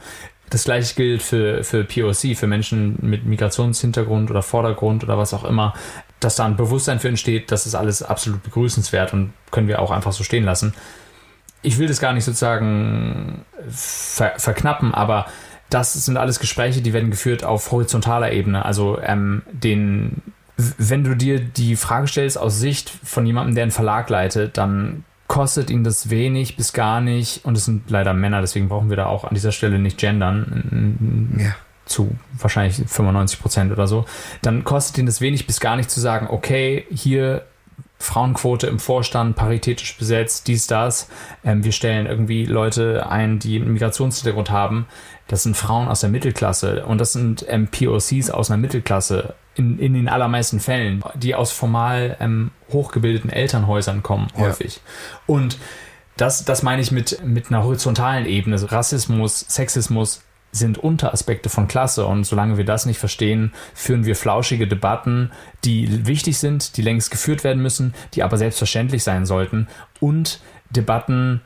Das 0.51 0.65
gleiche 0.65 0.95
gilt 0.95 1.23
für, 1.23 1.65
für 1.65 1.85
POC, 1.85 2.37
für 2.37 2.47
Menschen 2.47 2.99
mit 3.03 3.27
Migrationshintergrund 3.27 4.31
oder 4.31 4.43
Vordergrund 4.43 5.03
oder 5.03 5.19
was 5.19 5.35
auch 5.35 5.45
immer, 5.45 5.75
dass 6.21 6.37
da 6.37 6.47
ein 6.47 6.57
Bewusstsein 6.57 7.01
für 7.01 7.09
entsteht, 7.09 7.51
das 7.51 7.67
ist 7.67 7.75
alles 7.75 8.03
absolut 8.03 8.43
begrüßenswert 8.43 9.13
und 9.13 9.33
können 9.51 9.69
wir 9.69 9.81
auch 9.81 9.91
einfach 9.91 10.13
so 10.13 10.25
stehen 10.25 10.45
lassen. 10.45 10.73
Ich 11.63 11.79
will 11.79 11.89
das 11.89 12.01
gar 12.01 12.13
nicht 12.13 12.25
sozusagen 12.25 13.45
ver 13.69 14.35
verknappen, 14.39 14.95
aber 14.95 15.27
das 15.71 15.93
sind 15.93 16.17
alles 16.17 16.39
Gespräche, 16.39 16.81
die 16.81 16.93
werden 16.93 17.11
geführt 17.11 17.45
auf 17.45 17.73
horizontaler 17.73 18.33
Ebene. 18.33 18.65
Also 18.65 18.99
ähm, 19.03 19.43
den, 19.53 20.23
wenn 20.57 21.05
du 21.05 21.17
dir 21.17 21.41
die 21.41 21.77
Frage 21.77 22.07
stellst 22.07 22.39
aus 22.39 22.59
Sicht 22.59 22.91
von 22.91 23.27
jemandem, 23.27 23.55
der 23.55 23.63
einen 23.63 23.73
Verlag 23.73 24.09
leitet, 24.09 24.57
dann 24.59 25.05
kostet 25.27 25.71
ihn 25.71 25.83
das 25.83 26.09
wenig 26.09 26.57
bis 26.57 26.73
gar 26.73 27.01
nicht. 27.01 27.45
Und 27.45 27.57
es 27.57 27.65
sind 27.65 27.91
leider 27.91 28.15
Männer, 28.15 28.41
deswegen 28.41 28.69
brauchen 28.69 28.91
wir 28.91 28.97
da 28.97 29.07
auch 29.07 29.25
an 29.25 29.35
dieser 29.35 29.53
Stelle 29.53 29.79
nicht 29.79 29.99
gendern. 29.99 31.37
Ja. 31.39 31.57
Zu 31.85 32.17
wahrscheinlich 32.39 32.77
95 32.77 33.41
Prozent 33.41 33.73
oder 33.73 33.87
so. 33.87 34.07
Dann 34.43 34.65
kostet 34.65 34.99
ihn 34.99 35.07
das 35.07 35.21
wenig 35.21 35.47
bis 35.47 35.61
gar 35.61 35.77
nicht 35.77 35.91
zu 35.91 36.01
sagen, 36.01 36.29
okay, 36.31 36.85
hier 36.91 37.45
Frauenquote 37.99 38.67
im 38.67 38.79
Vorstand, 38.79 39.37
paritätisch 39.37 39.97
besetzt, 39.97 40.49
dies, 40.49 40.67
das. 40.67 41.09
Ähm, 41.45 41.65
wir 41.65 41.73
stellen 41.73 42.07
irgendwie 42.07 42.45
Leute 42.45 43.09
ein, 43.09 43.39
die 43.39 43.57
einen 43.57 43.73
Migrationshintergrund 43.73 44.51
haben. 44.51 44.87
Das 45.29 45.43
sind 45.43 45.57
Frauen 45.57 45.89
aus 45.89 46.01
der 46.01 46.11
Mittelklasse 46.11 46.85
und 46.87 47.01
das 47.01 47.13
sind 47.13 47.45
ähm, 47.49 47.69
POCs 47.69 48.31
aus 48.31 48.51
einer 48.51 48.59
Mittelklasse 48.59 49.35
in, 49.57 49.79
in 49.79 49.95
den 49.95 50.09
allermeisten 50.09 50.61
Fällen, 50.61 51.03
die 51.15 51.35
aus 51.35 51.51
formal 51.51 52.17
ähm, 52.21 52.53
hochgebildeten 52.73 53.31
Elternhäusern 53.31 54.03
kommen, 54.03 54.29
häufig. 54.37 54.77
Ja. 54.77 54.81
Und 55.27 55.59
das, 56.17 56.45
das 56.45 56.63
meine 56.63 56.83
ich 56.83 56.93
mit, 56.93 57.25
mit 57.25 57.49
einer 57.49 57.65
horizontalen 57.65 58.27
Ebene. 58.27 58.71
Rassismus, 58.71 59.41
Sexismus 59.41 60.23
sind 60.53 60.79
Unteraspekte 60.79 61.49
von 61.49 61.69
Klasse 61.69 62.07
und 62.07 62.25
solange 62.25 62.57
wir 62.57 62.65
das 62.65 62.87
nicht 62.87 62.99
verstehen, 62.99 63.53
führen 63.75 64.07
wir 64.07 64.17
flauschige 64.17 64.67
Debatten, 64.67 65.31
die 65.65 66.07
wichtig 66.07 66.39
sind, 66.39 66.77
die 66.77 66.83
längst 66.83 67.11
geführt 67.11 67.45
werden 67.45 67.63
müssen, 67.63 67.95
die 68.15 68.23
aber 68.23 68.39
selbstverständlich 68.39 69.03
sein 69.03 69.27
sollten 69.27 69.69
und 70.01 70.41
Debatten 70.71 71.43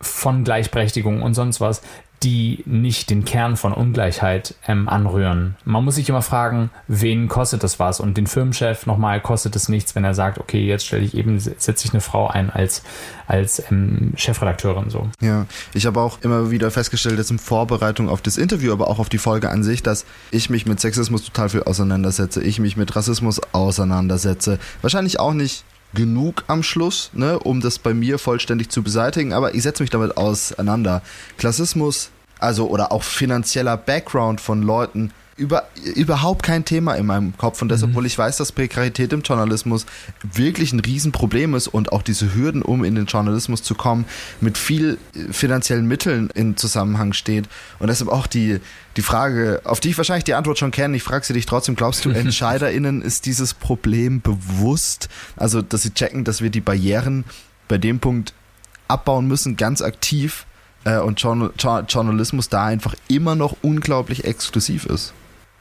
von 0.00 0.44
Gleichberechtigung 0.44 1.22
und 1.22 1.34
sonst 1.34 1.60
was, 1.60 1.82
die 2.24 2.62
nicht 2.64 3.10
den 3.10 3.26
Kern 3.26 3.56
von 3.56 3.74
Ungleichheit 3.74 4.54
ähm, 4.66 4.88
anrühren. 4.88 5.56
Man 5.64 5.84
muss 5.84 5.96
sich 5.96 6.08
immer 6.08 6.22
fragen, 6.22 6.70
wen 6.88 7.28
kostet 7.28 7.62
das 7.62 7.78
was? 7.78 8.00
Und 8.00 8.16
den 8.16 8.26
Firmenchef 8.26 8.86
nochmal 8.86 9.20
kostet 9.20 9.54
es 9.56 9.68
nichts, 9.68 9.94
wenn 9.94 10.04
er 10.04 10.14
sagt, 10.14 10.38
okay, 10.38 10.64
jetzt 10.64 10.86
stelle 10.86 11.04
ich 11.04 11.14
eben, 11.14 11.38
setze 11.38 11.86
ich 11.86 11.92
eine 11.92 12.00
Frau 12.00 12.26
ein 12.26 12.48
als, 12.48 12.82
als 13.26 13.62
ähm, 13.70 14.14
Chefredakteurin 14.16 14.88
so. 14.88 15.08
Ja, 15.20 15.44
ich 15.74 15.84
habe 15.84 16.00
auch 16.00 16.18
immer 16.22 16.50
wieder 16.50 16.70
festgestellt, 16.70 17.18
dass 17.18 17.30
in 17.30 17.38
Vorbereitung 17.38 18.08
auf 18.08 18.22
das 18.22 18.38
Interview, 18.38 18.72
aber 18.72 18.88
auch 18.88 18.98
auf 18.98 19.10
die 19.10 19.18
Folge 19.18 19.50
an 19.50 19.62
sich, 19.62 19.82
dass 19.82 20.06
ich 20.30 20.48
mich 20.48 20.64
mit 20.64 20.80
Sexismus 20.80 21.24
total 21.24 21.50
viel 21.50 21.64
auseinandersetze, 21.64 22.42
ich 22.42 22.58
mich 22.58 22.78
mit 22.78 22.96
Rassismus 22.96 23.40
auseinandersetze. 23.52 24.58
Wahrscheinlich 24.80 25.20
auch 25.20 25.34
nicht 25.34 25.64
genug 25.94 26.44
am 26.46 26.62
Schluss, 26.62 27.10
ne, 27.12 27.38
um 27.38 27.60
das 27.60 27.78
bei 27.78 27.94
mir 27.94 28.18
vollständig 28.18 28.68
zu 28.68 28.82
beseitigen, 28.82 29.32
aber 29.32 29.54
ich 29.54 29.62
setze 29.62 29.82
mich 29.82 29.90
damit 29.90 30.16
auseinander. 30.16 31.02
Klassismus 31.36 32.10
also 32.44 32.68
oder 32.68 32.92
auch 32.92 33.02
finanzieller 33.02 33.76
Background 33.76 34.40
von 34.40 34.62
Leuten, 34.62 35.12
über, 35.36 35.68
überhaupt 35.94 36.44
kein 36.44 36.64
Thema 36.64 36.94
in 36.94 37.06
meinem 37.06 37.36
Kopf. 37.36 37.60
Und 37.60 37.68
deshalb, 37.68 37.90
mhm. 37.90 37.96
obwohl 37.96 38.06
ich 38.06 38.16
weiß, 38.16 38.36
dass 38.36 38.52
Prekarität 38.52 39.12
im 39.12 39.22
Journalismus 39.22 39.86
wirklich 40.22 40.72
ein 40.72 40.80
Riesenproblem 40.80 41.54
ist 41.54 41.68
und 41.68 41.92
auch 41.92 42.02
diese 42.02 42.34
Hürden, 42.34 42.62
um 42.62 42.84
in 42.84 42.94
den 42.94 43.06
Journalismus 43.06 43.62
zu 43.62 43.74
kommen, 43.74 44.04
mit 44.40 44.56
viel 44.58 44.98
finanziellen 45.30 45.86
Mitteln 45.86 46.30
in 46.34 46.56
Zusammenhang 46.56 47.12
steht. 47.12 47.48
Und 47.78 47.88
deshalb 47.88 48.10
auch 48.10 48.26
die, 48.26 48.60
die 48.96 49.02
Frage, 49.02 49.60
auf 49.64 49.80
die 49.80 49.90
ich 49.90 49.96
wahrscheinlich 49.96 50.24
die 50.24 50.34
Antwort 50.34 50.58
schon 50.58 50.70
kenne, 50.70 50.96
ich 50.96 51.02
frage 51.02 51.24
sie 51.24 51.32
dich 51.32 51.46
trotzdem, 51.46 51.74
glaubst 51.74 52.04
du, 52.04 52.10
EntscheiderInnen 52.10 53.02
ist 53.02 53.26
dieses 53.26 53.54
Problem 53.54 54.20
bewusst? 54.20 55.08
Also, 55.36 55.62
dass 55.62 55.82
sie 55.82 55.92
checken, 55.92 56.24
dass 56.24 56.42
wir 56.42 56.50
die 56.50 56.60
Barrieren 56.60 57.24
bei 57.66 57.78
dem 57.78 57.98
Punkt 57.98 58.34
abbauen 58.86 59.26
müssen, 59.26 59.56
ganz 59.56 59.82
aktiv, 59.82 60.46
äh, 60.84 60.98
und 60.98 61.20
Journal 61.20 61.50
Journalismus 61.88 62.48
da 62.48 62.66
einfach 62.66 62.94
immer 63.08 63.34
noch 63.34 63.56
unglaublich 63.62 64.24
exklusiv 64.24 64.86
ist. 64.86 65.12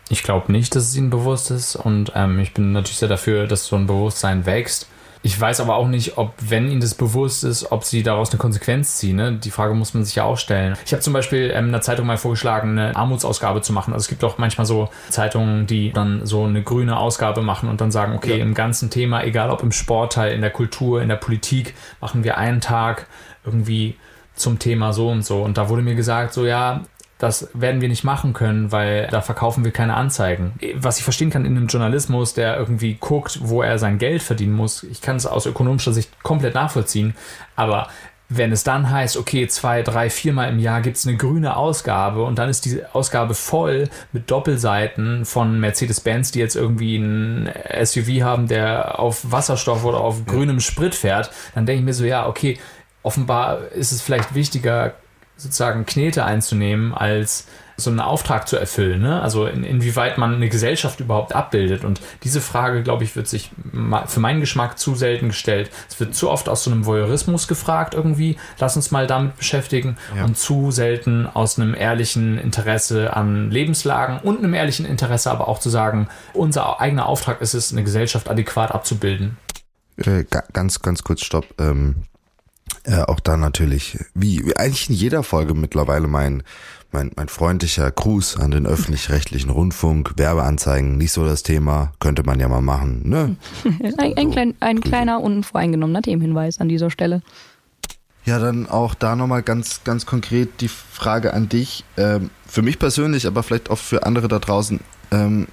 Ich 0.09 0.23
glaube 0.23 0.51
nicht, 0.51 0.75
dass 0.75 0.83
es 0.83 0.95
ihnen 0.95 1.09
bewusst 1.09 1.51
ist 1.51 1.75
und 1.75 2.11
ähm, 2.15 2.39
ich 2.39 2.53
bin 2.53 2.71
natürlich 2.71 2.97
sehr 2.97 3.09
dafür, 3.09 3.47
dass 3.47 3.65
so 3.65 3.75
ein 3.75 3.87
Bewusstsein 3.87 4.45
wächst. 4.45 4.87
Ich 5.25 5.39
weiß 5.39 5.61
aber 5.61 5.77
auch 5.77 5.87
nicht, 5.87 6.17
ob, 6.17 6.33
wenn 6.41 6.69
ihnen 6.69 6.81
das 6.81 6.95
bewusst 6.95 7.45
ist, 7.45 7.71
ob 7.71 7.85
sie 7.85 8.03
daraus 8.03 8.31
eine 8.31 8.39
Konsequenz 8.39 8.97
ziehen. 8.97 9.15
Ne? 9.15 9.31
Die 9.31 9.51
Frage 9.51 9.73
muss 9.73 9.93
man 9.93 10.03
sich 10.03 10.15
ja 10.15 10.25
auch 10.25 10.37
stellen. 10.37 10.75
Ich 10.85 10.91
habe 10.91 11.01
zum 11.01 11.13
Beispiel 11.13 11.49
ähm, 11.55 11.67
in 11.67 11.71
der 11.71 11.79
Zeitung 11.79 12.05
mal 12.05 12.17
vorgeschlagen, 12.17 12.77
eine 12.77 12.93
Armutsausgabe 12.93 13.61
zu 13.61 13.71
machen. 13.71 13.93
Also 13.93 14.03
es 14.03 14.09
gibt 14.09 14.25
auch 14.25 14.37
manchmal 14.37 14.67
so 14.67 14.89
Zeitungen, 15.09 15.65
die 15.65 15.93
dann 15.93 16.25
so 16.25 16.43
eine 16.43 16.61
grüne 16.61 16.97
Ausgabe 16.97 17.41
machen 17.41 17.69
und 17.69 17.79
dann 17.79 17.89
sagen, 17.89 18.17
okay, 18.17 18.37
ja. 18.37 18.43
im 18.43 18.53
ganzen 18.53 18.89
Thema, 18.89 19.23
egal 19.23 19.49
ob 19.49 19.63
im 19.63 19.71
Sportteil, 19.71 20.33
in 20.33 20.41
der 20.41 20.51
Kultur, 20.51 21.01
in 21.01 21.07
der 21.07 21.15
Politik, 21.15 21.73
machen 22.01 22.25
wir 22.25 22.37
einen 22.37 22.59
Tag 22.59 23.07
irgendwie 23.45 23.95
zum 24.35 24.59
Thema 24.59 24.91
so 24.91 25.09
und 25.09 25.23
so. 25.23 25.41
Und 25.41 25.57
da 25.57 25.69
wurde 25.69 25.83
mir 25.83 25.95
gesagt, 25.95 26.33
so 26.33 26.45
ja, 26.45 26.81
das 27.23 27.47
werden 27.53 27.79
wir 27.79 27.87
nicht 27.87 28.03
machen 28.03 28.33
können, 28.33 28.73
weil 28.73 29.07
da 29.07 29.21
verkaufen 29.21 29.63
wir 29.63 29.71
keine 29.71 29.95
Anzeigen. 29.95 30.53
Was 30.75 30.97
ich 30.97 31.05
verstehen 31.05 31.29
kann 31.29 31.45
in 31.45 31.55
einem 31.55 31.67
Journalismus, 31.67 32.33
der 32.33 32.57
irgendwie 32.57 32.95
guckt, 32.99 33.39
wo 33.43 33.61
er 33.61 33.79
sein 33.79 33.97
Geld 33.97 34.21
verdienen 34.21 34.53
muss, 34.53 34.83
ich 34.83 35.01
kann 35.01 35.15
es 35.15 35.25
aus 35.25 35.45
ökonomischer 35.45 35.93
Sicht 35.93 36.21
komplett 36.21 36.53
nachvollziehen, 36.53 37.15
aber 37.55 37.87
wenn 38.27 38.51
es 38.51 38.63
dann 38.63 38.89
heißt, 38.89 39.15
okay, 39.15 39.47
zwei, 39.47 39.83
drei, 39.83 40.09
viermal 40.09 40.49
im 40.49 40.59
Jahr 40.59 40.81
gibt 40.81 40.97
es 40.97 41.07
eine 41.07 41.15
grüne 41.15 41.55
Ausgabe 41.55 42.23
und 42.23 42.39
dann 42.39 42.49
ist 42.49 42.65
diese 42.65 42.93
Ausgabe 42.93 43.35
voll 43.35 43.89
mit 44.11 44.29
Doppelseiten 44.29 45.23
von 45.23 45.59
Mercedes-Benz, 45.59 46.31
die 46.31 46.39
jetzt 46.39 46.55
irgendwie 46.55 46.97
ein 46.97 47.49
SUV 47.83 48.21
haben, 48.21 48.47
der 48.47 48.99
auf 48.99 49.31
Wasserstoff 49.31 49.85
oder 49.85 49.99
auf 49.99 50.25
grünem 50.25 50.59
Sprit 50.59 50.95
fährt, 50.95 51.31
dann 51.55 51.65
denke 51.65 51.79
ich 51.79 51.85
mir 51.85 51.93
so, 51.93 52.05
ja, 52.05 52.27
okay, 52.27 52.57
offenbar 53.01 53.67
ist 53.71 53.91
es 53.91 54.01
vielleicht 54.01 54.33
wichtiger, 54.35 54.95
sozusagen 55.43 55.85
Knete 55.85 56.25
einzunehmen, 56.25 56.93
als 56.93 57.47
so 57.75 57.89
einen 57.89 57.99
Auftrag 57.99 58.47
zu 58.47 58.57
erfüllen. 58.57 59.01
Ne? 59.01 59.21
Also 59.21 59.45
in, 59.45 59.63
inwieweit 59.63 60.17
man 60.17 60.35
eine 60.35 60.49
Gesellschaft 60.49 60.99
überhaupt 60.99 61.33
abbildet. 61.33 61.83
Und 61.83 62.01
diese 62.23 62.41
Frage, 62.41 62.83
glaube 62.83 63.03
ich, 63.03 63.15
wird 63.15 63.27
sich 63.27 63.51
für 64.07 64.19
meinen 64.19 64.39
Geschmack 64.39 64.77
zu 64.77 64.95
selten 64.95 65.29
gestellt. 65.29 65.71
Es 65.89 65.99
wird 65.99 66.15
zu 66.15 66.29
oft 66.29 66.49
aus 66.49 66.63
so 66.63 66.71
einem 66.71 66.85
Voyeurismus 66.85 67.47
gefragt 67.47 67.93
irgendwie, 67.93 68.37
lass 68.59 68.75
uns 68.75 68.91
mal 68.91 69.07
damit 69.07 69.37
beschäftigen. 69.37 69.97
Ja. 70.15 70.25
Und 70.25 70.37
zu 70.37 70.71
selten 70.71 71.25
aus 71.25 71.59
einem 71.59 71.73
ehrlichen 71.73 72.37
Interesse 72.37 73.15
an 73.15 73.49
Lebenslagen 73.49 74.19
und 74.19 74.39
einem 74.39 74.53
ehrlichen 74.53 74.85
Interesse 74.85 75.31
aber 75.31 75.47
auch 75.47 75.59
zu 75.59 75.69
sagen, 75.69 76.07
unser 76.33 76.79
eigener 76.79 77.07
Auftrag 77.07 77.41
ist 77.41 77.53
es, 77.53 77.71
eine 77.71 77.83
Gesellschaft 77.83 78.29
adäquat 78.29 78.71
abzubilden. 78.71 79.37
Äh, 79.97 80.25
ganz, 80.53 80.81
ganz 80.81 81.03
kurz, 81.03 81.21
stopp. 81.21 81.45
Ähm, 81.59 82.03
äh, 82.83 83.01
auch 83.01 83.19
da 83.19 83.37
natürlich, 83.37 83.97
wie, 84.13 84.45
wie 84.45 84.57
eigentlich 84.57 84.89
in 84.89 84.95
jeder 84.95 85.23
Folge 85.23 85.53
mittlerweile 85.53 86.07
mein 86.07 86.43
mein, 86.93 87.11
mein 87.15 87.27
freundlicher 87.27 87.89
Gruß 87.91 88.37
an 88.37 88.51
den 88.51 88.65
öffentlich-rechtlichen 88.65 89.49
Rundfunk, 89.49 90.13
Werbeanzeigen, 90.17 90.97
nicht 90.97 91.11
so 91.11 91.25
das 91.25 91.43
Thema, 91.43 91.91
könnte 91.99 92.23
man 92.23 92.39
ja 92.39 92.47
mal 92.47 92.61
machen. 92.61 93.09
Ne? 93.09 93.35
ein, 93.97 94.15
ein, 94.15 94.31
klein, 94.31 94.53
ein 94.59 94.79
kleiner, 94.79 95.19
unvoreingenommener 95.21 96.03
Themenhinweis 96.03 96.61
an 96.61 96.69
dieser 96.69 96.91
Stelle. 96.91 97.21
Ja, 98.25 98.39
dann 98.39 98.69
auch 98.69 98.95
da 98.95 99.15
nochmal 99.15 99.41
ganz, 99.41 99.83
ganz 99.83 100.05
konkret 100.05 100.61
die 100.61 100.69
Frage 100.69 101.33
an 101.33 101.49
dich. 101.49 101.83
Ähm, 101.97 102.29
für 102.47 102.61
mich 102.61 102.79
persönlich, 102.79 103.27
aber 103.27 103.43
vielleicht 103.43 103.69
auch 103.69 103.77
für 103.77 104.05
andere 104.05 104.29
da 104.29 104.39
draußen. 104.39 104.79
Ähm, 105.11 105.47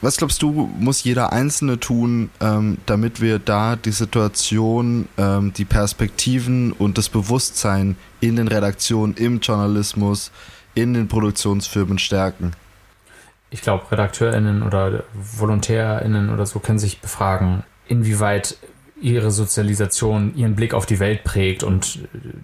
was 0.00 0.16
glaubst 0.16 0.42
du, 0.42 0.70
muss 0.78 1.02
jeder 1.02 1.32
Einzelne 1.32 1.80
tun, 1.80 2.30
ähm, 2.40 2.78
damit 2.86 3.20
wir 3.20 3.38
da 3.38 3.76
die 3.76 3.90
Situation, 3.90 5.08
ähm, 5.18 5.52
die 5.52 5.64
Perspektiven 5.64 6.72
und 6.72 6.98
das 6.98 7.08
Bewusstsein 7.08 7.96
in 8.20 8.36
den 8.36 8.48
Redaktionen, 8.48 9.14
im 9.14 9.40
Journalismus, 9.40 10.30
in 10.74 10.94
den 10.94 11.08
Produktionsfirmen 11.08 11.98
stärken? 11.98 12.52
Ich 13.50 13.62
glaube, 13.62 13.90
RedakteurInnen 13.90 14.62
oder 14.62 15.04
VolontärInnen 15.14 16.30
oder 16.30 16.46
so 16.46 16.60
können 16.60 16.78
sich 16.78 17.00
befragen, 17.00 17.64
inwieweit 17.88 18.56
ihre 19.00 19.30
Sozialisation 19.30 20.34
ihren 20.36 20.56
Blick 20.56 20.74
auf 20.74 20.86
die 20.86 20.98
Welt 20.98 21.24
prägt 21.24 21.62
und 21.62 22.00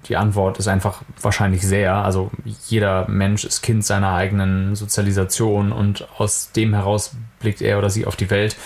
die 0.08 0.16
Antwort 0.16 0.58
ist 0.58 0.68
einfach 0.68 1.02
wahrscheinlich 1.20 1.62
sehr. 1.66 1.94
Also 1.94 2.30
jeder 2.68 3.08
Mensch 3.08 3.44
ist 3.44 3.62
Kind 3.62 3.84
seiner 3.84 4.14
eigenen 4.14 4.74
Sozialisation 4.76 5.72
und 5.72 6.06
aus 6.18 6.52
dem 6.52 6.74
heraus 6.74 7.16
blickt 7.40 7.60
er 7.60 7.78
oder 7.78 7.90
sie 7.90 8.06
auf 8.06 8.16
die 8.16 8.30
Welt. 8.30 8.56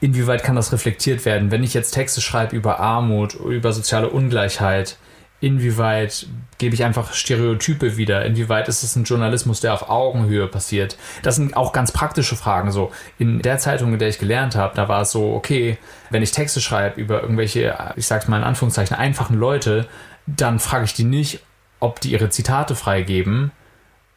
Inwieweit 0.00 0.42
kann 0.42 0.56
das 0.56 0.72
reflektiert 0.72 1.24
werden? 1.24 1.50
Wenn 1.50 1.62
ich 1.62 1.72
jetzt 1.72 1.92
Texte 1.92 2.20
schreibe 2.20 2.54
über 2.54 2.78
Armut, 2.78 3.34
über 3.34 3.72
soziale 3.72 4.10
Ungleichheit, 4.10 4.98
inwieweit 5.40 6.26
gebe 6.58 6.74
ich 6.74 6.84
einfach 6.84 7.12
Stereotype 7.12 7.96
wieder? 7.96 8.24
Inwieweit 8.24 8.68
ist 8.68 8.82
es 8.82 8.96
ein 8.96 9.04
Journalismus, 9.04 9.60
der 9.60 9.74
auf 9.74 9.88
Augenhöhe 9.88 10.46
passiert? 10.46 10.96
Das 11.22 11.36
sind 11.36 11.56
auch 11.56 11.72
ganz 11.72 11.92
praktische 11.92 12.36
Fragen. 12.36 12.70
So 12.70 12.92
in 13.18 13.42
der 13.42 13.58
Zeitung, 13.58 13.92
in 13.92 13.98
der 13.98 14.08
ich 14.08 14.18
gelernt 14.18 14.56
habe, 14.56 14.74
da 14.74 14.88
war 14.88 15.02
es 15.02 15.12
so, 15.12 15.34
okay, 15.34 15.78
wenn 16.10 16.22
ich 16.22 16.32
Texte 16.32 16.60
schreibe 16.60 17.00
über 17.00 17.22
irgendwelche, 17.22 17.76
ich 17.96 18.06
sag's 18.06 18.28
mal 18.28 18.38
in 18.38 18.44
Anführungszeichen, 18.44 18.96
einfachen 18.96 19.36
Leute, 19.36 19.86
dann 20.26 20.58
frage 20.58 20.84
ich 20.84 20.94
die 20.94 21.04
nicht, 21.04 21.40
ob 21.80 22.00
die 22.00 22.12
ihre 22.12 22.30
Zitate 22.30 22.74
freigeben. 22.74 23.50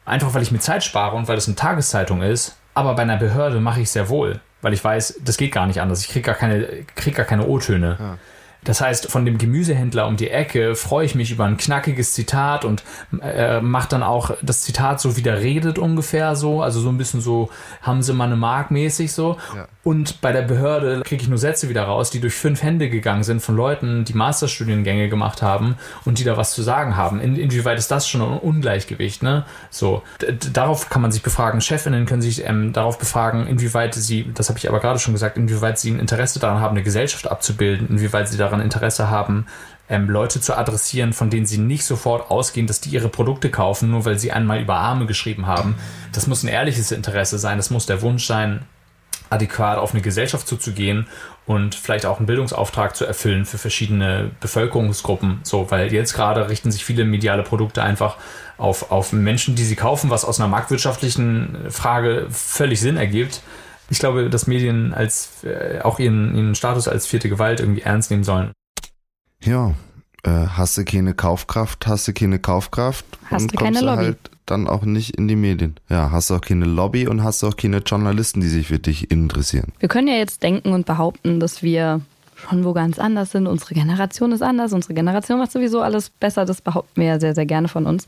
Einfach 0.04 0.32
weil 0.32 0.42
ich 0.42 0.50
mir 0.50 0.60
Zeit 0.60 0.84
spare 0.84 1.16
und 1.16 1.28
weil 1.28 1.36
es 1.36 1.46
eine 1.46 1.56
Tageszeitung 1.56 2.22
ist. 2.22 2.56
Aber 2.74 2.94
bei 2.94 3.02
einer 3.02 3.16
Behörde 3.16 3.60
mache 3.60 3.80
ich 3.80 3.86
es 3.86 3.92
sehr 3.92 4.08
wohl, 4.08 4.40
weil 4.62 4.72
ich 4.72 4.82
weiß, 4.82 5.20
das 5.22 5.36
geht 5.36 5.52
gar 5.52 5.66
nicht 5.66 5.80
anders. 5.80 6.00
Ich 6.00 6.08
kriege 6.08 6.24
gar 6.24 6.34
keine, 6.34 6.84
krieg 6.94 7.14
keine 7.14 7.46
O-Töne. 7.46 7.96
Ja. 7.98 8.18
Das 8.68 8.82
heißt, 8.82 9.10
von 9.10 9.24
dem 9.24 9.38
Gemüsehändler 9.38 10.06
um 10.06 10.18
die 10.18 10.28
Ecke 10.28 10.74
freue 10.74 11.06
ich 11.06 11.14
mich 11.14 11.30
über 11.30 11.46
ein 11.46 11.56
knackiges 11.56 12.12
Zitat 12.12 12.66
und 12.66 12.84
äh, 13.22 13.62
macht 13.62 13.92
dann 13.92 14.02
auch 14.02 14.32
das 14.42 14.60
Zitat 14.60 15.00
so, 15.00 15.16
wie 15.16 15.22
der 15.22 15.40
redet 15.40 15.78
ungefähr 15.78 16.36
so, 16.36 16.60
also 16.60 16.78
so 16.78 16.90
ein 16.90 16.98
bisschen 16.98 17.22
so, 17.22 17.48
haben 17.80 18.02
sie 18.02 18.12
mal 18.12 18.26
eine 18.26 18.36
Mark 18.36 18.70
mäßig 18.70 19.10
so. 19.10 19.38
Ja. 19.56 19.68
Und 19.84 20.20
bei 20.20 20.32
der 20.32 20.42
Behörde 20.42 21.00
kriege 21.02 21.22
ich 21.22 21.30
nur 21.30 21.38
Sätze 21.38 21.70
wieder 21.70 21.84
raus, 21.84 22.10
die 22.10 22.20
durch 22.20 22.34
fünf 22.34 22.62
Hände 22.62 22.90
gegangen 22.90 23.24
sind 23.24 23.40
von 23.40 23.56
Leuten, 23.56 24.04
die 24.04 24.12
Masterstudiengänge 24.12 25.08
gemacht 25.08 25.40
haben 25.40 25.76
und 26.04 26.18
die 26.18 26.24
da 26.24 26.36
was 26.36 26.52
zu 26.52 26.60
sagen 26.60 26.94
haben. 26.94 27.22
In, 27.22 27.36
inwieweit 27.36 27.78
ist 27.78 27.90
das 27.90 28.06
schon 28.06 28.20
ein 28.20 28.38
Ungleichgewicht, 28.38 29.22
ne? 29.22 29.46
So, 29.70 30.02
darauf 30.52 30.90
kann 30.90 31.00
man 31.00 31.10
sich 31.10 31.22
befragen. 31.22 31.62
Chefinnen 31.62 32.04
können 32.04 32.20
sich 32.20 32.46
ähm, 32.46 32.74
darauf 32.74 32.98
befragen, 32.98 33.46
inwieweit 33.46 33.94
sie, 33.94 34.30
das 34.34 34.50
habe 34.50 34.58
ich 34.58 34.68
aber 34.68 34.80
gerade 34.80 34.98
schon 34.98 35.14
gesagt, 35.14 35.38
inwieweit 35.38 35.78
sie 35.78 35.92
ein 35.92 36.00
Interesse 36.00 36.38
daran 36.38 36.60
haben, 36.60 36.76
eine 36.76 36.84
Gesellschaft 36.84 37.30
abzubilden, 37.30 37.88
inwieweit 37.88 38.28
sie 38.28 38.36
daran 38.36 38.57
Interesse 38.60 39.10
haben, 39.10 39.46
ähm, 39.88 40.08
Leute 40.10 40.40
zu 40.40 40.56
adressieren, 40.56 41.12
von 41.12 41.30
denen 41.30 41.46
sie 41.46 41.58
nicht 41.58 41.84
sofort 41.84 42.30
ausgehen, 42.30 42.66
dass 42.66 42.80
die 42.80 42.90
ihre 42.90 43.08
Produkte 43.08 43.50
kaufen, 43.50 43.90
nur 43.90 44.04
weil 44.04 44.18
sie 44.18 44.32
einmal 44.32 44.60
über 44.60 44.76
Arme 44.76 45.06
geschrieben 45.06 45.46
haben. 45.46 45.76
Das 46.12 46.26
muss 46.26 46.42
ein 46.42 46.48
ehrliches 46.48 46.92
Interesse 46.92 47.38
sein, 47.38 47.56
das 47.56 47.70
muss 47.70 47.86
der 47.86 48.02
Wunsch 48.02 48.26
sein, 48.26 48.60
adäquat 49.30 49.78
auf 49.78 49.92
eine 49.92 50.02
Gesellschaft 50.02 50.48
zuzugehen 50.48 51.06
und 51.46 51.74
vielleicht 51.74 52.06
auch 52.06 52.18
einen 52.18 52.26
Bildungsauftrag 52.26 52.96
zu 52.96 53.04
erfüllen 53.04 53.44
für 53.46 53.58
verschiedene 53.58 54.30
Bevölkerungsgruppen. 54.40 55.40
So, 55.42 55.70
weil 55.70 55.92
jetzt 55.92 56.14
gerade 56.14 56.48
richten 56.48 56.70
sich 56.70 56.84
viele 56.84 57.04
mediale 57.04 57.42
Produkte 57.42 57.82
einfach 57.82 58.16
auf, 58.56 58.90
auf 58.90 59.12
Menschen, 59.12 59.54
die 59.54 59.64
sie 59.64 59.76
kaufen, 59.76 60.10
was 60.10 60.24
aus 60.24 60.40
einer 60.40 60.48
marktwirtschaftlichen 60.48 61.70
Frage 61.70 62.26
völlig 62.30 62.80
Sinn 62.80 62.96
ergibt. 62.96 63.42
Ich 63.90 63.98
glaube, 63.98 64.28
dass 64.28 64.46
Medien 64.46 64.92
als 64.92 65.44
äh, 65.44 65.80
auch 65.82 65.98
ihren, 65.98 66.34
ihren 66.34 66.54
Status 66.54 66.88
als 66.88 67.06
vierte 67.06 67.28
Gewalt 67.28 67.60
irgendwie 67.60 67.82
ernst 67.82 68.10
nehmen 68.10 68.24
sollen. 68.24 68.52
Ja, 69.42 69.74
äh, 70.24 70.30
hast 70.30 70.76
du 70.76 70.84
keine 70.84 71.14
Kaufkraft, 71.14 71.86
hast 71.86 72.08
du 72.08 72.12
keine 72.12 72.38
Kaufkraft 72.38 73.04
hast 73.30 73.42
und 73.42 73.54
du 73.54 73.56
kommst 73.56 73.74
keine 73.74 73.86
Lobby. 73.86 74.04
halt 74.04 74.18
dann 74.46 74.66
auch 74.66 74.82
nicht 74.82 75.16
in 75.16 75.28
die 75.28 75.36
Medien. 75.36 75.76
Ja, 75.88 76.10
hast 76.10 76.30
du 76.30 76.34
auch 76.34 76.40
keine 76.40 76.64
Lobby 76.64 77.06
und 77.06 77.22
hast 77.22 77.42
du 77.42 77.48
auch 77.48 77.56
keine 77.56 77.78
Journalisten, 77.78 78.40
die 78.40 78.48
sich 78.48 78.68
für 78.68 78.78
dich 78.78 79.10
interessieren. 79.10 79.72
Wir 79.78 79.88
können 79.88 80.08
ja 80.08 80.14
jetzt 80.14 80.42
denken 80.42 80.72
und 80.72 80.86
behaupten, 80.86 81.38
dass 81.38 81.62
wir 81.62 82.00
schon 82.36 82.64
wo 82.64 82.72
ganz 82.72 82.98
anders 82.98 83.32
sind. 83.32 83.46
Unsere 83.46 83.74
Generation 83.74 84.32
ist 84.32 84.42
anders, 84.42 84.72
unsere 84.72 84.94
Generation 84.94 85.38
macht 85.38 85.52
sowieso 85.52 85.82
alles 85.82 86.10
besser. 86.10 86.44
Das 86.44 86.60
behaupten 86.60 87.00
wir 87.00 87.08
ja 87.08 87.20
sehr, 87.20 87.34
sehr 87.34 87.46
gerne 87.46 87.68
von 87.68 87.86
uns. 87.86 88.06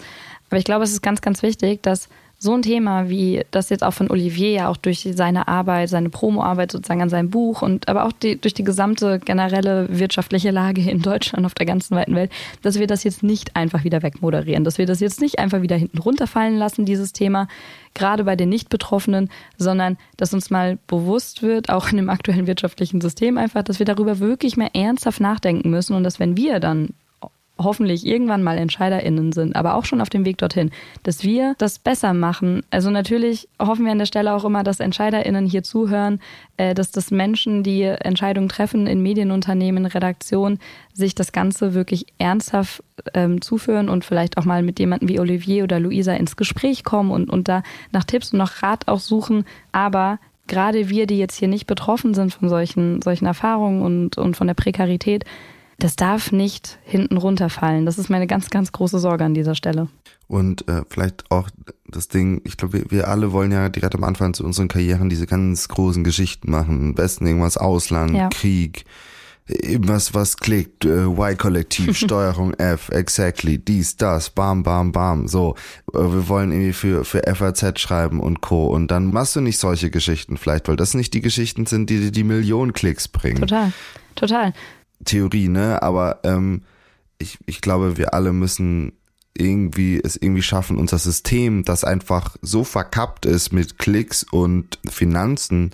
Aber 0.48 0.58
ich 0.58 0.64
glaube, 0.64 0.84
es 0.84 0.92
ist 0.92 1.02
ganz, 1.02 1.20
ganz 1.20 1.42
wichtig, 1.42 1.82
dass 1.82 2.08
so 2.42 2.54
ein 2.54 2.62
Thema 2.62 3.10
wie 3.10 3.44
das 3.50 3.68
jetzt 3.68 3.84
auch 3.84 3.92
von 3.92 4.10
Olivier 4.10 4.50
ja 4.50 4.68
auch 4.68 4.78
durch 4.78 5.06
seine 5.12 5.46
Arbeit, 5.46 5.90
seine 5.90 6.08
Promoarbeit 6.08 6.72
sozusagen 6.72 7.02
an 7.02 7.10
seinem 7.10 7.28
Buch 7.28 7.60
und 7.60 7.86
aber 7.86 8.06
auch 8.06 8.12
die, 8.12 8.40
durch 8.40 8.54
die 8.54 8.64
gesamte 8.64 9.18
generelle 9.18 9.86
wirtschaftliche 9.90 10.50
Lage 10.50 10.80
in 10.90 11.02
Deutschland 11.02 11.44
auf 11.44 11.52
der 11.52 11.66
ganzen 11.66 11.96
weiten 11.96 12.14
Welt, 12.14 12.32
dass 12.62 12.78
wir 12.78 12.86
das 12.86 13.04
jetzt 13.04 13.22
nicht 13.22 13.56
einfach 13.56 13.84
wieder 13.84 14.02
wegmoderieren, 14.02 14.64
dass 14.64 14.78
wir 14.78 14.86
das 14.86 15.00
jetzt 15.00 15.20
nicht 15.20 15.38
einfach 15.38 15.60
wieder 15.60 15.76
hinten 15.76 15.98
runterfallen 15.98 16.56
lassen, 16.56 16.86
dieses 16.86 17.12
Thema, 17.12 17.46
gerade 17.92 18.24
bei 18.24 18.36
den 18.36 18.48
Nicht-Betroffenen, 18.48 19.28
sondern 19.58 19.98
dass 20.16 20.32
uns 20.32 20.48
mal 20.48 20.78
bewusst 20.86 21.42
wird, 21.42 21.68
auch 21.68 21.90
in 21.90 21.98
dem 21.98 22.08
aktuellen 22.08 22.46
wirtschaftlichen 22.46 23.02
System 23.02 23.36
einfach, 23.36 23.64
dass 23.64 23.80
wir 23.80 23.86
darüber 23.86 24.18
wirklich 24.18 24.56
mehr 24.56 24.74
ernsthaft 24.74 25.20
nachdenken 25.20 25.68
müssen 25.68 25.94
und 25.94 26.04
dass 26.04 26.18
wenn 26.18 26.38
wir 26.38 26.58
dann 26.58 26.94
hoffentlich 27.62 28.06
irgendwann 28.06 28.42
mal 28.42 28.58
EntscheiderInnen 28.58 29.32
sind, 29.32 29.56
aber 29.56 29.74
auch 29.74 29.84
schon 29.84 30.00
auf 30.00 30.10
dem 30.10 30.24
Weg 30.24 30.38
dorthin, 30.38 30.70
dass 31.02 31.22
wir 31.22 31.54
das 31.58 31.78
besser 31.78 32.14
machen. 32.14 32.62
Also 32.70 32.90
natürlich 32.90 33.48
hoffen 33.60 33.84
wir 33.84 33.92
an 33.92 33.98
der 33.98 34.06
Stelle 34.06 34.34
auch 34.34 34.44
immer, 34.44 34.64
dass 34.64 34.80
EntscheiderInnen 34.80 35.46
hier 35.46 35.62
zuhören, 35.62 36.20
äh, 36.56 36.74
dass 36.74 36.90
das 36.90 37.10
Menschen, 37.10 37.62
die 37.62 37.82
Entscheidungen 37.82 38.48
treffen 38.48 38.86
in 38.86 39.02
Medienunternehmen, 39.02 39.86
Redaktionen, 39.86 40.58
sich 40.92 41.14
das 41.14 41.32
Ganze 41.32 41.74
wirklich 41.74 42.06
ernsthaft 42.18 42.82
ähm, 43.14 43.40
zuführen 43.40 43.88
und 43.88 44.04
vielleicht 44.04 44.38
auch 44.38 44.44
mal 44.44 44.62
mit 44.62 44.78
jemandem 44.78 45.08
wie 45.08 45.20
Olivier 45.20 45.64
oder 45.64 45.80
Luisa 45.80 46.12
ins 46.14 46.36
Gespräch 46.36 46.84
kommen 46.84 47.10
und, 47.10 47.30
und 47.30 47.48
da 47.48 47.62
nach 47.92 48.04
Tipps 48.04 48.32
und 48.32 48.38
nach 48.38 48.62
Rat 48.62 48.88
auch 48.88 49.00
suchen. 49.00 49.44
Aber 49.72 50.18
gerade 50.50 50.88
wir, 50.88 51.06
die 51.06 51.18
jetzt 51.18 51.36
hier 51.36 51.48
nicht 51.48 51.66
betroffen 51.66 52.12
sind 52.12 52.34
von 52.34 52.48
solchen, 52.48 53.00
solchen 53.00 53.26
Erfahrungen 53.26 53.82
und, 53.82 54.18
und 54.18 54.36
von 54.36 54.46
der 54.46 54.54
Prekarität, 54.54 55.24
das 55.84 55.96
darf 55.96 56.32
nicht 56.32 56.78
hinten 56.84 57.16
runterfallen. 57.16 57.86
Das 57.86 57.98
ist 57.98 58.10
meine 58.10 58.26
ganz, 58.26 58.50
ganz 58.50 58.72
große 58.72 58.98
Sorge 58.98 59.24
an 59.24 59.34
dieser 59.34 59.54
Stelle. 59.54 59.88
Und 60.28 60.68
äh, 60.68 60.82
vielleicht 60.88 61.30
auch 61.30 61.50
das 61.88 62.06
Ding, 62.08 62.40
ich 62.44 62.56
glaube, 62.56 62.74
wir, 62.74 62.90
wir 62.90 63.08
alle 63.08 63.32
wollen 63.32 63.50
ja 63.50 63.68
direkt 63.68 63.96
am 63.96 64.04
Anfang 64.04 64.32
zu 64.32 64.44
unseren 64.44 64.68
Karrieren 64.68 65.08
diese 65.08 65.26
ganz 65.26 65.66
großen 65.66 66.04
Geschichten 66.04 66.50
machen. 66.50 66.90
Am 66.90 66.94
besten 66.94 67.26
irgendwas 67.26 67.56
Ausland, 67.56 68.14
ja. 68.14 68.28
Krieg, 68.28 68.84
was, 69.78 70.14
was 70.14 70.36
klickt, 70.36 70.84
äh, 70.84 71.06
Y-Kollektiv, 71.06 71.96
Steuerung 71.98 72.54
F, 72.54 72.90
exactly, 72.90 73.58
dies, 73.58 73.96
das, 73.96 74.30
bam, 74.30 74.62
bam, 74.62 74.92
bam, 74.92 75.26
so. 75.26 75.56
Äh, 75.92 75.98
wir 75.98 76.28
wollen 76.28 76.52
irgendwie 76.52 76.74
für, 76.74 77.04
für 77.04 77.22
FAZ 77.34 77.80
schreiben 77.80 78.20
und 78.20 78.40
Co. 78.40 78.66
Und 78.66 78.92
dann 78.92 79.12
machst 79.12 79.34
du 79.34 79.40
nicht 79.40 79.58
solche 79.58 79.90
Geschichten 79.90 80.36
vielleicht, 80.36 80.68
weil 80.68 80.76
das 80.76 80.94
nicht 80.94 81.14
die 81.14 81.22
Geschichten 81.22 81.66
sind, 81.66 81.90
die 81.90 81.98
dir 81.98 82.12
die 82.12 82.24
Millionen 82.24 82.72
Klicks 82.72 83.08
bringen. 83.08 83.40
Total, 83.40 83.72
total. 84.14 84.52
Theorie, 85.04 85.48
ne? 85.48 85.82
Aber 85.82 86.20
ähm, 86.24 86.62
ich, 87.18 87.38
ich 87.46 87.60
glaube, 87.60 87.96
wir 87.96 88.14
alle 88.14 88.32
müssen 88.32 88.92
irgendwie 89.36 90.00
es 90.02 90.16
irgendwie 90.16 90.42
schaffen, 90.42 90.76
unser 90.76 90.98
System, 90.98 91.64
das 91.64 91.84
einfach 91.84 92.36
so 92.42 92.64
verkappt 92.64 93.26
ist 93.26 93.52
mit 93.52 93.78
Klicks 93.78 94.24
und 94.30 94.78
Finanzen, 94.88 95.70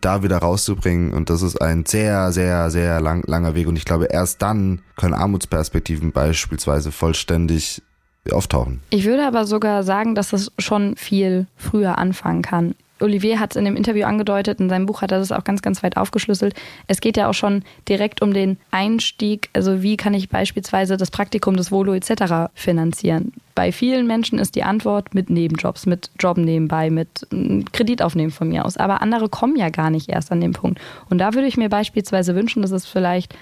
da 0.00 0.22
wieder 0.22 0.38
rauszubringen. 0.38 1.12
Und 1.12 1.30
das 1.30 1.42
ist 1.42 1.60
ein 1.60 1.86
sehr, 1.86 2.30
sehr, 2.32 2.70
sehr 2.70 3.00
lang, 3.00 3.22
langer 3.26 3.54
Weg. 3.54 3.66
Und 3.66 3.76
ich 3.76 3.84
glaube, 3.84 4.06
erst 4.06 4.42
dann 4.42 4.82
können 4.96 5.14
Armutsperspektiven 5.14 6.12
beispielsweise 6.12 6.92
vollständig 6.92 7.82
auftauchen. 8.30 8.80
Ich 8.90 9.04
würde 9.04 9.26
aber 9.26 9.46
sogar 9.46 9.82
sagen, 9.82 10.14
dass 10.14 10.32
es 10.32 10.52
schon 10.58 10.96
viel 10.96 11.46
früher 11.56 11.98
anfangen 11.98 12.42
kann. 12.42 12.74
Olivier 13.04 13.38
hat 13.38 13.52
es 13.52 13.56
in 13.56 13.64
dem 13.64 13.76
Interview 13.76 14.04
angedeutet, 14.04 14.60
in 14.60 14.68
seinem 14.68 14.86
Buch 14.86 15.02
hat 15.02 15.12
er 15.12 15.18
das 15.18 15.30
auch 15.30 15.44
ganz, 15.44 15.62
ganz 15.62 15.82
weit 15.82 15.96
aufgeschlüsselt. 15.96 16.54
Es 16.88 17.00
geht 17.00 17.16
ja 17.16 17.28
auch 17.28 17.34
schon 17.34 17.62
direkt 17.88 18.22
um 18.22 18.34
den 18.34 18.58
Einstieg, 18.70 19.50
also 19.52 19.82
wie 19.82 19.96
kann 19.96 20.14
ich 20.14 20.28
beispielsweise 20.28 20.96
das 20.96 21.10
Praktikum 21.10 21.56
des 21.56 21.70
Volo 21.70 21.94
etc. 21.94 22.50
finanzieren. 22.54 23.32
Bei 23.54 23.70
vielen 23.70 24.06
Menschen 24.06 24.38
ist 24.38 24.56
die 24.56 24.64
Antwort 24.64 25.14
mit 25.14 25.30
Nebenjobs, 25.30 25.86
mit 25.86 26.10
Job 26.18 26.38
nebenbei, 26.38 26.90
mit 26.90 27.26
Kredit 27.72 28.02
aufnehmen 28.02 28.32
von 28.32 28.48
mir 28.48 28.64
aus. 28.64 28.76
Aber 28.76 29.00
andere 29.00 29.28
kommen 29.28 29.56
ja 29.56 29.68
gar 29.68 29.90
nicht 29.90 30.08
erst 30.08 30.32
an 30.32 30.40
den 30.40 30.52
Punkt. 30.52 30.80
Und 31.08 31.18
da 31.18 31.34
würde 31.34 31.46
ich 31.46 31.56
mir 31.56 31.68
beispielsweise 31.68 32.34
wünschen, 32.34 32.62
dass 32.62 32.72
es 32.72 32.86
vielleicht 32.86 33.34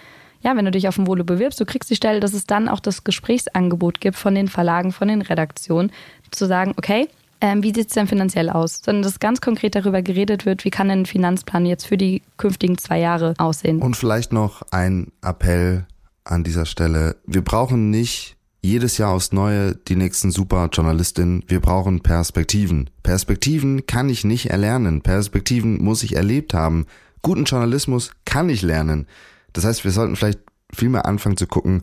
ja, 0.43 0.57
wenn 0.57 0.65
du 0.65 0.73
dich 0.73 0.89
auf 0.89 0.97
dem 0.97 1.07
Volo 1.07 1.23
bewirbst, 1.23 1.61
du 1.61 1.65
kriegst 1.65 1.89
die 1.89 1.95
Stelle, 1.95 2.19
dass 2.19 2.35
es 2.35 2.47
dann 2.47 2.69
auch 2.69 2.81
das 2.81 3.05
Gesprächsangebot 3.05 4.01
gibt 4.01 4.17
von 4.17 4.35
den 4.35 4.49
Verlagen, 4.49 4.91
von 4.91 5.07
den 5.07 5.23
Redaktionen, 5.23 5.93
zu 6.33 6.47
sagen, 6.47 6.75
okay, 6.77 7.09
ähm, 7.43 7.63
wie 7.63 7.75
sieht 7.75 7.89
es 7.89 7.95
denn 7.95 8.07
finanziell 8.07 8.49
aus? 8.49 8.81
Sondern 8.83 9.03
dass 9.03 9.19
ganz 9.19 9.41
konkret 9.41 9.75
darüber 9.75 10.01
geredet 10.01 10.47
wird, 10.47 10.65
wie 10.65 10.71
kann 10.71 10.91
ein 10.91 11.05
Finanzplan 11.05 11.67
jetzt 11.67 11.87
für 11.87 11.99
die 11.99 12.23
künftigen 12.39 12.79
zwei 12.79 13.01
Jahre 13.01 13.35
aussehen. 13.37 13.83
Und 13.83 13.97
vielleicht 13.97 14.33
noch 14.33 14.63
ein 14.71 15.09
Appell 15.23 15.87
an 16.25 16.45
dieser 16.45 16.67
Stelle. 16.67 17.17
Wir 17.27 17.43
brauchen 17.43 17.91
nicht 17.91 18.37
jedes 18.63 18.97
Jahr 18.97 19.11
aufs 19.11 19.33
Neue 19.33 19.75
die 19.75 19.97
nächsten 19.97 20.31
Superjournalistinnen. 20.31 21.43
Wir 21.49 21.59
brauchen 21.59 22.01
Perspektiven. 22.01 22.91
Perspektiven 23.03 23.87
kann 23.87 24.09
ich 24.09 24.25
nicht 24.25 24.51
erlernen. 24.51 25.03
Perspektiven 25.03 25.83
muss 25.83 26.05
ich 26.05 26.15
erlebt 26.15 26.55
haben. 26.55 26.87
Guten 27.23 27.45
Journalismus 27.45 28.13
kann 28.25 28.49
ich 28.49 28.63
lernen. 28.63 29.09
Das 29.53 29.65
heißt, 29.65 29.83
wir 29.83 29.91
sollten 29.91 30.15
vielleicht 30.15 30.39
viel 30.73 30.91
mehr 30.91 31.07
anfangen 31.07 31.37
zu 31.37 31.49
gucken, 31.49 31.83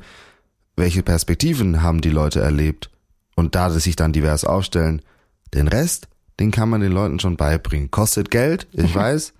welche 0.77 1.03
Perspektiven 1.03 1.83
haben 1.83 1.99
die 1.99 2.09
Leute 2.09 2.39
erlebt 2.39 2.89
und 3.35 3.55
da 3.55 3.69
sich 3.69 3.97
dann 3.97 4.13
divers 4.13 4.45
aufstellen. 4.45 5.01
Den 5.53 5.67
Rest, 5.67 6.07
den 6.39 6.51
kann 6.51 6.69
man 6.69 6.81
den 6.81 6.91
Leuten 6.91 7.19
schon 7.19 7.37
beibringen. 7.37 7.91
Kostet 7.91 8.31
Geld, 8.31 8.67
ich 8.71 8.93
weiß, 8.93 9.33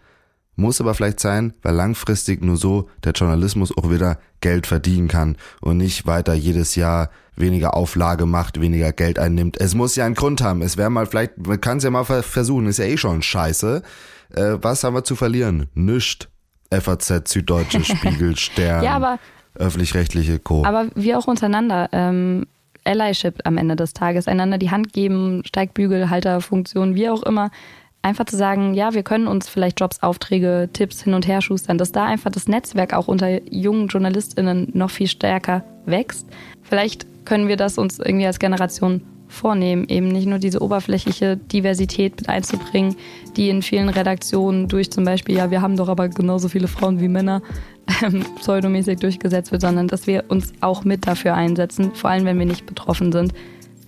muss 0.56 0.82
aber 0.82 0.94
vielleicht 0.94 1.20
sein, 1.20 1.54
weil 1.62 1.74
langfristig 1.74 2.44
nur 2.44 2.58
so 2.58 2.90
der 3.04 3.14
Journalismus 3.14 3.76
auch 3.78 3.90
wieder 3.90 4.20
Geld 4.42 4.68
verdienen 4.68 5.08
kann 5.08 5.38
und 5.62 5.78
nicht 5.78 6.06
weiter 6.06 6.34
jedes 6.34 6.76
Jahr 6.76 7.10
weniger 7.36 7.76
Auflage 7.76 8.26
macht, 8.26 8.60
weniger 8.60 8.92
Geld 8.92 9.18
einnimmt. 9.18 9.60
Es 9.60 9.74
muss 9.74 9.96
ja 9.96 10.06
einen 10.06 10.16
Grund 10.16 10.42
haben. 10.42 10.62
Es 10.62 10.76
wäre 10.76 10.90
mal 10.90 11.06
vielleicht, 11.06 11.38
man 11.48 11.62
kann 11.62 11.78
es 11.78 11.86
ja 11.86 11.90
mal 11.90 12.04
versuchen, 12.04 12.68
ist 12.68 12.80
ja 12.80 12.86
eh 12.86 12.98
schon 12.98 13.22
scheiße. 13.22 13.82
Äh, 14.36 14.58
was 14.62 14.84
haben 14.84 14.96
wir 14.96 15.04
zu 15.04 15.16
verlieren? 15.16 15.68
Nischt. 15.74 16.28
FAZ, 16.72 17.32
Süddeutsche, 17.32 17.84
Spiegel, 17.84 18.36
Stern, 18.36 18.84
ja, 18.84 18.96
aber, 18.96 19.20
öffentlich-rechtliche 19.56 20.40
Co. 20.40 20.64
Aber 20.66 20.88
wir 20.94 21.18
auch 21.18 21.28
untereinander. 21.28 21.90
Ähm, 21.92 22.46
Allyship 22.90 23.42
am 23.44 23.58
Ende 23.58 23.76
des 23.76 23.94
Tages, 23.94 24.28
einander 24.28 24.58
die 24.58 24.72
Hand 24.72 24.94
geben, 24.94 25.44
Steigbügel, 25.46 26.10
Halterfunktion, 26.10 26.96
wie 26.96 27.10
auch 27.10 27.24
immer. 27.24 27.52
Einfach 28.02 28.26
zu 28.26 28.38
sagen, 28.38 28.74
ja, 28.74 28.94
wir 28.94 29.04
können 29.04 29.28
uns 29.28 29.50
vielleicht 29.50 29.80
Jobs, 29.80 30.02
Aufträge, 30.02 30.70
Tipps 30.72 31.04
hin 31.04 31.14
und 31.14 31.28
her 31.28 31.42
schustern, 31.42 31.78
dass 31.78 31.92
da 31.92 32.06
einfach 32.06 32.32
das 32.32 32.48
Netzwerk 32.48 32.94
auch 32.94 33.08
unter 33.08 33.44
jungen 33.52 33.88
JournalistInnen 33.88 34.70
noch 34.74 34.90
viel 34.90 35.08
stärker 35.08 35.64
wächst. 35.86 36.28
Vielleicht 36.62 37.26
können 37.26 37.48
wir 37.48 37.58
das 37.58 37.78
uns 37.78 38.00
irgendwie 38.00 38.26
als 38.26 38.40
Generation 38.40 39.02
vornehmen, 39.30 39.88
eben 39.88 40.10
nicht 40.10 40.28
nur 40.28 40.40
diese 40.40 40.62
oberflächliche 40.62 41.38
Diversität 41.38 42.18
mit 42.18 42.28
einzubringen, 42.28 42.96
die 43.38 43.50
in 43.50 43.62
vielen 43.62 43.88
Redaktionen 43.88 44.68
durch 44.68 44.92
zum 44.92 45.06
Beispiel, 45.06 45.38
ja, 45.38 45.52
wir 45.52 45.62
haben 45.62 45.78
doch 45.78 45.88
aber 45.88 46.10
genauso 46.10 46.50
viele 46.50 46.68
Frauen 46.68 47.00
wie 47.00 47.08
Männer, 47.08 47.42
ähm, 48.04 48.26
pseudomäßig 48.40 49.00
durchgesetzt 49.00 49.52
wird, 49.52 49.62
sondern 49.62 49.88
dass 49.88 50.08
wir 50.08 50.26
uns 50.28 50.52
auch 50.62 50.84
mit 50.84 51.08
dafür 51.08 51.36
einsetzen, 51.36 51.92
vor 51.94 52.10
allem 52.10 52.26
wenn 52.26 52.40
wir 52.40 52.46
nicht 52.46 52.66
betroffen 52.66 53.12
sind, 53.12 53.34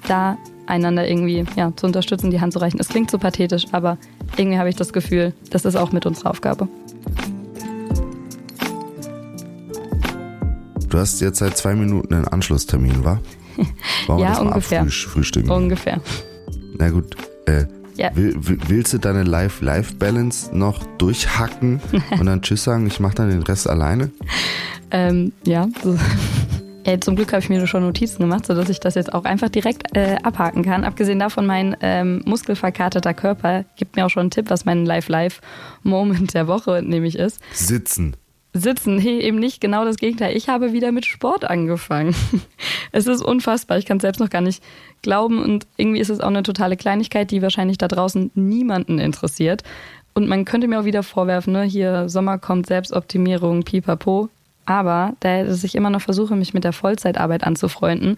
da 0.07 0.37
einander 0.67 1.07
irgendwie 1.07 1.43
ja, 1.55 1.75
zu 1.75 1.85
unterstützen, 1.87 2.31
die 2.31 2.39
Hand 2.39 2.53
zu 2.53 2.59
reichen. 2.59 2.79
Es 2.79 2.87
klingt 2.87 3.11
so 3.11 3.17
pathetisch, 3.17 3.65
aber 3.71 3.97
irgendwie 4.37 4.57
habe 4.57 4.69
ich 4.69 4.75
das 4.75 4.93
Gefühl, 4.93 5.33
das 5.49 5.65
ist 5.65 5.75
auch 5.75 5.91
mit 5.91 6.05
unserer 6.05 6.29
Aufgabe. 6.29 6.67
Du 10.87 10.97
hast 10.97 11.21
jetzt 11.21 11.39
seit 11.39 11.57
zwei 11.57 11.73
Minuten 11.73 12.13
einen 12.13 12.27
Anschlusstermin, 12.27 13.03
wa? 14.07 14.19
ja, 14.19 14.37
ungefähr. 14.39 14.85
Frühstücken. 14.85 15.49
Ungefähr. 15.49 16.01
Na 16.77 16.89
gut, 16.89 17.15
äh, 17.45 17.65
ja. 17.95 18.15
will, 18.15 18.35
willst 18.67 18.93
du 18.93 18.97
deine 18.97 19.23
Life-Life-Balance 19.23 20.55
noch 20.55 20.83
durchhacken 20.97 21.81
und 22.19 22.25
dann 22.25 22.41
Tschüss 22.41 22.63
sagen, 22.63 22.87
ich 22.87 22.99
mache 22.99 23.15
dann 23.15 23.29
den 23.29 23.43
Rest 23.43 23.69
alleine? 23.69 24.11
ähm, 24.91 25.33
ja. 25.45 25.67
Ey, 26.83 26.99
zum 26.99 27.15
Glück 27.15 27.31
habe 27.31 27.43
ich 27.43 27.49
mir 27.49 27.67
schon 27.67 27.83
Notizen 27.83 28.23
gemacht, 28.23 28.47
sodass 28.47 28.67
ich 28.67 28.79
das 28.79 28.95
jetzt 28.95 29.13
auch 29.13 29.23
einfach 29.23 29.49
direkt 29.49 29.95
äh, 29.95 30.17
abhaken 30.23 30.63
kann. 30.63 30.83
Abgesehen 30.83 31.19
davon, 31.19 31.45
mein 31.45 31.77
ähm, 31.81 32.23
muskelverkaterter 32.25 33.13
Körper 33.13 33.65
gibt 33.75 33.95
mir 33.95 34.07
auch 34.07 34.09
schon 34.09 34.21
einen 34.21 34.31
Tipp, 34.31 34.49
was 34.49 34.65
mein 34.65 34.85
Life-Life-Moment 34.85 36.33
der 36.33 36.47
Woche 36.47 36.81
nämlich 36.83 37.19
ist. 37.19 37.39
Sitzen 37.53 38.15
sitzen. 38.53 38.97
Nee, 38.97 39.19
eben 39.19 39.39
nicht 39.39 39.61
genau 39.61 39.85
das 39.85 39.97
Gegenteil. 39.97 40.35
Ich 40.35 40.49
habe 40.49 40.73
wieder 40.73 40.91
mit 40.91 41.05
Sport 41.05 41.45
angefangen. 41.45 42.15
Es 42.93 43.07
ist 43.07 43.23
unfassbar. 43.23 43.77
Ich 43.77 43.85
kann 43.85 43.97
es 43.97 44.01
selbst 44.01 44.19
noch 44.19 44.29
gar 44.29 44.41
nicht 44.41 44.61
glauben. 45.01 45.41
Und 45.41 45.65
irgendwie 45.77 46.01
ist 46.01 46.09
es 46.09 46.19
auch 46.19 46.27
eine 46.27 46.43
totale 46.43 46.75
Kleinigkeit, 46.75 47.31
die 47.31 47.41
wahrscheinlich 47.41 47.77
da 47.77 47.87
draußen 47.87 48.31
niemanden 48.35 48.99
interessiert. 48.99 49.63
Und 50.13 50.27
man 50.27 50.43
könnte 50.43 50.67
mir 50.67 50.81
auch 50.81 50.85
wieder 50.85 51.03
vorwerfen, 51.03 51.53
ne, 51.53 51.63
hier 51.63 52.09
Sommer 52.09 52.37
kommt 52.37 52.67
Selbstoptimierung, 52.67 53.63
pipapo. 53.63 54.27
Aber 54.71 55.15
da 55.19 55.43
ich 55.43 55.75
immer 55.75 55.89
noch 55.89 56.01
versuche, 56.01 56.37
mich 56.37 56.53
mit 56.53 56.63
der 56.63 56.71
Vollzeitarbeit 56.71 57.43
anzufreunden 57.43 58.15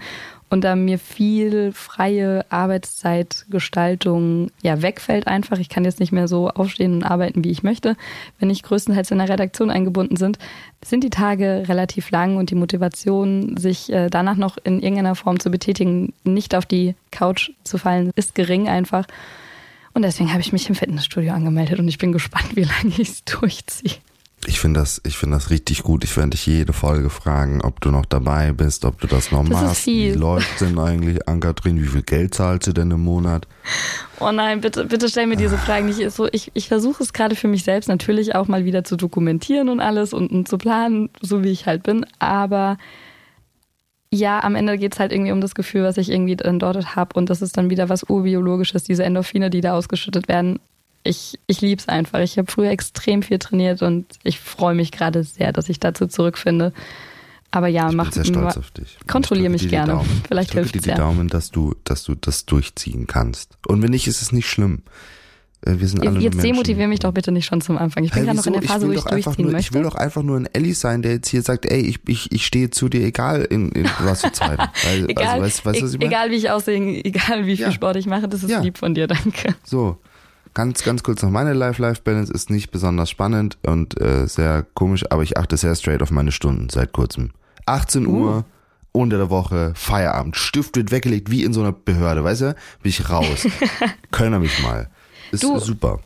und 0.52 0.64
da 0.64 0.76
mir 0.76 1.00
viel 1.00 1.72
freie 1.72 2.46
Arbeitszeitgestaltung 2.50 4.52
ja 4.62 4.84
wegfällt 4.84 5.26
einfach. 5.26 5.58
Ich 5.58 5.68
kann 5.68 5.84
jetzt 5.84 6.00
nicht 6.00 6.12
mehr 6.12 6.28
so 6.28 6.50
aufstehen 6.50 6.94
und 6.94 7.04
arbeiten, 7.04 7.44
wie 7.44 7.50
ich 7.50 7.64
möchte, 7.64 7.98
wenn 8.38 8.52
ich 8.52 8.62
größtenteils 8.62 9.10
in 9.10 9.18
der 9.18 9.30
Redaktion 9.30 9.72
eingebunden 9.72 10.16
sind, 10.16 10.38
sind 10.86 11.04
die 11.04 11.10
Tage 11.10 11.64
relativ 11.68 12.12
lang 12.12 12.38
und 12.38 12.52
die 12.52 12.56
Motivation, 12.56 13.58
sich 13.58 13.92
äh, 13.92 14.12
danach 14.12 14.38
noch 14.38 14.58
in 14.64 14.80
irgendeiner 14.80 15.16
Form 15.16 15.40
zu 15.40 15.50
betätigen, 15.50 16.14
nicht 16.24 16.54
auf 16.54 16.68
die 16.68 16.94
Couch 17.10 17.50
zu 17.64 17.80
fallen, 17.80 18.12
ist 18.16 18.36
gering 18.36 18.70
einfach. 18.70 19.08
Und 19.96 20.04
deswegen 20.04 20.30
habe 20.30 20.42
ich 20.42 20.54
mich 20.54 20.70
im 20.70 20.76
Fitnessstudio 20.76 21.34
angemeldet 21.34 21.80
und 21.80 21.88
ich 21.88 21.98
bin 21.98 22.12
gespannt, 22.12 22.56
wie 22.56 22.64
lange 22.64 22.90
ich 22.90 23.10
es 23.10 23.24
durchziehe. 23.24 23.96
Ich 24.48 24.60
finde 24.60 24.80
das, 24.80 25.02
ich 25.06 25.18
finde 25.18 25.38
das 25.38 25.50
richtig 25.50 25.84
gut. 25.84 26.04
Ich 26.04 26.16
werde 26.18 26.32
dich 26.32 26.46
jede 26.46 26.74
Folge 26.74 27.10
fragen, 27.10 27.62
ob 27.62 27.82
du 27.82 27.92
noch 27.92 28.06
dabei 28.06 28.52
bist, 28.52 28.86
ob 28.86 29.00
du 29.00 29.08
das 29.08 29.32
noch 29.32 29.48
das 29.48 29.62
machst. 29.62 29.88
Wie 29.88 30.12
läuft 30.12 30.62
denn 30.62 30.78
eigentlich, 30.80 31.28
Ann-Kathrin? 31.28 31.82
Wie 31.82 31.88
viel 31.88 32.02
Geld 32.02 32.34
zahlst 32.34 32.68
du 32.68 32.74
denn 32.74 32.92
im 32.92 33.04
Monat? 33.04 33.48
Oh 34.20 34.32
nein, 34.32 34.62
bitte, 34.62 34.86
bitte 34.86 35.10
stell 35.10 35.28
mir 35.28 35.38
diese 35.38 35.58
Fragen 35.58 35.86
nicht 35.86 36.12
so. 36.12 36.28
Ich, 36.32 36.52
ich 36.54 36.68
versuche 36.68 37.04
es 37.04 37.14
gerade 37.14 37.36
für 37.36 37.48
mich 37.48 37.64
selbst 37.64 37.88
natürlich 37.88 38.36
auch 38.36 38.48
mal 38.48 38.66
wieder 38.66 38.84
zu 38.84 38.96
dokumentieren 38.96 39.70
und 39.70 39.80
alles 39.80 40.14
und, 40.14 40.32
und 40.32 40.48
zu 40.48 40.58
planen, 40.58 41.10
so 41.22 41.44
wie 41.44 41.52
ich 41.52 41.66
halt 41.66 41.84
bin. 41.84 42.06
Aber 42.20 42.78
ja, 44.12 44.44
am 44.44 44.56
Ende 44.56 44.78
geht 44.78 44.94
es 44.94 45.00
halt 45.00 45.12
irgendwie 45.12 45.32
um 45.32 45.42
das 45.42 45.56
Gefühl, 45.56 45.84
was 45.84 45.98
ich 45.98 46.10
irgendwie 46.10 46.36
dort 46.36 46.96
habe. 46.96 47.16
Und 47.16 47.30
das 47.30 47.42
ist 47.42 47.58
dann 47.58 47.70
wieder 47.70 47.90
was 47.90 48.04
Urbiologisches, 48.10 48.84
diese 48.84 49.04
Endorphine, 49.04 49.50
die 49.50 49.62
da 49.62 49.74
ausgeschüttet 49.74 50.28
werden 50.28 50.60
ich, 51.04 51.40
ich 51.48 51.62
liebe 51.62 51.80
es 51.80 51.88
einfach. 51.88 52.20
Ich 52.20 52.38
habe 52.38 52.52
früher 52.52 52.72
extrem 52.72 53.24
viel 53.24 53.40
trainiert 53.40 53.82
und 53.82 54.06
ich 54.24 54.40
freue 54.40 54.76
mich 54.76 54.92
gerade 54.92 55.24
sehr, 55.24 55.52
dass 55.52 55.70
ich 55.70 55.80
dazu 55.80 56.08
zurückfinde. 56.08 56.74
Aber 57.52 57.68
ja, 57.68 57.90
ich 57.90 57.96
mach 57.96 58.06
bin 58.06 58.14
sehr 58.14 58.26
stolz 58.26 58.58
auf 58.58 58.72
dich. 58.72 58.98
Kontrolliere 59.08 59.50
mich 59.50 59.70
gerne. 59.70 59.94
Daumen. 59.94 60.24
Vielleicht 60.28 60.54
hilft 60.54 60.74
dir 60.74 60.82
die 60.82 60.94
Daumen, 60.94 61.28
dass 61.28 61.52
du, 61.52 61.76
dass 61.84 62.04
du 62.04 62.16
das 62.16 62.46
durchziehen 62.46 63.06
kannst. 63.06 63.58
Und 63.68 63.82
wenn 63.84 63.92
nicht, 63.92 64.08
ist 64.08 64.24
es 64.24 64.32
nicht 64.32 64.48
schlimm. 64.48 64.82
Äh, 65.62 65.76
wir 65.78 65.88
sind 65.88 66.06
alle 66.06 66.20
Jetzt 66.20 66.42
demotiviere 66.42 66.88
mich 66.88 67.00
doch 67.00 67.12
bitte 67.12 67.32
nicht 67.32 67.46
schon 67.46 67.62
zum 67.62 67.78
Anfang. 67.78 68.04
Ich 68.04 68.12
bin 68.12 68.26
gerade 68.26 68.38
noch 68.38 68.46
in 68.46 68.54
der 68.54 68.64
Phase, 68.64 68.88
wo 68.88 68.92
ich 68.92 69.04
durchziehen 69.04 69.44
nur, 69.44 69.52
möchte. 69.52 69.70
Ich 69.70 69.74
will 69.74 69.84
doch 69.84 69.96
einfach 69.96 70.24
nur 70.24 70.38
ein 70.38 70.48
Ellie 70.54 70.74
sein, 70.74 71.02
der 71.04 71.14
jetzt 71.14 71.30
hier 71.30 71.42
sagt, 71.42 71.66
ey, 71.66 71.82
ich, 71.82 72.00
ich, 72.08 72.32
ich 72.32 72.46
stehe 72.46 72.70
zu 72.70 72.90
dir, 72.90 73.06
egal 73.06 73.44
in, 73.44 73.72
in 73.72 73.88
was 74.00 74.22
für 74.22 74.32
Zeiten. 74.32 74.64
Weil, 74.86 75.10
egal, 75.10 75.28
also, 75.28 75.44
weißt, 75.44 75.66
weißt, 75.66 75.84
was 75.84 75.94
ich 75.94 76.02
egal 76.02 76.32
wie 76.32 76.36
ich 76.36 76.50
aussehe, 76.50 77.06
egal 77.06 77.46
wie 77.46 77.56
viel 77.56 77.66
ja. 77.66 77.72
Sport 77.72 77.98
ich 77.98 78.08
mache, 78.08 78.28
das 78.28 78.44
ist 78.44 78.50
ja. 78.50 78.62
lieb 78.62 78.80
von 78.80 78.96
dir, 78.96 79.08
danke. 79.08 79.56
So, 79.64 80.00
Ganz, 80.54 80.84
ganz 80.84 81.02
kurz 81.02 81.24
noch, 81.24 81.32
meine 81.32 81.54
Life-Life-Balance 81.54 82.32
ist 82.32 82.50
nicht 82.52 82.70
besonders 82.70 83.10
spannend 83.10 83.58
und 83.66 84.00
äh, 84.00 84.28
sehr 84.28 84.66
komisch, 84.76 85.04
aber 85.10 85.24
ich 85.24 85.38
achte 85.38 85.58
sehr 85.58 85.76
straight 85.76 86.04
auf 86.04 86.12
meine 86.12 86.32
Stunden 86.32 86.70
seit 86.70 86.92
kurzem. 86.92 87.32
18 87.66 88.06
uh. 88.06 88.10
Uhr, 88.12 88.46
unter 88.92 89.18
der 89.18 89.30
Woche, 89.32 89.74
Feierabend, 89.76 90.36
Stift 90.36 90.76
wird 90.76 90.92
weggelegt 90.92 91.32
wie 91.32 91.44
in 91.44 91.54
so 91.54 91.62
einer 91.62 91.72
Behörde, 91.72 92.24
weißt 92.24 92.42
du? 92.42 92.56
Bin 92.84 92.90
ich 92.90 93.10
raus. 93.10 93.48
Kölner 94.12 94.40
mich 94.40 94.62
mal. 94.62 94.90
Ist 95.32 95.42
du, 95.42 95.58
super. 95.58 96.00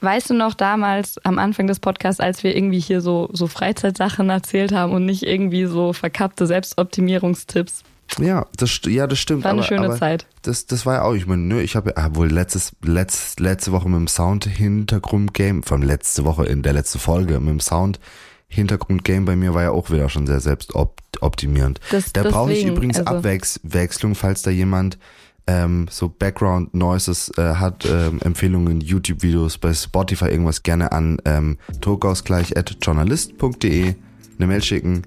Weißt 0.00 0.30
du 0.30 0.34
noch 0.34 0.54
damals 0.54 1.18
am 1.24 1.38
Anfang 1.38 1.66
des 1.66 1.78
Podcasts, 1.78 2.20
als 2.20 2.42
wir 2.42 2.56
irgendwie 2.56 2.80
hier 2.80 3.02
so, 3.02 3.28
so 3.32 3.46
Freizeitsachen 3.46 4.30
erzählt 4.30 4.72
haben 4.72 4.92
und 4.92 5.04
nicht 5.04 5.22
irgendwie 5.24 5.66
so 5.66 5.92
verkappte 5.92 6.46
Selbstoptimierungstipps? 6.46 7.84
Ja, 8.18 8.46
das, 8.56 8.80
ja, 8.86 9.06
das 9.06 9.18
stimmt. 9.18 9.44
War 9.44 9.50
eine 9.52 9.60
aber, 9.60 9.68
schöne 9.68 9.84
aber 9.86 9.96
Zeit. 9.96 10.26
Das, 10.42 10.66
das 10.66 10.84
war 10.86 10.96
ja 10.96 11.02
auch, 11.02 11.14
ich 11.14 11.26
meine, 11.26 11.42
ne, 11.42 11.62
ich 11.62 11.76
habe 11.76 11.94
ja 11.96 12.14
wohl 12.14 12.30
letztes, 12.30 12.72
letzt, 12.82 13.40
letzte 13.40 13.72
Woche 13.72 13.88
mit 13.88 13.98
dem 13.98 14.08
Sound-Hintergrund-Game, 14.08 15.62
vor 15.62 15.78
allem 15.78 15.86
letzte 15.86 16.24
Woche 16.24 16.44
in 16.46 16.62
der 16.62 16.74
letzten 16.74 16.98
Folge 16.98 17.40
mit 17.40 17.48
dem 17.48 17.60
Sound-Hintergrund-Game 17.60 19.24
bei 19.24 19.36
mir 19.36 19.54
war 19.54 19.62
ja 19.62 19.70
auch 19.70 19.90
wieder 19.90 20.08
schon 20.08 20.26
sehr 20.26 20.40
selbstoptimierend. 20.40 21.80
Das, 21.90 22.12
da 22.12 22.24
brauche 22.24 22.52
ich 22.52 22.66
übrigens 22.66 22.98
also 22.98 23.14
Abwechslung, 23.14 24.14
falls 24.14 24.42
da 24.42 24.50
jemand 24.50 24.98
ähm, 25.46 25.86
so 25.90 26.08
Background 26.08 26.74
Noises 26.74 27.30
äh, 27.36 27.54
hat, 27.54 27.86
ähm, 27.86 28.20
Empfehlungen, 28.22 28.80
YouTube-Videos 28.80 29.58
bei 29.58 29.74
Spotify, 29.74 30.26
irgendwas 30.26 30.62
gerne 30.62 30.92
an 30.92 31.18
ähm, 31.24 31.58
togausgleich.journalist.de 31.80 33.94
eine 34.38 34.46
Mail 34.46 34.62
schicken 34.62 35.02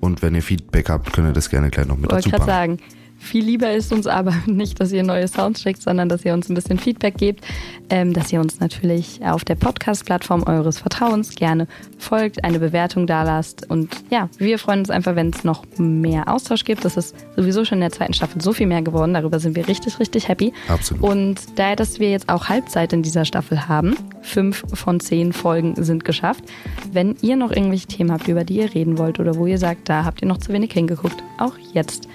und 0.00 0.22
wenn 0.22 0.34
ihr 0.34 0.42
Feedback 0.42 0.88
habt, 0.88 1.12
könnt 1.12 1.28
ihr 1.28 1.32
das 1.32 1.50
gerne 1.50 1.70
gleich 1.70 1.86
noch 1.86 1.96
mit 1.96 2.10
dazu 2.10 2.30
packen. 2.30 2.46
sagen. 2.46 2.78
Viel 3.20 3.44
lieber 3.44 3.70
ist 3.70 3.92
uns 3.92 4.06
aber 4.06 4.34
nicht, 4.46 4.80
dass 4.80 4.92
ihr 4.92 5.02
neue 5.02 5.28
Sounds 5.28 5.60
schickt, 5.60 5.82
sondern 5.82 6.08
dass 6.08 6.24
ihr 6.24 6.32
uns 6.32 6.48
ein 6.48 6.54
bisschen 6.54 6.78
Feedback 6.78 7.18
gebt, 7.18 7.44
ähm, 7.90 8.14
dass 8.14 8.32
ihr 8.32 8.40
uns 8.40 8.60
natürlich 8.60 9.20
auf 9.24 9.44
der 9.44 9.56
Podcast-Plattform 9.56 10.42
eures 10.44 10.78
Vertrauens 10.78 11.34
gerne 11.34 11.68
folgt, 11.98 12.42
eine 12.42 12.58
Bewertung 12.58 13.06
da 13.06 13.22
lasst. 13.22 13.70
Und 13.70 13.94
ja, 14.10 14.28
wir 14.38 14.58
freuen 14.58 14.80
uns 14.80 14.90
einfach, 14.90 15.16
wenn 15.16 15.30
es 15.30 15.44
noch 15.44 15.64
mehr 15.76 16.28
Austausch 16.28 16.64
gibt. 16.64 16.84
Das 16.84 16.96
ist 16.96 17.14
sowieso 17.36 17.64
schon 17.64 17.76
in 17.76 17.82
der 17.82 17.92
zweiten 17.92 18.14
Staffel 18.14 18.40
so 18.40 18.52
viel 18.52 18.66
mehr 18.66 18.82
geworden. 18.82 19.12
Darüber 19.12 19.38
sind 19.38 19.54
wir 19.54 19.68
richtig, 19.68 20.00
richtig 20.00 20.26
happy. 20.26 20.52
Absolut. 20.68 21.02
Und 21.02 21.40
daher, 21.56 21.76
dass 21.76 22.00
wir 22.00 22.10
jetzt 22.10 22.30
auch 22.30 22.48
Halbzeit 22.48 22.92
in 22.94 23.02
dieser 23.02 23.26
Staffel 23.26 23.68
haben, 23.68 23.96
fünf 24.22 24.64
von 24.72 24.98
zehn 24.98 25.32
Folgen 25.34 25.74
sind 25.84 26.06
geschafft. 26.06 26.44
Wenn 26.90 27.16
ihr 27.20 27.36
noch 27.36 27.50
irgendwelche 27.50 27.86
Themen 27.86 28.12
habt, 28.12 28.28
über 28.28 28.44
die 28.44 28.56
ihr 28.56 28.74
reden 28.74 28.96
wollt 28.96 29.20
oder 29.20 29.36
wo 29.36 29.46
ihr 29.46 29.58
sagt, 29.58 29.88
da 29.90 30.04
habt 30.04 30.22
ihr 30.22 30.28
noch 30.28 30.38
zu 30.38 30.52
wenig 30.52 30.72
hingeguckt, 30.72 31.22
auch 31.38 31.54
jetzt 31.74 32.08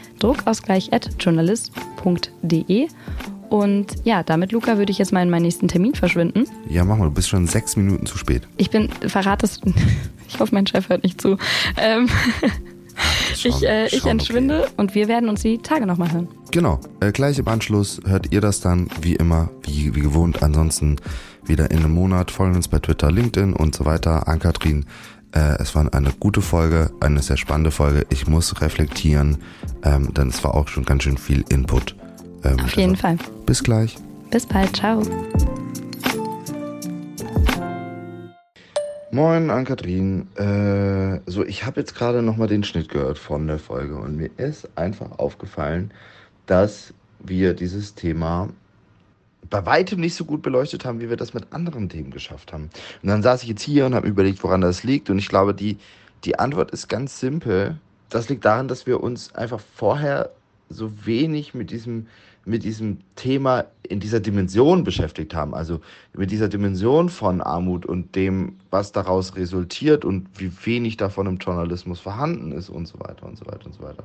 druckausgleich.journalist.de. 1.00 2.88
Und 3.50 3.96
ja, 4.04 4.24
damit, 4.24 4.52
Luca, 4.52 4.78
würde 4.78 4.92
ich 4.92 4.98
jetzt 4.98 5.14
mal 5.14 5.22
in 5.22 5.30
meinen 5.30 5.44
nächsten 5.44 5.68
Termin 5.68 5.94
verschwinden. 5.94 6.46
Ja, 6.68 6.84
mach 6.84 6.98
mal, 6.98 7.06
du 7.06 7.12
bist 7.12 7.30
schon 7.30 7.48
sechs 7.48 7.76
Minuten 7.76 8.06
zu 8.06 8.18
spät. 8.18 8.42
Ich 8.58 8.72
bin, 8.72 8.90
verratest, 9.08 9.62
ich 10.28 10.40
hoffe, 10.40 10.54
mein 10.54 10.66
Chef 10.66 10.90
hört 10.90 11.04
nicht 11.04 11.22
zu. 11.22 11.38
Ähm, 11.78 12.10
ich, 13.44 13.64
äh, 13.64 13.88
ich 13.88 14.06
entschwinde 14.06 14.62
okay. 14.62 14.72
und 14.78 14.96
wir 14.96 15.08
werden 15.08 15.30
uns 15.30 15.42
die 15.42 15.60
Tage 15.60 15.86
nochmal 15.86 16.12
hören. 16.12 16.28
Genau, 16.52 16.80
äh, 17.02 17.12
gleich 17.12 17.38
im 17.38 17.48
Anschluss 17.48 18.02
hört 18.06 18.34
ihr 18.34 18.42
das 18.42 18.62
dann 18.62 18.88
wie 19.02 19.16
immer, 19.16 19.50
wie, 19.64 19.94
wie 19.94 20.02
gewohnt. 20.02 20.42
Ansonsten 20.42 20.98
wieder 21.46 21.70
in 21.70 21.80
einem 21.80 21.94
Monat. 21.94 22.32
Folgen 22.32 22.56
uns 22.56 22.68
bei 22.68 22.80
Twitter, 22.80 23.12
LinkedIn 23.12 23.54
und 23.54 23.76
so 23.76 23.86
weiter. 23.86 24.28
An 24.28 24.40
Kathrin 24.40 24.86
äh, 25.36 25.62
es 25.62 25.76
war 25.76 25.94
eine 25.94 26.12
gute 26.20 26.42
Folge, 26.42 26.92
eine 27.02 27.22
sehr 27.22 27.38
spannende 27.38 27.72
Folge. 27.72 28.06
Ich 28.10 28.28
muss 28.28 28.62
reflektieren, 28.62 29.38
ähm, 29.84 30.14
denn 30.14 30.30
es 30.30 30.44
war 30.44 30.56
auch 30.56 30.68
schon 30.68 30.86
ganz 30.86 31.04
schön 31.04 31.18
viel 31.18 31.44
Input. 31.50 31.96
Ähm, 32.44 32.60
Auf 32.60 32.76
jeden 32.76 32.92
also, 32.92 33.02
Fall. 33.02 33.18
Bis 33.46 33.64
gleich. 33.64 33.96
Bis 34.32 34.46
bald. 34.46 34.76
Ciao. 34.76 35.04
Moin, 39.12 39.50
Ann-Kathrin. 39.50 40.28
Äh, 40.36 41.20
so, 41.30 41.46
ich 41.46 41.66
habe 41.66 41.80
jetzt 41.80 41.96
gerade 41.96 42.22
nochmal 42.22 42.48
den 42.48 42.64
Schnitt 42.64 42.90
gehört 42.90 43.18
von 43.18 43.48
der 43.48 43.60
Folge 43.60 43.96
und 43.96 44.18
mir 44.18 44.30
ist 44.38 44.68
einfach 44.76 45.20
aufgefallen, 45.20 45.92
dass 46.48 46.94
wir 47.20 47.54
dieses 47.54 47.96
Thema 47.96 48.50
bei 49.50 49.66
weitem 49.66 50.00
nicht 50.00 50.16
so 50.16 50.26
gut 50.26 50.42
beleuchtet 50.42 50.86
haben, 50.86 51.00
wie 51.02 51.10
wir 51.10 51.18
das 51.18 51.34
mit 51.34 51.52
anderen 51.54 51.90
Themen 51.90 52.12
geschafft 52.12 52.54
haben. 52.54 52.70
Und 53.02 53.10
dann 53.10 53.24
saß 53.24 53.44
ich 53.44 53.50
jetzt 53.50 53.62
hier 53.62 53.86
und 53.86 53.96
habe 53.96 54.08
überlegt, 54.08 54.44
woran 54.44 54.62
das 54.62 54.84
liegt. 54.84 55.10
Und 55.10 55.20
ich 55.20 55.28
glaube, 55.28 55.54
die, 55.54 55.78
die 56.24 56.40
Antwort 56.40 56.72
ist 56.72 56.88
ganz 56.88 57.20
simpel. 57.20 57.78
Das 58.10 58.30
liegt 58.30 58.46
daran, 58.46 58.68
dass 58.68 58.86
wir 58.86 59.02
uns 59.02 59.34
einfach 59.36 59.60
vorher 59.76 60.32
so 60.70 61.06
wenig 61.06 61.54
mit 61.54 61.72
diesem, 61.72 62.08
mit 62.46 62.64
diesem 62.64 63.00
Thema 63.16 63.66
in 63.84 64.00
dieser 64.00 64.20
Dimension 64.20 64.84
beschäftigt 64.84 65.34
haben. 65.34 65.54
Also 65.54 65.82
mit 66.14 66.32
dieser 66.32 66.48
Dimension 66.48 67.10
von 67.10 67.42
Armut 67.42 67.86
und 67.86 68.16
dem, 68.16 68.58
was 68.70 68.92
daraus 68.92 69.36
resultiert 69.36 70.06
und 70.06 70.28
wie 70.38 70.52
wenig 70.66 70.98
davon 70.98 71.28
im 71.28 71.38
Journalismus 71.38 72.00
vorhanden 72.00 72.52
ist 72.52 72.70
und 72.70 72.88
so 72.88 73.00
weiter 73.00 73.26
und 73.26 73.38
so 73.38 73.46
weiter 73.46 73.66
und 73.66 73.74
so 73.74 73.82
weiter. 73.82 74.04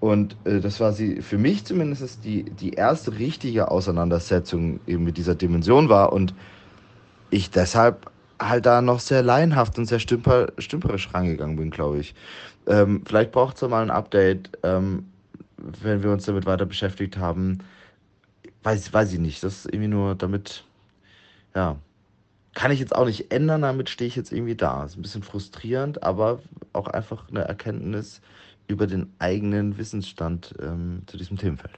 Und 0.00 0.36
äh, 0.44 0.60
das 0.60 0.80
war 0.80 0.92
sie 0.92 1.22
für 1.22 1.38
mich 1.38 1.64
zumindest 1.64 2.24
die, 2.24 2.44
die 2.44 2.72
erste 2.72 3.18
richtige 3.18 3.70
Auseinandersetzung 3.70 4.80
eben 4.86 5.04
mit 5.04 5.16
dieser 5.16 5.34
Dimension 5.34 5.88
war 5.88 6.12
und 6.12 6.34
ich 7.30 7.50
deshalb 7.50 8.10
halt 8.38 8.66
da 8.66 8.82
noch 8.82 9.00
sehr 9.00 9.22
laienhaft 9.22 9.78
und 9.78 9.86
sehr 9.86 9.98
stümper, 9.98 10.52
stümperisch 10.58 11.12
rangegangen 11.14 11.56
bin, 11.56 11.70
glaube 11.70 11.98
ich. 11.98 12.14
Ähm, 12.66 13.02
vielleicht 13.06 13.32
braucht 13.32 13.56
es 13.60 13.68
mal 13.68 13.82
ein 13.82 13.90
Update, 13.90 14.50
ähm, 14.62 15.06
wenn 15.56 16.02
wir 16.02 16.10
uns 16.10 16.26
damit 16.26 16.46
weiter 16.46 16.66
beschäftigt 16.66 17.16
haben. 17.16 17.58
Weiß, 18.62 18.92
weiß 18.92 19.12
ich 19.14 19.18
nicht. 19.18 19.42
Das 19.42 19.58
ist 19.58 19.66
irgendwie 19.66 19.88
nur 19.88 20.14
damit, 20.14 20.64
ja, 21.54 21.76
kann 22.54 22.70
ich 22.70 22.80
jetzt 22.80 22.94
auch 22.94 23.06
nicht 23.06 23.32
ändern, 23.32 23.62
damit 23.62 23.90
stehe 23.90 24.08
ich 24.08 24.16
jetzt 24.16 24.32
irgendwie 24.32 24.56
da. 24.56 24.84
Ist 24.84 24.96
ein 24.96 25.02
bisschen 25.02 25.22
frustrierend, 25.22 26.02
aber 26.02 26.40
auch 26.72 26.88
einfach 26.88 27.28
eine 27.28 27.42
Erkenntnis, 27.42 28.20
über 28.68 28.86
den 28.86 29.14
eigenen 29.18 29.78
Wissensstand 29.78 30.54
ähm, 30.60 31.02
zu 31.06 31.16
diesem 31.16 31.36
Themenfeld. 31.36 31.74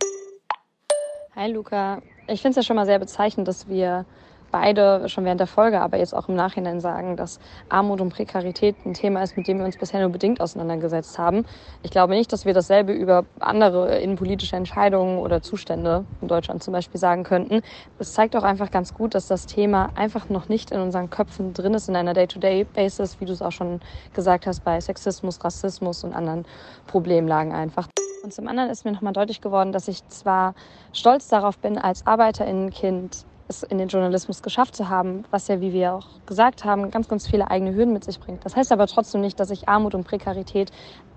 Hi 1.34 1.52
Luca, 1.52 2.02
ich 2.26 2.42
finde 2.42 2.50
es 2.50 2.56
ja 2.56 2.62
schon 2.62 2.76
mal 2.76 2.86
sehr 2.86 2.98
bezeichnend, 2.98 3.46
dass 3.46 3.68
wir 3.68 4.06
beide 4.50 5.08
schon 5.08 5.24
während 5.24 5.40
der 5.40 5.46
Folge, 5.46 5.80
aber 5.80 5.98
jetzt 5.98 6.14
auch 6.14 6.28
im 6.28 6.34
Nachhinein 6.34 6.80
sagen, 6.80 7.16
dass 7.16 7.38
Armut 7.68 8.00
und 8.00 8.10
Prekarität 8.10 8.76
ein 8.84 8.94
Thema 8.94 9.22
ist, 9.22 9.36
mit 9.36 9.46
dem 9.48 9.58
wir 9.58 9.64
uns 9.64 9.76
bisher 9.76 10.00
nur 10.00 10.10
bedingt 10.10 10.40
auseinandergesetzt 10.40 11.18
haben. 11.18 11.44
Ich 11.82 11.90
glaube 11.90 12.14
nicht, 12.14 12.32
dass 12.32 12.44
wir 12.44 12.54
dasselbe 12.54 12.92
über 12.92 13.24
andere 13.40 13.98
innenpolitische 13.98 14.56
Entscheidungen 14.56 15.18
oder 15.18 15.42
Zustände 15.42 16.06
in 16.20 16.28
Deutschland 16.28 16.62
zum 16.62 16.72
Beispiel 16.72 17.00
sagen 17.00 17.24
könnten. 17.24 17.60
Es 17.98 18.12
zeigt 18.12 18.36
auch 18.36 18.44
einfach 18.44 18.70
ganz 18.70 18.94
gut, 18.94 19.14
dass 19.14 19.26
das 19.26 19.46
Thema 19.46 19.90
einfach 19.94 20.28
noch 20.28 20.48
nicht 20.48 20.70
in 20.70 20.80
unseren 20.80 21.10
Köpfen 21.10 21.52
drin 21.52 21.74
ist, 21.74 21.88
in 21.88 21.96
einer 21.96 22.14
Day-to-Day-Basis, 22.14 23.20
wie 23.20 23.26
du 23.26 23.32
es 23.32 23.42
auch 23.42 23.52
schon 23.52 23.80
gesagt 24.12 24.46
hast, 24.46 24.64
bei 24.64 24.80
Sexismus, 24.80 25.44
Rassismus 25.44 26.04
und 26.04 26.14
anderen 26.14 26.46
Problemlagen 26.86 27.52
einfach. 27.52 27.88
Und 28.22 28.34
zum 28.34 28.48
anderen 28.48 28.70
ist 28.70 28.84
mir 28.84 28.92
nochmal 28.92 29.12
deutlich 29.12 29.40
geworden, 29.40 29.72
dass 29.72 29.86
ich 29.86 30.06
zwar 30.08 30.54
stolz 30.92 31.28
darauf 31.28 31.58
bin, 31.58 31.78
als 31.78 32.04
Arbeiterinnenkind 32.06 33.27
es 33.48 33.62
in 33.62 33.78
den 33.78 33.88
Journalismus 33.88 34.42
geschafft 34.42 34.76
zu 34.76 34.88
haben, 34.88 35.24
was 35.30 35.48
ja, 35.48 35.60
wie 35.60 35.72
wir 35.72 35.94
auch 35.94 36.06
gesagt 36.26 36.64
haben, 36.64 36.90
ganz, 36.90 37.08
ganz 37.08 37.26
viele 37.26 37.50
eigene 37.50 37.74
Hürden 37.74 37.92
mit 37.92 38.04
sich 38.04 38.20
bringt. 38.20 38.44
Das 38.44 38.56
heißt 38.56 38.72
aber 38.72 38.86
trotzdem 38.86 39.20
nicht, 39.20 39.40
dass 39.40 39.50
ich 39.50 39.68
Armut 39.68 39.94
und 39.94 40.04
Prekarität 40.06 40.70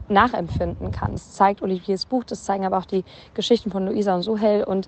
nachempfinden 0.08 0.92
kann. 0.92 1.14
Das 1.14 1.34
zeigt 1.34 1.62
Oliviers 1.62 2.06
Buch, 2.06 2.24
das 2.24 2.44
zeigen 2.44 2.66
aber 2.66 2.78
auch 2.78 2.86
die 2.86 3.04
Geschichten 3.34 3.72
von 3.72 3.86
Luisa 3.86 4.16
und 4.16 4.24
Suhel. 4.24 4.64
Und 4.64 4.88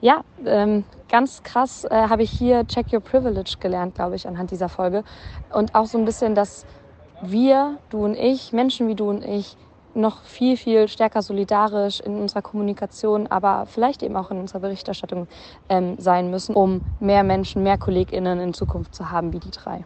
ja, 0.00 0.22
ähm, 0.44 0.84
ganz 1.08 1.42
krass 1.42 1.84
äh, 1.84 1.90
habe 2.08 2.22
ich 2.22 2.30
hier 2.30 2.66
Check 2.66 2.92
Your 2.92 3.00
Privilege 3.00 3.56
gelernt, 3.60 3.94
glaube 3.94 4.16
ich, 4.16 4.26
anhand 4.26 4.50
dieser 4.50 4.68
Folge. 4.68 5.04
Und 5.52 5.74
auch 5.74 5.86
so 5.86 5.98
ein 5.98 6.04
bisschen, 6.04 6.34
dass 6.34 6.66
wir, 7.22 7.78
du 7.90 8.04
und 8.04 8.14
ich, 8.14 8.52
Menschen 8.52 8.88
wie 8.88 8.94
du 8.94 9.08
und 9.08 9.24
ich, 9.24 9.56
noch 9.94 10.22
viel, 10.22 10.56
viel 10.56 10.88
stärker 10.88 11.22
solidarisch 11.22 12.00
in 12.00 12.18
unserer 12.18 12.42
Kommunikation, 12.42 13.26
aber 13.26 13.66
vielleicht 13.66 14.02
eben 14.02 14.16
auch 14.16 14.30
in 14.30 14.38
unserer 14.38 14.60
Berichterstattung 14.60 15.28
ähm, 15.68 15.96
sein 15.98 16.30
müssen, 16.30 16.54
um 16.54 16.82
mehr 16.98 17.24
Menschen, 17.24 17.62
mehr 17.62 17.78
KollegInnen 17.78 18.40
in 18.40 18.54
Zukunft 18.54 18.94
zu 18.94 19.10
haben 19.10 19.32
wie 19.32 19.40
die 19.40 19.50
drei. 19.50 19.84